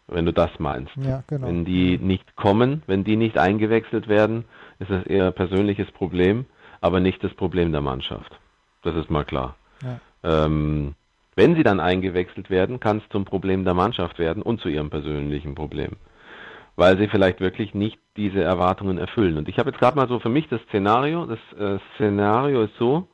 Wenn 0.09 0.27
du 0.27 0.33
das 0.33 0.51
meinst. 0.59 0.93
Ja, 0.97 1.23
genau. 1.27 1.47
Wenn 1.47 1.65
die 1.65 1.99
nicht 1.99 2.37
kommen, 2.37 2.83
wenn 2.87 3.05
die 3.05 3.17
nicht 3.17 3.39
eingewechselt 3.39 4.09
werden, 4.09 4.45
ist 4.79 4.91
das 4.91 5.07
eher 5.07 5.27
ein 5.27 5.35
persönliches 5.35 5.91
Problem, 5.93 6.47
aber 6.81 7.01
nicht 7.01 7.23
das 7.23 7.33
Problem 7.35 7.73
der 7.73 7.81
Mannschaft. 7.81 8.33
Das 8.83 8.97
ist 8.97 9.11
mal 9.11 9.25
klar. 9.25 9.57
Ja. 9.83 10.01
Ähm, 10.45 10.95
wenn 11.35 11.55
sie 11.55 11.63
dann 11.63 11.81
eingewechselt 11.81 12.51
werden, 12.51 12.81
kann 12.81 12.99
es 12.99 13.09
zum 13.11 13.25
Problem 13.25 13.65
der 13.65 13.75
Mannschaft 13.75 14.19
werden 14.19 14.43
und 14.43 14.61
zu 14.61 14.69
ihrem 14.69 14.91
persönlichen 14.91 15.55
Problem. 15.55 15.93
Weil 16.77 16.99
sie 16.99 17.09
vielleicht 17.09 17.41
wirklich 17.41 17.75
nicht 17.75 17.99
diese 18.17 18.43
Erwartungen 18.43 18.99
erfüllen. 18.99 19.39
Und 19.39 19.49
ich 19.49 19.59
habe 19.59 19.71
jetzt 19.71 19.79
gerade 19.79 19.97
mal 19.97 20.09
so 20.09 20.19
für 20.19 20.29
mich 20.29 20.49
das 20.49 20.61
Szenario. 20.69 21.27
Das 21.27 21.39
äh, 21.59 21.79
Szenario 21.97 22.63
ist 22.63 22.77
so, 22.79 23.09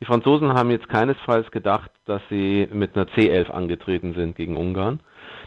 die 0.00 0.04
Franzosen 0.04 0.52
haben 0.54 0.70
jetzt 0.70 0.88
keinesfalls 0.88 1.50
gedacht, 1.50 1.90
dass 2.04 2.22
sie 2.30 2.68
mit 2.72 2.96
einer 2.96 3.06
C11 3.06 3.50
angetreten 3.50 4.14
sind 4.14 4.36
gegen 4.36 4.56
Ungarn. 4.56 5.00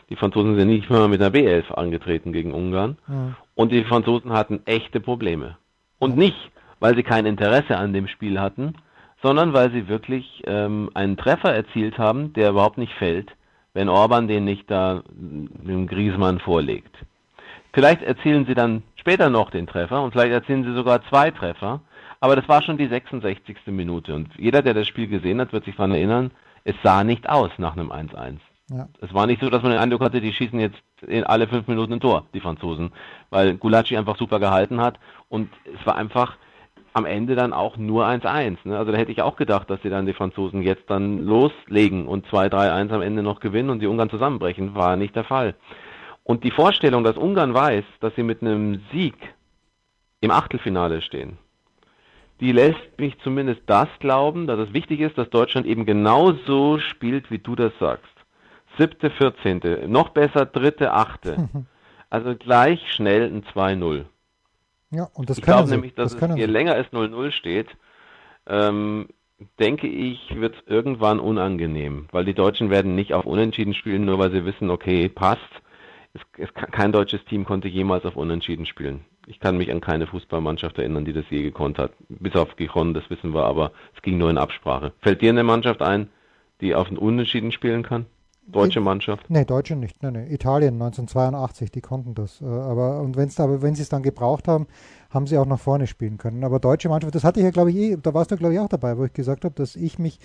Die 0.10 0.16
Franzosen 0.16 0.58
sind 0.58 0.68
nicht 0.68 0.90
mal 0.90 1.08
mit 1.08 1.22
einer 1.22 1.34
B11 1.34 1.72
angetreten 1.72 2.34
gegen 2.34 2.54
Ungarn. 2.54 2.98
Ja. 3.08 3.38
Und 3.56 3.72
die 3.72 3.84
Franzosen 3.86 4.34
hatten 4.34 4.62
echte 4.66 5.00
Probleme. 5.00 5.58
Und 6.00 6.18
nicht, 6.18 6.52
weil 6.80 6.96
sie 6.96 7.04
kein 7.04 7.26
Interesse 7.26 7.78
an 7.78 7.94
dem 7.94 8.08
Spiel 8.08 8.40
hatten, 8.40 8.76
sondern 9.22 9.54
weil 9.54 9.72
sie 9.72 9.88
wirklich 9.88 10.44
ähm, 10.46 10.90
einen 10.94 11.18
Treffer 11.18 11.54
erzielt 11.54 11.98
haben, 11.98 12.34
der 12.34 12.50
überhaupt 12.50 12.78
nicht 12.78 12.94
fällt, 12.94 13.32
wenn 13.74 13.90
Orban 13.90 14.28
den 14.28 14.44
nicht 14.44 14.70
da 14.70 15.04
mm, 15.14 15.68
dem 15.68 15.88
Griezmann 15.88 16.40
vorlegt. 16.40 16.96
Vielleicht 17.74 18.02
erzielen 18.02 18.46
sie 18.46 18.56
dann 18.56 18.84
später 18.96 19.30
noch 19.30 19.50
den 19.50 19.68
Treffer 19.68 20.02
und 20.02 20.12
vielleicht 20.12 20.34
erzielen 20.34 20.64
sie 20.64 20.74
sogar 20.74 21.04
zwei 21.08 21.32
Treffer, 21.32 21.82
aber 22.20 22.36
das 22.36 22.48
war 22.50 22.62
schon 22.62 22.78
die 22.78 22.88
66. 22.88 23.58
Minute 23.68 24.14
und 24.14 24.30
jeder, 24.38 24.62
der 24.62 24.74
das 24.74 24.88
Spiel 24.88 25.08
gesehen 25.08 25.40
hat, 25.40 25.54
wird 25.54 25.66
sich 25.66 25.76
daran 25.76 25.92
erinnern, 25.92 26.32
es 26.64 26.76
sah 26.84 27.04
nicht 27.04 27.30
aus 27.30 27.52
nach 27.58 27.74
einem 27.74 27.92
1-1. 27.92 28.38
Ja. 28.70 28.88
Es 29.02 29.14
war 29.14 29.28
nicht 29.28 29.42
so, 29.42 29.50
dass 29.50 29.64
man 29.64 29.72
den 29.72 29.82
Eindruck 29.82 30.02
hatte, 30.02 30.22
die 30.22 30.32
schießen 30.32 30.60
jetzt 30.60 30.82
in 31.06 31.24
alle 31.24 31.48
fünf 31.48 31.68
Minuten 31.68 31.94
ein 31.94 32.00
Tor, 32.00 32.26
die 32.34 32.40
Franzosen, 32.40 32.92
weil 33.30 33.56
Gulacsi 33.56 33.98
einfach 33.98 34.18
super 34.18 34.40
gehalten 34.40 34.80
hat 34.80 35.00
und 35.30 35.50
es 35.66 35.86
war 35.86 35.96
einfach 35.96 36.38
am 36.94 37.06
Ende 37.06 37.36
dann 37.36 37.54
auch 37.54 37.78
nur 37.78 38.06
1-1. 38.06 38.58
Ne? 38.66 38.78
Also 38.78 38.92
da 38.92 38.98
hätte 38.98 39.12
ich 39.12 39.22
auch 39.22 39.36
gedacht, 39.36 39.70
dass 39.70 39.82
sie 39.82 39.90
dann 39.90 40.06
die 40.06 40.14
Franzosen 40.14 40.62
jetzt 40.62 40.90
dann 40.90 41.20
loslegen 41.20 42.08
und 42.08 42.28
2-3-1 42.28 42.92
am 42.92 43.02
Ende 43.02 43.24
noch 43.24 43.40
gewinnen 43.40 43.70
und 43.70 43.80
die 43.80 43.88
Ungarn 43.88 44.10
zusammenbrechen. 44.10 44.76
War 44.76 44.98
nicht 44.98 45.16
der 45.16 45.24
Fall. 45.24 45.56
Und 46.24 46.44
die 46.44 46.52
Vorstellung, 46.52 47.04
dass 47.04 47.18
Ungarn 47.18 47.54
weiß, 47.54 47.84
dass 48.00 48.14
sie 48.16 48.24
mit 48.24 48.42
einem 48.42 48.82
Sieg 48.92 49.16
im 50.20 50.32
Achtelfinale 50.32 51.02
stehen, 51.02 51.38
die 52.42 52.52
lässt 52.52 53.00
mich 53.00 53.18
zumindest 53.20 53.62
das 53.68 53.88
glauben, 54.00 54.48
dass 54.48 54.60
es 54.60 54.74
wichtig 54.74 55.00
ist, 55.00 55.18
dass 55.18 55.30
Deutschland 55.30 55.68
eben 55.68 55.86
genauso 55.86 56.80
spielt, 56.80 57.32
wie 57.32 57.38
du 57.38 57.56
das 57.56 57.72
sagst. 57.80 58.12
Siebte, 58.78 59.12
vierzehnte, 59.12 59.86
noch 59.88 60.10
besser 60.10 60.46
dritte, 60.46 60.92
achte. 60.94 61.50
Also 62.14 62.36
gleich 62.36 62.92
schnell 62.92 63.24
ein 63.24 63.42
2-0. 63.42 64.04
Ja, 64.92 65.10
und 65.14 65.30
das 65.30 65.38
Ich 65.38 65.44
glaube 65.44 65.70
nämlich, 65.70 65.96
dass 65.96 66.16
das 66.16 66.30
es 66.30 66.38
je 66.38 66.46
länger 66.46 66.78
es 66.78 66.88
0-0 66.88 67.32
steht, 67.32 67.68
ähm, 68.48 69.08
denke 69.60 69.88
ich, 69.88 70.36
wird 70.36 70.56
es 70.56 70.62
irgendwann 70.68 71.20
unangenehm, 71.20 72.08
weil 72.12 72.26
die 72.26 72.34
Deutschen 72.34 72.70
werden 72.70 72.96
nicht 72.96 73.14
auf 73.14 73.26
Unentschieden 73.26 73.74
spielen, 73.74 74.06
nur 74.06 74.20
weil 74.20 74.32
sie 74.32 74.46
wissen, 74.46 74.70
okay, 74.70 75.10
passt. 75.10 75.42
Es, 76.14 76.22
es, 76.38 76.54
kein 76.54 76.92
deutsches 76.92 77.24
Team 77.26 77.46
konnte 77.46 77.70
jemals 77.70 78.06
auf 78.06 78.18
Unentschieden 78.18 78.66
spielen. 78.66 79.06
Ich 79.28 79.40
kann 79.40 79.58
mich 79.58 79.72
an 79.72 79.80
keine 79.80 80.08
Fußballmannschaft 80.08 80.78
erinnern, 80.78 81.06
die 81.06 81.14
das 81.14 81.24
je 81.30 81.42
gekonnt 81.42 81.78
hat. 81.78 81.94
Bis 82.10 82.36
auf 82.36 82.56
Gijon, 82.58 82.94
das 82.94 83.10
wissen 83.10 83.34
wir, 83.34 83.46
aber 83.46 83.72
es 83.96 84.02
ging 84.02 84.18
nur 84.18 84.30
in 84.30 84.38
Absprache. 84.38 84.92
Fällt 85.00 85.22
dir 85.22 85.30
eine 85.30 85.44
Mannschaft 85.44 85.82
ein, 85.82 86.10
die 86.60 86.76
auf 86.76 86.92
ein 86.92 86.98
Unentschieden 86.98 87.54
spielen 87.54 87.84
kann? 87.84 88.08
Deutsche 88.48 88.82
Mannschaft? 88.82 89.30
Nee, 89.30 89.46
Deutsche 89.46 89.76
nicht. 89.76 90.02
Nee, 90.04 90.12
nee. 90.12 90.34
Italien 90.34 90.74
1982, 90.74 91.72
die 91.72 91.82
konnten 91.82 92.16
das. 92.16 92.42
Äh, 92.42 92.46
Aber 92.46 93.00
und 93.02 93.16
wenn's, 93.16 93.40
aber 93.40 93.62
wenn 93.62 93.76
sie 93.76 93.84
es 93.84 93.90
dann 93.90 94.04
gebraucht 94.04 94.48
haben, 94.48 94.68
haben 95.10 95.28
sie 95.28 95.38
auch 95.38 95.46
nach 95.46 95.60
vorne 95.60 95.88
spielen 95.88 96.18
können. 96.18 96.44
Aber 96.44 96.60
deutsche 96.60 96.90
Mannschaft, 96.90 97.16
das 97.16 97.24
hatte 97.24 97.40
ich 97.40 97.44
ja, 97.46 97.52
glaube 97.52 97.72
ich, 97.72 97.78
eh, 97.78 97.98
da 98.02 98.14
warst 98.14 98.32
du, 98.32 98.38
glaube 98.38 98.54
ich, 98.54 98.60
auch 98.60 98.68
dabei, 98.70 98.98
wo 98.98 99.06
ich 99.06 99.14
gesagt 99.14 99.46
habe, 99.46 99.54
dass 99.56 99.76
ich 99.76 100.00
mich, 100.00 100.20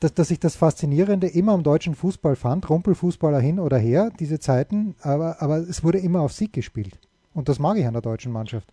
dass, 0.00 0.14
dass 0.14 0.30
ich 0.30 0.38
das 0.38 0.56
Faszinierende 0.56 1.26
immer 1.26 1.52
am 1.52 1.62
deutschen 1.62 1.94
Fußball 1.94 2.36
fand, 2.36 2.68
Rumpelfußballer 2.68 3.40
hin 3.40 3.58
oder 3.58 3.78
her, 3.78 4.10
diese 4.20 4.38
Zeiten, 4.38 4.94
aber, 5.00 5.42
aber 5.42 5.58
es 5.58 5.82
wurde 5.82 5.98
immer 5.98 6.20
auf 6.20 6.32
Sieg 6.32 6.52
gespielt. 6.52 6.98
Und 7.34 7.48
das 7.48 7.58
mag 7.58 7.76
ich 7.78 7.86
an 7.86 7.94
der 7.94 8.02
deutschen 8.02 8.30
Mannschaft. 8.32 8.68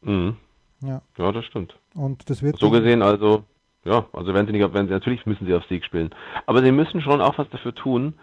Mhm. 0.00 0.36
Ja. 0.80 1.02
Ja, 1.16 1.32
das 1.32 1.44
stimmt. 1.44 1.78
Und 1.94 2.28
das 2.28 2.42
wird 2.42 2.58
So 2.58 2.70
gesehen, 2.70 3.02
also, 3.02 3.44
ja, 3.84 4.06
also 4.12 4.34
wenn 4.34 4.46
sie 4.46 4.52
nicht, 4.52 4.74
wenn 4.74 4.86
sie, 4.86 4.92
natürlich 4.92 5.26
müssen 5.26 5.46
sie 5.46 5.54
auf 5.54 5.64
Sieg 5.64 5.84
spielen. 5.84 6.10
Aber 6.46 6.62
sie 6.62 6.72
müssen 6.72 7.00
schon 7.00 7.20
auch 7.20 7.38
was 7.38 7.48
dafür 7.50 7.74
tun, 7.74 8.14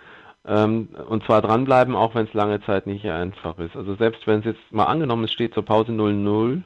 ähm, 0.46 0.90
und 1.08 1.24
zwar 1.26 1.42
dranbleiben, 1.42 1.96
auch 1.96 2.16
wenn 2.16 2.26
es 2.26 2.34
lange 2.34 2.62
Zeit 2.62 2.88
nicht 2.88 3.06
einfach 3.06 3.58
ist. 3.60 3.76
Also 3.76 3.96
selbst 3.96 4.26
wenn 4.26 4.40
es 4.40 4.46
jetzt 4.46 4.72
mal 4.72 4.86
angenommen, 4.86 5.26
es 5.26 5.34
steht 5.34 5.54
zur 5.54 5.66
Pause 5.66 5.92
0-0, 5.92 6.64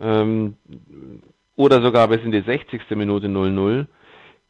ähm, 0.00 0.56
oder 1.56 1.82
sogar 1.82 2.08
bis 2.08 2.22
in 2.22 2.32
die 2.32 2.40
60. 2.40 2.82
Minute 2.90 3.26
0-0, 3.26 3.86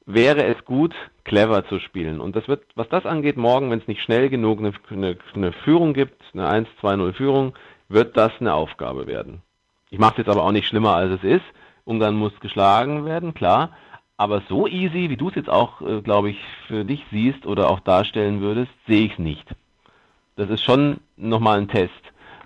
wäre 0.07 0.45
es 0.45 0.65
gut, 0.65 0.95
clever 1.25 1.67
zu 1.67 1.81
spielen. 1.81 2.21
Und 2.21 2.37
das 2.37 2.49
wird, 2.49 2.65
was 2.75 2.89
das 2.89 3.07
angeht, 3.07 3.37
morgen, 3.37 3.71
wenn 3.71 3.81
es 3.81 3.89
nicht 3.89 4.03
schnell 4.03 4.31
genug 4.31 4.59
eine, 4.59 4.73
eine, 4.91 5.19
eine 5.35 5.53
Führung 5.53 5.95
gibt, 5.95 6.23
eine 6.33 6.67
1-2-0 6.83 7.13
Führung, 7.13 7.55
wird 7.89 8.17
das 8.17 8.33
eine 8.41 8.55
Aufgabe 8.55 9.07
werden. 9.07 9.43
Ich 9.91 9.99
mache 9.99 10.13
es 10.13 10.19
jetzt 10.19 10.29
aber 10.29 10.45
auch 10.45 10.53
nicht 10.53 10.69
schlimmer, 10.69 10.95
als 10.95 11.13
es 11.13 11.25
ist. 11.25 11.45
Ungarn 11.89 12.17
muss 12.17 12.39
geschlagen 12.41 13.05
werden, 13.05 13.35
klar. 13.35 13.71
Aber 14.17 14.43
so 14.49 14.67
easy, 14.67 15.09
wie 15.11 15.17
du 15.17 15.29
es 15.29 15.37
jetzt 15.37 15.49
auch, 15.49 15.81
äh, 15.81 16.03
glaube 16.03 16.31
ich, 16.31 16.39
für 16.67 16.85
dich 16.85 17.05
siehst 17.11 17.47
oder 17.47 17.71
auch 17.71 17.81
darstellen 17.81 18.41
würdest, 18.41 18.73
sehe 18.87 19.07
ich 19.07 19.13
es 19.13 19.19
nicht. 19.19 19.47
Das 20.37 20.51
ist 20.51 20.63
schon 20.63 20.99
nochmal 21.17 21.59
ein 21.59 21.69
Test. 21.69 21.93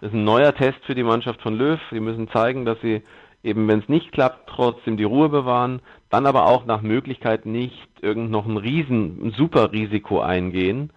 Das 0.00 0.10
ist 0.10 0.14
ein 0.14 0.24
neuer 0.24 0.54
Test 0.54 0.78
für 0.84 0.94
die 0.94 1.02
Mannschaft 1.02 1.42
von 1.42 1.56
Löw. 1.56 1.80
Sie 1.90 2.00
müssen 2.00 2.28
zeigen, 2.28 2.64
dass 2.64 2.80
sie 2.80 3.02
eben, 3.42 3.66
wenn 3.68 3.80
es 3.80 3.88
nicht 3.88 4.12
klappt, 4.12 4.48
trotzdem 4.48 4.96
die 4.96 5.04
Ruhe 5.04 5.28
bewahren, 5.28 5.80
dann 6.08 6.26
aber 6.26 6.46
auch 6.46 6.64
nach 6.64 6.82
Möglichkeit 6.82 7.46
nicht 7.46 7.88
irgend 8.00 8.30
noch 8.30 8.46
ein 8.46 8.56
riesen, 8.56 9.26
ein 9.26 9.30
super 9.32 9.72
Risiko 9.72 10.20
eingehen 10.20 10.90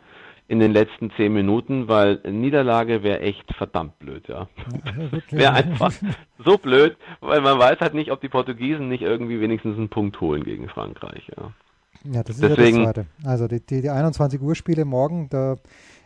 in 0.47 0.60
den 0.60 0.71
letzten 0.73 1.10
zehn 1.17 1.34
Minuten, 1.34 1.88
weil 1.88 2.19
Niederlage 2.29 3.01
wäre 3.01 3.19
echt 3.21 3.51
verdammt 3.55 3.97
blöd, 3.99 4.27
ja. 4.27 4.47
Wäre 5.31 5.53
einfach 5.53 5.91
so 6.43 6.58
blöd, 6.58 6.97
weil 7.21 7.41
man 7.41 7.58
weiß 7.58 7.79
halt 7.79 7.95
nicht, 7.95 8.12
ob 8.12 8.21
die 8.21 8.29
Portugiesen 8.29 8.88
nicht 8.88 9.01
irgendwie 9.01 9.41
wenigstens 9.41 9.77
einen 9.77 9.89
Punkt 9.89 10.21
holen 10.21 10.43
gegen 10.43 10.69
Frankreich, 10.69 11.31
ja. 11.36 11.51
Ja, 12.03 12.21
das 12.21 12.36
ist 12.36 12.43
Deswegen- 12.43 12.77
ja 12.84 12.93
das 12.93 12.93
Zweite. 12.93 13.08
Also 13.23 13.47
die, 13.47 13.60
die, 13.65 13.81
die 13.81 13.89
21 13.89 14.39
Uhr 14.41 14.53
Spiele 14.53 14.86
morgen, 14.86 15.27
da 15.29 15.55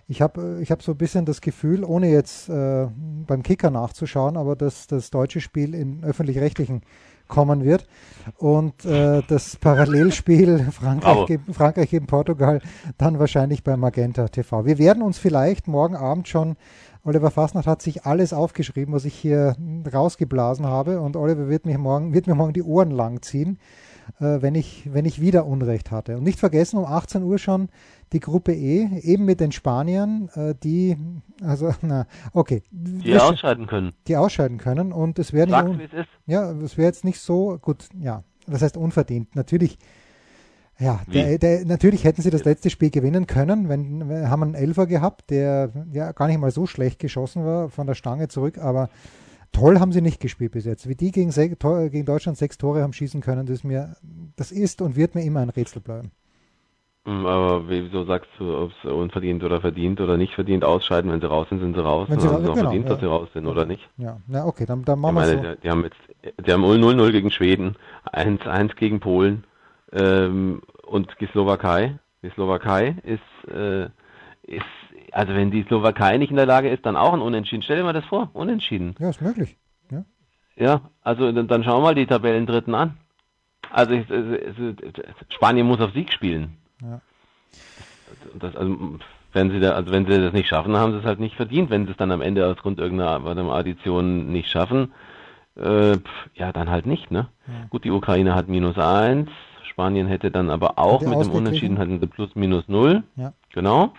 ich 0.08 0.22
habe 0.22 0.60
ich 0.62 0.72
hab 0.72 0.82
so 0.82 0.94
ein 0.94 0.98
bisschen 0.98 1.26
das 1.26 1.42
Gefühl, 1.42 1.84
ohne 1.84 2.10
jetzt 2.10 2.50
äh, 2.50 2.88
beim 3.28 3.44
Kicker 3.44 3.70
nachzuschauen, 3.70 4.38
aber 4.38 4.56
dass 4.56 4.88
das 4.88 5.12
deutsche 5.12 5.42
Spiel 5.42 5.76
in 5.76 6.04
öffentlich-rechtlichen 6.04 6.82
kommen 7.30 7.64
wird 7.64 7.88
und 8.38 8.84
äh, 8.84 9.22
das 9.28 9.56
Parallelspiel 9.56 10.68
Frankreich, 10.72 11.14
Bravo. 11.14 11.26
gegen, 11.26 11.54
Frankreich 11.54 11.90
gegen 11.90 12.08
Portugal 12.08 12.62
dann 12.98 13.20
wahrscheinlich 13.20 13.64
bei 13.64 13.78
Magenta 13.78 14.28
TV. 14.28 14.66
Wir 14.66 14.78
werden 14.78 15.02
uns 15.02 15.18
vielleicht 15.18 15.70
morgen 15.70 15.96
Abend 15.96 16.28
schon 16.28 16.58
Oliver 17.06 17.32
Fasnacht 17.32 17.66
hat 17.66 17.82
sich 17.82 18.06
alles 18.06 18.34
aufgeschrieben, 18.34 18.94
was 18.94 19.06
ich 19.06 19.16
hier 19.16 19.56
rausgeblasen 19.92 20.66
habe 20.68 21.00
und 21.00 21.16
Oliver 21.16 21.48
wird, 21.48 21.66
mich 21.66 21.78
morgen, 21.78 22.14
wird 22.14 22.28
mir 22.28 22.36
morgen 22.36 22.52
die 22.52 22.62
Ohren 22.62 22.92
lang 22.92 23.22
ziehen 23.22 23.58
äh, 24.20 24.42
wenn, 24.42 24.56
ich, 24.56 24.90
wenn 24.92 25.06
ich 25.06 25.22
wieder 25.22 25.46
Unrecht 25.46 25.92
hatte. 25.92 26.18
Und 26.18 26.24
nicht 26.24 26.40
vergessen, 26.40 26.78
um 26.78 26.86
18 26.86 27.24
Uhr 27.24 27.38
schon 27.38 27.70
die 28.14 28.20
Gruppe 28.20 28.54
E, 28.54 28.88
eben 29.02 29.26
mit 29.26 29.40
den 29.40 29.52
Spaniern, 29.52 30.30
äh, 30.36 30.56
die, 30.62 30.98
also, 31.44 31.74
na, 31.82 32.06
okay, 32.34 32.64
Die 32.72 33.14
sch- 33.14 33.20
ausscheiden 33.20 33.68
können. 33.68 33.94
die 34.08 34.18
ausscheiden 34.18 34.58
können. 34.58 34.92
Und 34.92 35.20
es 35.20 35.34
wäre 35.34 35.48
nicht, 35.68 35.94
es 35.94 36.02
ist. 36.02 36.10
ja, 36.26 36.52
es 36.52 36.78
wäre 36.78 36.88
jetzt 36.88 37.04
nicht 37.06 37.20
so, 37.20 37.58
gut, 37.62 37.86
ja, 38.00 38.24
das 38.48 38.62
heißt 38.62 38.78
unverdient. 38.78 39.36
Natürlich, 39.36 39.78
ja, 40.80 41.02
der, 41.14 41.38
der, 41.38 41.66
natürlich 41.66 42.04
hätten 42.06 42.22
sie 42.22 42.30
das 42.30 42.46
letzte 42.46 42.70
Spiel 42.70 42.90
gewinnen 42.90 43.28
können, 43.28 43.68
wenn, 43.68 44.08
wir 44.10 44.30
haben 44.30 44.44
einen 44.44 44.56
Elfer 44.56 44.88
gehabt, 44.88 45.30
der 45.30 45.72
ja 45.92 46.14
gar 46.14 46.28
nicht 46.28 46.40
mal 46.40 46.52
so 46.52 46.66
schlecht 46.66 47.00
geschossen 47.00 47.44
war 47.44 47.70
von 47.70 47.86
der 47.86 47.96
Stange 47.96 48.28
zurück, 48.30 48.58
aber 48.58 48.90
Toll 49.52 49.80
haben 49.80 49.92
sie 49.92 50.02
nicht 50.02 50.20
gespielt 50.20 50.52
bis 50.52 50.66
jetzt. 50.66 50.88
Wie 50.88 50.94
die 50.96 51.12
gegen, 51.12 51.32
gegen 51.32 52.06
Deutschland 52.06 52.38
sechs 52.38 52.58
Tore 52.60 52.84
haben 52.84 52.94
schießen 52.94 53.20
können, 53.20 53.48
das 53.48 53.56
ist, 53.58 53.64
mir, 53.64 53.96
das 54.36 54.52
ist 54.52 54.80
und 54.82 54.96
wird 54.96 55.16
mir 55.16 55.24
immer 55.24 55.40
ein 55.40 55.50
Rätsel 55.50 55.82
bleiben. 55.82 56.12
Hm, 57.06 57.26
aber 57.26 57.70
wieso 57.70 58.04
sagst 58.04 58.30
du, 58.38 58.56
ob 58.58 58.72
es 58.84 58.92
unverdient 58.92 59.44
oder 59.44 59.62
verdient 59.62 60.02
oder 60.02 60.18
nicht 60.18 60.34
verdient 60.36 60.64
ausscheiden? 60.66 61.12
Wenn 61.12 61.22
sie 61.22 61.28
raus 61.28 61.48
sind, 61.50 61.60
sind 61.60 61.76
sie 61.76 61.82
raus. 61.84 62.08
Wenn 62.10 62.20
sie 62.20 62.28
haben 62.28 62.44
sie 62.44 62.50
auch 62.50 62.56
genau, 62.56 62.68
verdient, 62.70 62.86
ja. 62.86 62.90
dass 62.92 63.00
sie 63.00 63.06
raus 63.08 63.30
sind, 63.34 63.48
oder 63.48 63.66
nicht? 63.66 63.88
Ja, 63.98 64.18
na 64.28 64.46
okay, 64.46 64.66
dann, 64.66 64.84
dann 64.84 65.00
machen 65.00 65.16
wir 65.16 65.22
meine, 65.22 65.42
so. 65.42 65.56
die, 65.56 65.62
die 65.62 65.70
haben 65.70 65.84
jetzt, 65.84 66.46
die 66.46 66.52
haben 66.52 66.64
0-0 66.64 67.12
gegen 67.12 67.32
Schweden, 67.32 67.76
1-1 68.14 68.76
gegen 68.76 69.00
Polen 69.00 69.46
ähm, 69.94 70.62
und 70.86 71.10
die 71.22 71.28
Slowakei. 71.28 71.98
Die 72.22 72.30
Slowakei 72.32 72.96
ist, 73.04 73.50
äh, 73.54 73.86
ist, 74.44 74.66
also 75.14 75.34
wenn 75.34 75.52
die 75.52 75.64
Slowakei 75.64 76.18
nicht 76.18 76.32
in 76.32 76.36
der 76.36 76.46
Lage 76.46 76.70
ist, 76.70 76.86
dann 76.86 76.98
auch 76.98 77.14
ein 77.14 77.22
Unentschieden. 77.22 77.64
Stell 77.64 77.78
dir 77.78 77.84
mal 77.84 77.94
das 77.94 78.06
vor, 78.06 78.30
Unentschieden. 78.34 78.96
Ja, 79.00 79.10
ist 79.10 79.22
möglich. 79.22 79.56
Ja. 79.90 80.04
Ja, 80.58 80.82
also 81.02 81.32
dann, 81.32 81.48
dann 81.48 81.64
schauen 81.64 81.78
wir 81.82 81.86
mal 81.88 81.96
die 81.96 82.06
Tabellendritten 82.08 82.76
an. 82.76 82.98
Also 83.72 83.94
ich, 83.94 84.10
es- 84.10 84.58
es- 84.58 85.34
Spanien 85.34 85.66
muss 85.66 85.80
auf 85.80 85.94
Sieg 85.94 86.12
spielen. 86.12 86.58
Ja. 86.82 87.02
Das, 88.40 88.56
also, 88.56 88.98
wenn 89.34 89.52
sie 89.52 89.60
da, 89.60 89.72
also 89.74 89.92
wenn 89.92 90.06
sie 90.06 90.20
das 90.20 90.34
nicht 90.34 90.48
schaffen, 90.48 90.76
haben 90.76 90.94
sie 90.94 91.00
es 91.00 91.06
halt 91.06 91.20
nicht 91.20 91.36
verdient. 91.36 91.70
Wenn 91.70 91.86
sie 91.86 91.92
es 91.92 91.98
dann 91.98 92.12
am 92.12 92.22
Ende 92.22 92.48
aufgrund 92.48 92.80
irgendeiner 92.80 93.52
Addition 93.52 94.32
nicht 94.32 94.50
schaffen, 94.50 94.94
äh, 95.56 95.98
ja, 96.36 96.52
dann 96.54 96.70
halt 96.70 96.86
nicht, 96.86 97.12
ne? 97.12 97.28
Gut, 97.70 97.84
die 97.84 97.92
Ukraine 97.92 98.34
hat 98.34 98.48
minus 98.48 98.78
eins, 98.78 99.30
Spanien 99.64 100.08
hätte 100.08 100.32
dann 100.32 100.50
aber 100.50 100.80
auch 100.80 101.02
mit 101.02 101.20
dem? 101.22 101.32
Unentschieden 101.32 101.78
hatten 101.78 102.00
sie 102.00 102.08
plus 102.08 102.36
minus 102.36 102.68
null. 102.68 103.04
Ja. 103.16 103.34
Genau. 103.54 103.94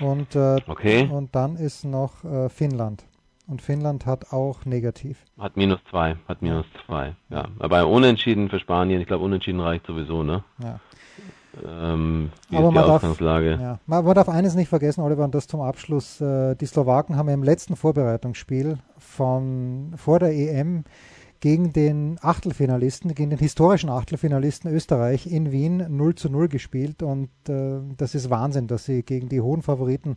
Und, 0.00 0.34
äh, 0.34 0.56
Okay. 0.66 1.08
und 1.10 1.34
dann 1.34 1.56
ist 1.56 1.84
noch 1.84 2.24
äh, 2.24 2.48
Finnland. 2.48 3.04
Und 3.46 3.60
Finnland 3.60 4.06
hat 4.06 4.32
auch 4.32 4.64
negativ. 4.64 5.24
Hat 5.38 5.56
minus 5.56 5.78
zwei, 5.90 6.16
hat 6.28 6.42
minus 6.42 6.64
zwei. 6.86 7.14
Ja, 7.28 7.46
aber 7.58 7.86
Unentschieden 7.88 8.48
für 8.48 8.58
Spanien, 8.58 9.00
ich 9.00 9.06
glaube 9.06 9.24
Unentschieden 9.24 9.60
reicht 9.60 9.86
sowieso, 9.86 10.22
ne? 10.22 10.44
Ja. 10.62 10.80
Ähm, 11.66 12.30
Aber 12.50 12.70
man 12.70 12.86
darf-? 12.86 13.20
Ja. 13.20 13.78
Man, 13.86 14.14
darf 14.14 14.28
eines 14.28 14.54
nicht 14.54 14.68
vergessen, 14.68 15.02
Oliver, 15.02 15.24
und 15.24 15.34
das 15.34 15.46
zum 15.46 15.60
Abschluss. 15.60 16.20
Äh, 16.20 16.54
die 16.56 16.66
Slowaken 16.66 17.16
haben 17.16 17.28
im 17.28 17.42
letzten 17.42 17.76
Vorbereitungsspiel 17.76 18.78
von 18.98 19.92
vor 19.96 20.18
der 20.18 20.32
EM 20.32 20.84
gegen 21.40 21.72
den 21.72 22.18
Achtelfinalisten, 22.22 23.14
gegen 23.14 23.30
den 23.30 23.38
historischen 23.40 23.90
Achtelfinalisten 23.90 24.72
Österreich 24.72 25.26
in 25.26 25.50
Wien 25.50 25.84
0 25.88 26.14
zu 26.14 26.30
0 26.30 26.48
gespielt. 26.48 27.02
Und 27.02 27.30
äh, 27.48 27.80
das 27.96 28.14
ist 28.14 28.30
Wahnsinn, 28.30 28.68
dass 28.68 28.84
sie 28.84 29.02
gegen 29.02 29.28
die 29.28 29.40
hohen 29.40 29.60
Favoriten 29.60 30.16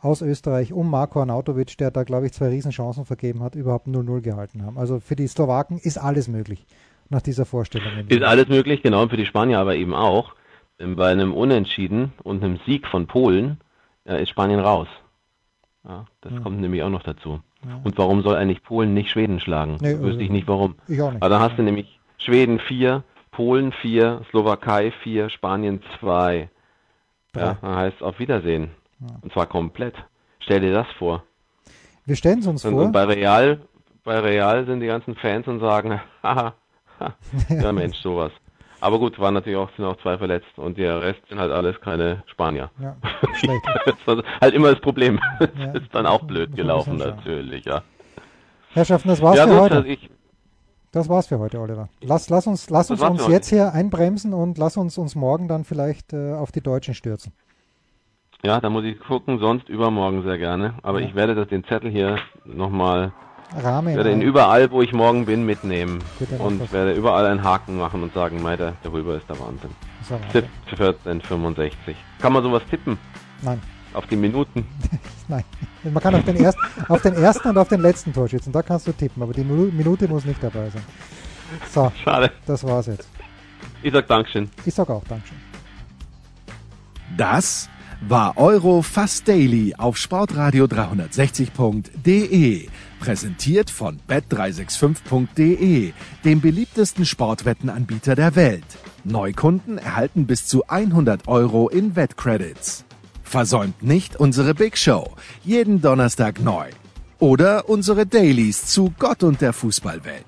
aus 0.00 0.20
Österreich 0.20 0.74
um 0.74 0.90
Marko 0.90 1.20
Arnautovic, 1.20 1.78
der 1.78 1.90
da, 1.90 2.04
glaube 2.04 2.26
ich, 2.26 2.32
zwei 2.32 2.48
Riesenchancen 2.48 3.06
vergeben 3.06 3.42
hat, 3.42 3.54
überhaupt 3.54 3.88
0-0 3.88 4.20
gehalten 4.20 4.64
haben. 4.64 4.76
Also 4.76 5.00
für 5.00 5.16
die 5.16 5.26
Slowaken 5.26 5.78
ist 5.78 5.96
alles 5.96 6.28
möglich 6.28 6.66
nach 7.08 7.22
dieser 7.22 7.46
Vorstellung. 7.46 8.06
Ist 8.08 8.22
alles 8.22 8.48
möglich, 8.48 8.82
genau, 8.82 9.02
und 9.02 9.08
für 9.08 9.16
die 9.16 9.26
Spanier 9.26 9.58
aber 9.58 9.76
eben 9.76 9.94
auch. 9.94 10.34
Ähm, 10.78 10.96
Bei 10.96 11.10
einem 11.10 11.32
Unentschieden 11.34 12.12
und 12.22 12.42
einem 12.42 12.58
Sieg 12.66 12.86
von 12.86 13.06
Polen 13.06 13.60
äh, 14.04 14.22
ist 14.22 14.30
Spanien 14.30 14.60
raus. 14.60 14.88
Ja, 15.84 16.04
das 16.20 16.32
kommt 16.42 16.60
nämlich 16.60 16.82
auch 16.82 16.90
noch 16.90 17.02
dazu. 17.04 17.40
Und 17.84 17.96
warum 17.98 18.22
soll 18.22 18.36
eigentlich 18.36 18.62
Polen 18.62 18.92
nicht 18.94 19.10
Schweden 19.10 19.40
schlagen? 19.40 19.78
Nee, 19.80 19.98
Wüsste 20.00 20.22
ich 20.22 20.30
äh, 20.30 20.32
nicht 20.32 20.48
warum. 20.48 20.74
ich 20.88 21.00
auch 21.00 21.10
nicht. 21.12 21.22
Aber 21.22 21.30
dann 21.30 21.40
hast 21.40 21.56
du 21.58 21.62
nämlich 21.62 21.98
Schweden 22.18 22.58
4, 22.60 23.02
Polen 23.30 23.72
4, 23.72 24.22
Slowakei 24.30 24.90
4, 25.02 25.30
Spanien 25.30 25.80
2. 26.00 26.48
Drei. 27.32 27.40
Ja, 27.40 27.58
dann 27.60 27.76
heißt 27.76 28.02
auf 28.02 28.18
Wiedersehen. 28.18 28.70
Und 29.20 29.32
zwar 29.32 29.46
komplett. 29.46 29.94
Stell 30.40 30.60
dir 30.60 30.72
das 30.72 30.86
vor. 30.98 31.22
Wir 32.04 32.16
stellen 32.16 32.38
es 32.40 32.46
uns 32.46 32.64
Und, 32.64 32.72
vor. 32.74 32.84
und 32.84 32.92
bei 32.92 33.04
Real, 33.04 33.60
bei 34.04 34.18
Real 34.20 34.64
sind 34.66 34.80
die 34.80 34.86
ganzen 34.86 35.14
Fans 35.16 35.46
und 35.48 35.60
sagen, 35.60 36.00
haha, 36.22 36.54
ha, 37.00 37.14
ja 37.48 37.72
Mensch, 37.72 37.98
sowas. 37.98 38.32
Aber 38.80 38.98
gut, 38.98 39.18
waren 39.18 39.34
natürlich 39.34 39.58
auch, 39.58 39.70
sind 39.76 39.84
auch 39.86 39.96
zwei 40.02 40.18
verletzt 40.18 40.56
und 40.56 40.76
der 40.78 41.00
Rest 41.02 41.20
sind 41.28 41.38
halt 41.40 41.50
alles 41.52 41.80
keine 41.80 42.22
Spanier. 42.26 42.70
Ja, 42.80 42.96
schlecht. 43.34 43.64
Halt 44.40 44.54
immer 44.54 44.70
das 44.72 44.80
Problem. 44.80 45.18
Ja, 45.40 45.46
Das 45.72 45.82
ist 45.82 45.94
dann 45.94 46.06
auch 46.06 46.22
blöd 46.24 46.54
gelaufen, 46.54 46.96
natürlich, 46.96 47.64
ja. 47.64 47.82
Herrschaften, 48.72 49.08
das 49.08 49.22
war's 49.22 49.36
Ja 49.38 49.44
für 49.44 49.52
gut, 49.52 49.60
heute. 49.60 49.76
also 49.76 49.88
ich, 49.88 50.10
Das 50.92 51.08
war's 51.08 51.26
für 51.26 51.38
heute, 51.38 51.58
Oliver. 51.60 51.88
Lass, 52.02 52.28
lass 52.28 52.46
uns, 52.46 52.68
lass 52.70 52.90
uns, 52.90 53.00
uns 53.02 53.26
jetzt 53.28 53.48
hier 53.48 53.72
einbremsen 53.72 54.34
und 54.34 54.58
lass 54.58 54.76
uns 54.76 54.98
uns 54.98 55.14
morgen 55.14 55.48
dann 55.48 55.64
vielleicht 55.64 56.12
äh, 56.12 56.34
auf 56.34 56.52
die 56.52 56.60
Deutschen 56.60 56.92
stürzen. 56.94 57.32
ja, 58.44 58.60
da 58.60 58.68
muss 58.68 58.84
ich 58.84 58.98
gucken, 59.00 59.38
sonst 59.38 59.68
übermorgen 59.70 60.22
sehr 60.22 60.36
gerne. 60.38 60.74
Aber 60.82 61.00
ich 61.00 61.14
werde 61.14 61.34
das, 61.34 61.48
den 61.48 61.64
Zettel 61.64 61.90
hier 61.90 62.18
nochmal, 62.44 63.12
Rahmen. 63.54 63.94
werde 63.96 64.12
ihn 64.12 64.22
überall, 64.22 64.70
wo 64.70 64.82
ich 64.82 64.92
morgen 64.92 65.24
bin, 65.26 65.44
mitnehmen. 65.46 66.00
Und 66.38 66.72
werde 66.72 66.92
überall 66.94 67.26
einen 67.26 67.42
Haken 67.44 67.76
machen 67.78 68.02
und 68.02 68.12
sagen, 68.14 68.42
Meiter, 68.42 68.72
der 68.82 68.92
Rüber 68.92 69.16
ist 69.16 69.28
der 69.28 69.38
Wahnsinn. 69.38 69.70
Tipp 70.32 70.46
1465. 70.70 71.96
Kann 72.20 72.32
man 72.32 72.42
sowas 72.42 72.62
tippen? 72.70 72.98
Nein, 73.42 73.60
Auf 73.92 74.06
die 74.06 74.16
Minuten? 74.16 74.66
nein. 75.28 75.44
Man 75.84 76.02
kann 76.02 76.14
auf 76.14 76.24
den, 76.24 76.36
ersten, 76.36 76.60
auf 76.88 77.02
den 77.02 77.14
ersten 77.14 77.48
und 77.48 77.58
auf 77.58 77.68
den 77.68 77.80
letzten 77.80 78.12
Torschützen, 78.12 78.52
da 78.52 78.62
kannst 78.62 78.86
du 78.88 78.92
tippen, 78.92 79.22
aber 79.22 79.32
die 79.32 79.42
Minu- 79.44 79.70
Minute 79.72 80.08
muss 80.08 80.24
nicht 80.24 80.42
dabei 80.42 80.68
sein. 80.70 80.82
So, 81.72 81.92
Schade. 82.02 82.32
das 82.46 82.64
war's 82.64 82.86
jetzt. 82.86 83.08
Ich 83.82 83.92
sag 83.92 84.06
Dankeschön. 84.08 84.50
Ich 84.64 84.74
sag 84.74 84.88
auch 84.90 85.04
Dankeschön. 85.08 85.36
Das 87.16 87.68
war 88.00 88.36
Euro 88.36 88.82
Fast 88.82 89.26
Daily 89.28 89.74
auf 89.78 89.96
Sportradio 89.96 90.64
360.de. 90.66 92.68
Präsentiert 93.06 93.70
von 93.70 94.00
bet365.de, 94.08 95.92
dem 96.24 96.40
beliebtesten 96.40 97.06
Sportwettenanbieter 97.06 98.16
der 98.16 98.34
Welt. 98.34 98.64
Neukunden 99.04 99.78
erhalten 99.78 100.26
bis 100.26 100.48
zu 100.48 100.66
100 100.66 101.28
Euro 101.28 101.68
in 101.68 101.94
Wettcredits. 101.94 102.84
Versäumt 103.22 103.80
nicht 103.80 104.16
unsere 104.16 104.54
Big 104.54 104.76
Show. 104.76 105.14
Jeden 105.44 105.80
Donnerstag 105.80 106.40
neu. 106.40 106.68
Oder 107.20 107.68
unsere 107.68 108.06
Dailies 108.06 108.66
zu 108.66 108.92
Gott 108.98 109.22
und 109.22 109.40
der 109.40 109.52
Fußballwelt. 109.52 110.26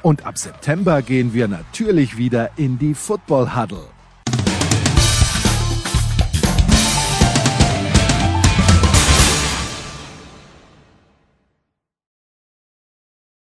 Und 0.00 0.24
ab 0.24 0.38
September 0.38 1.02
gehen 1.02 1.34
wir 1.34 1.46
natürlich 1.46 2.16
wieder 2.16 2.52
in 2.56 2.78
die 2.78 2.94
Football 2.94 3.54
Huddle. 3.54 3.93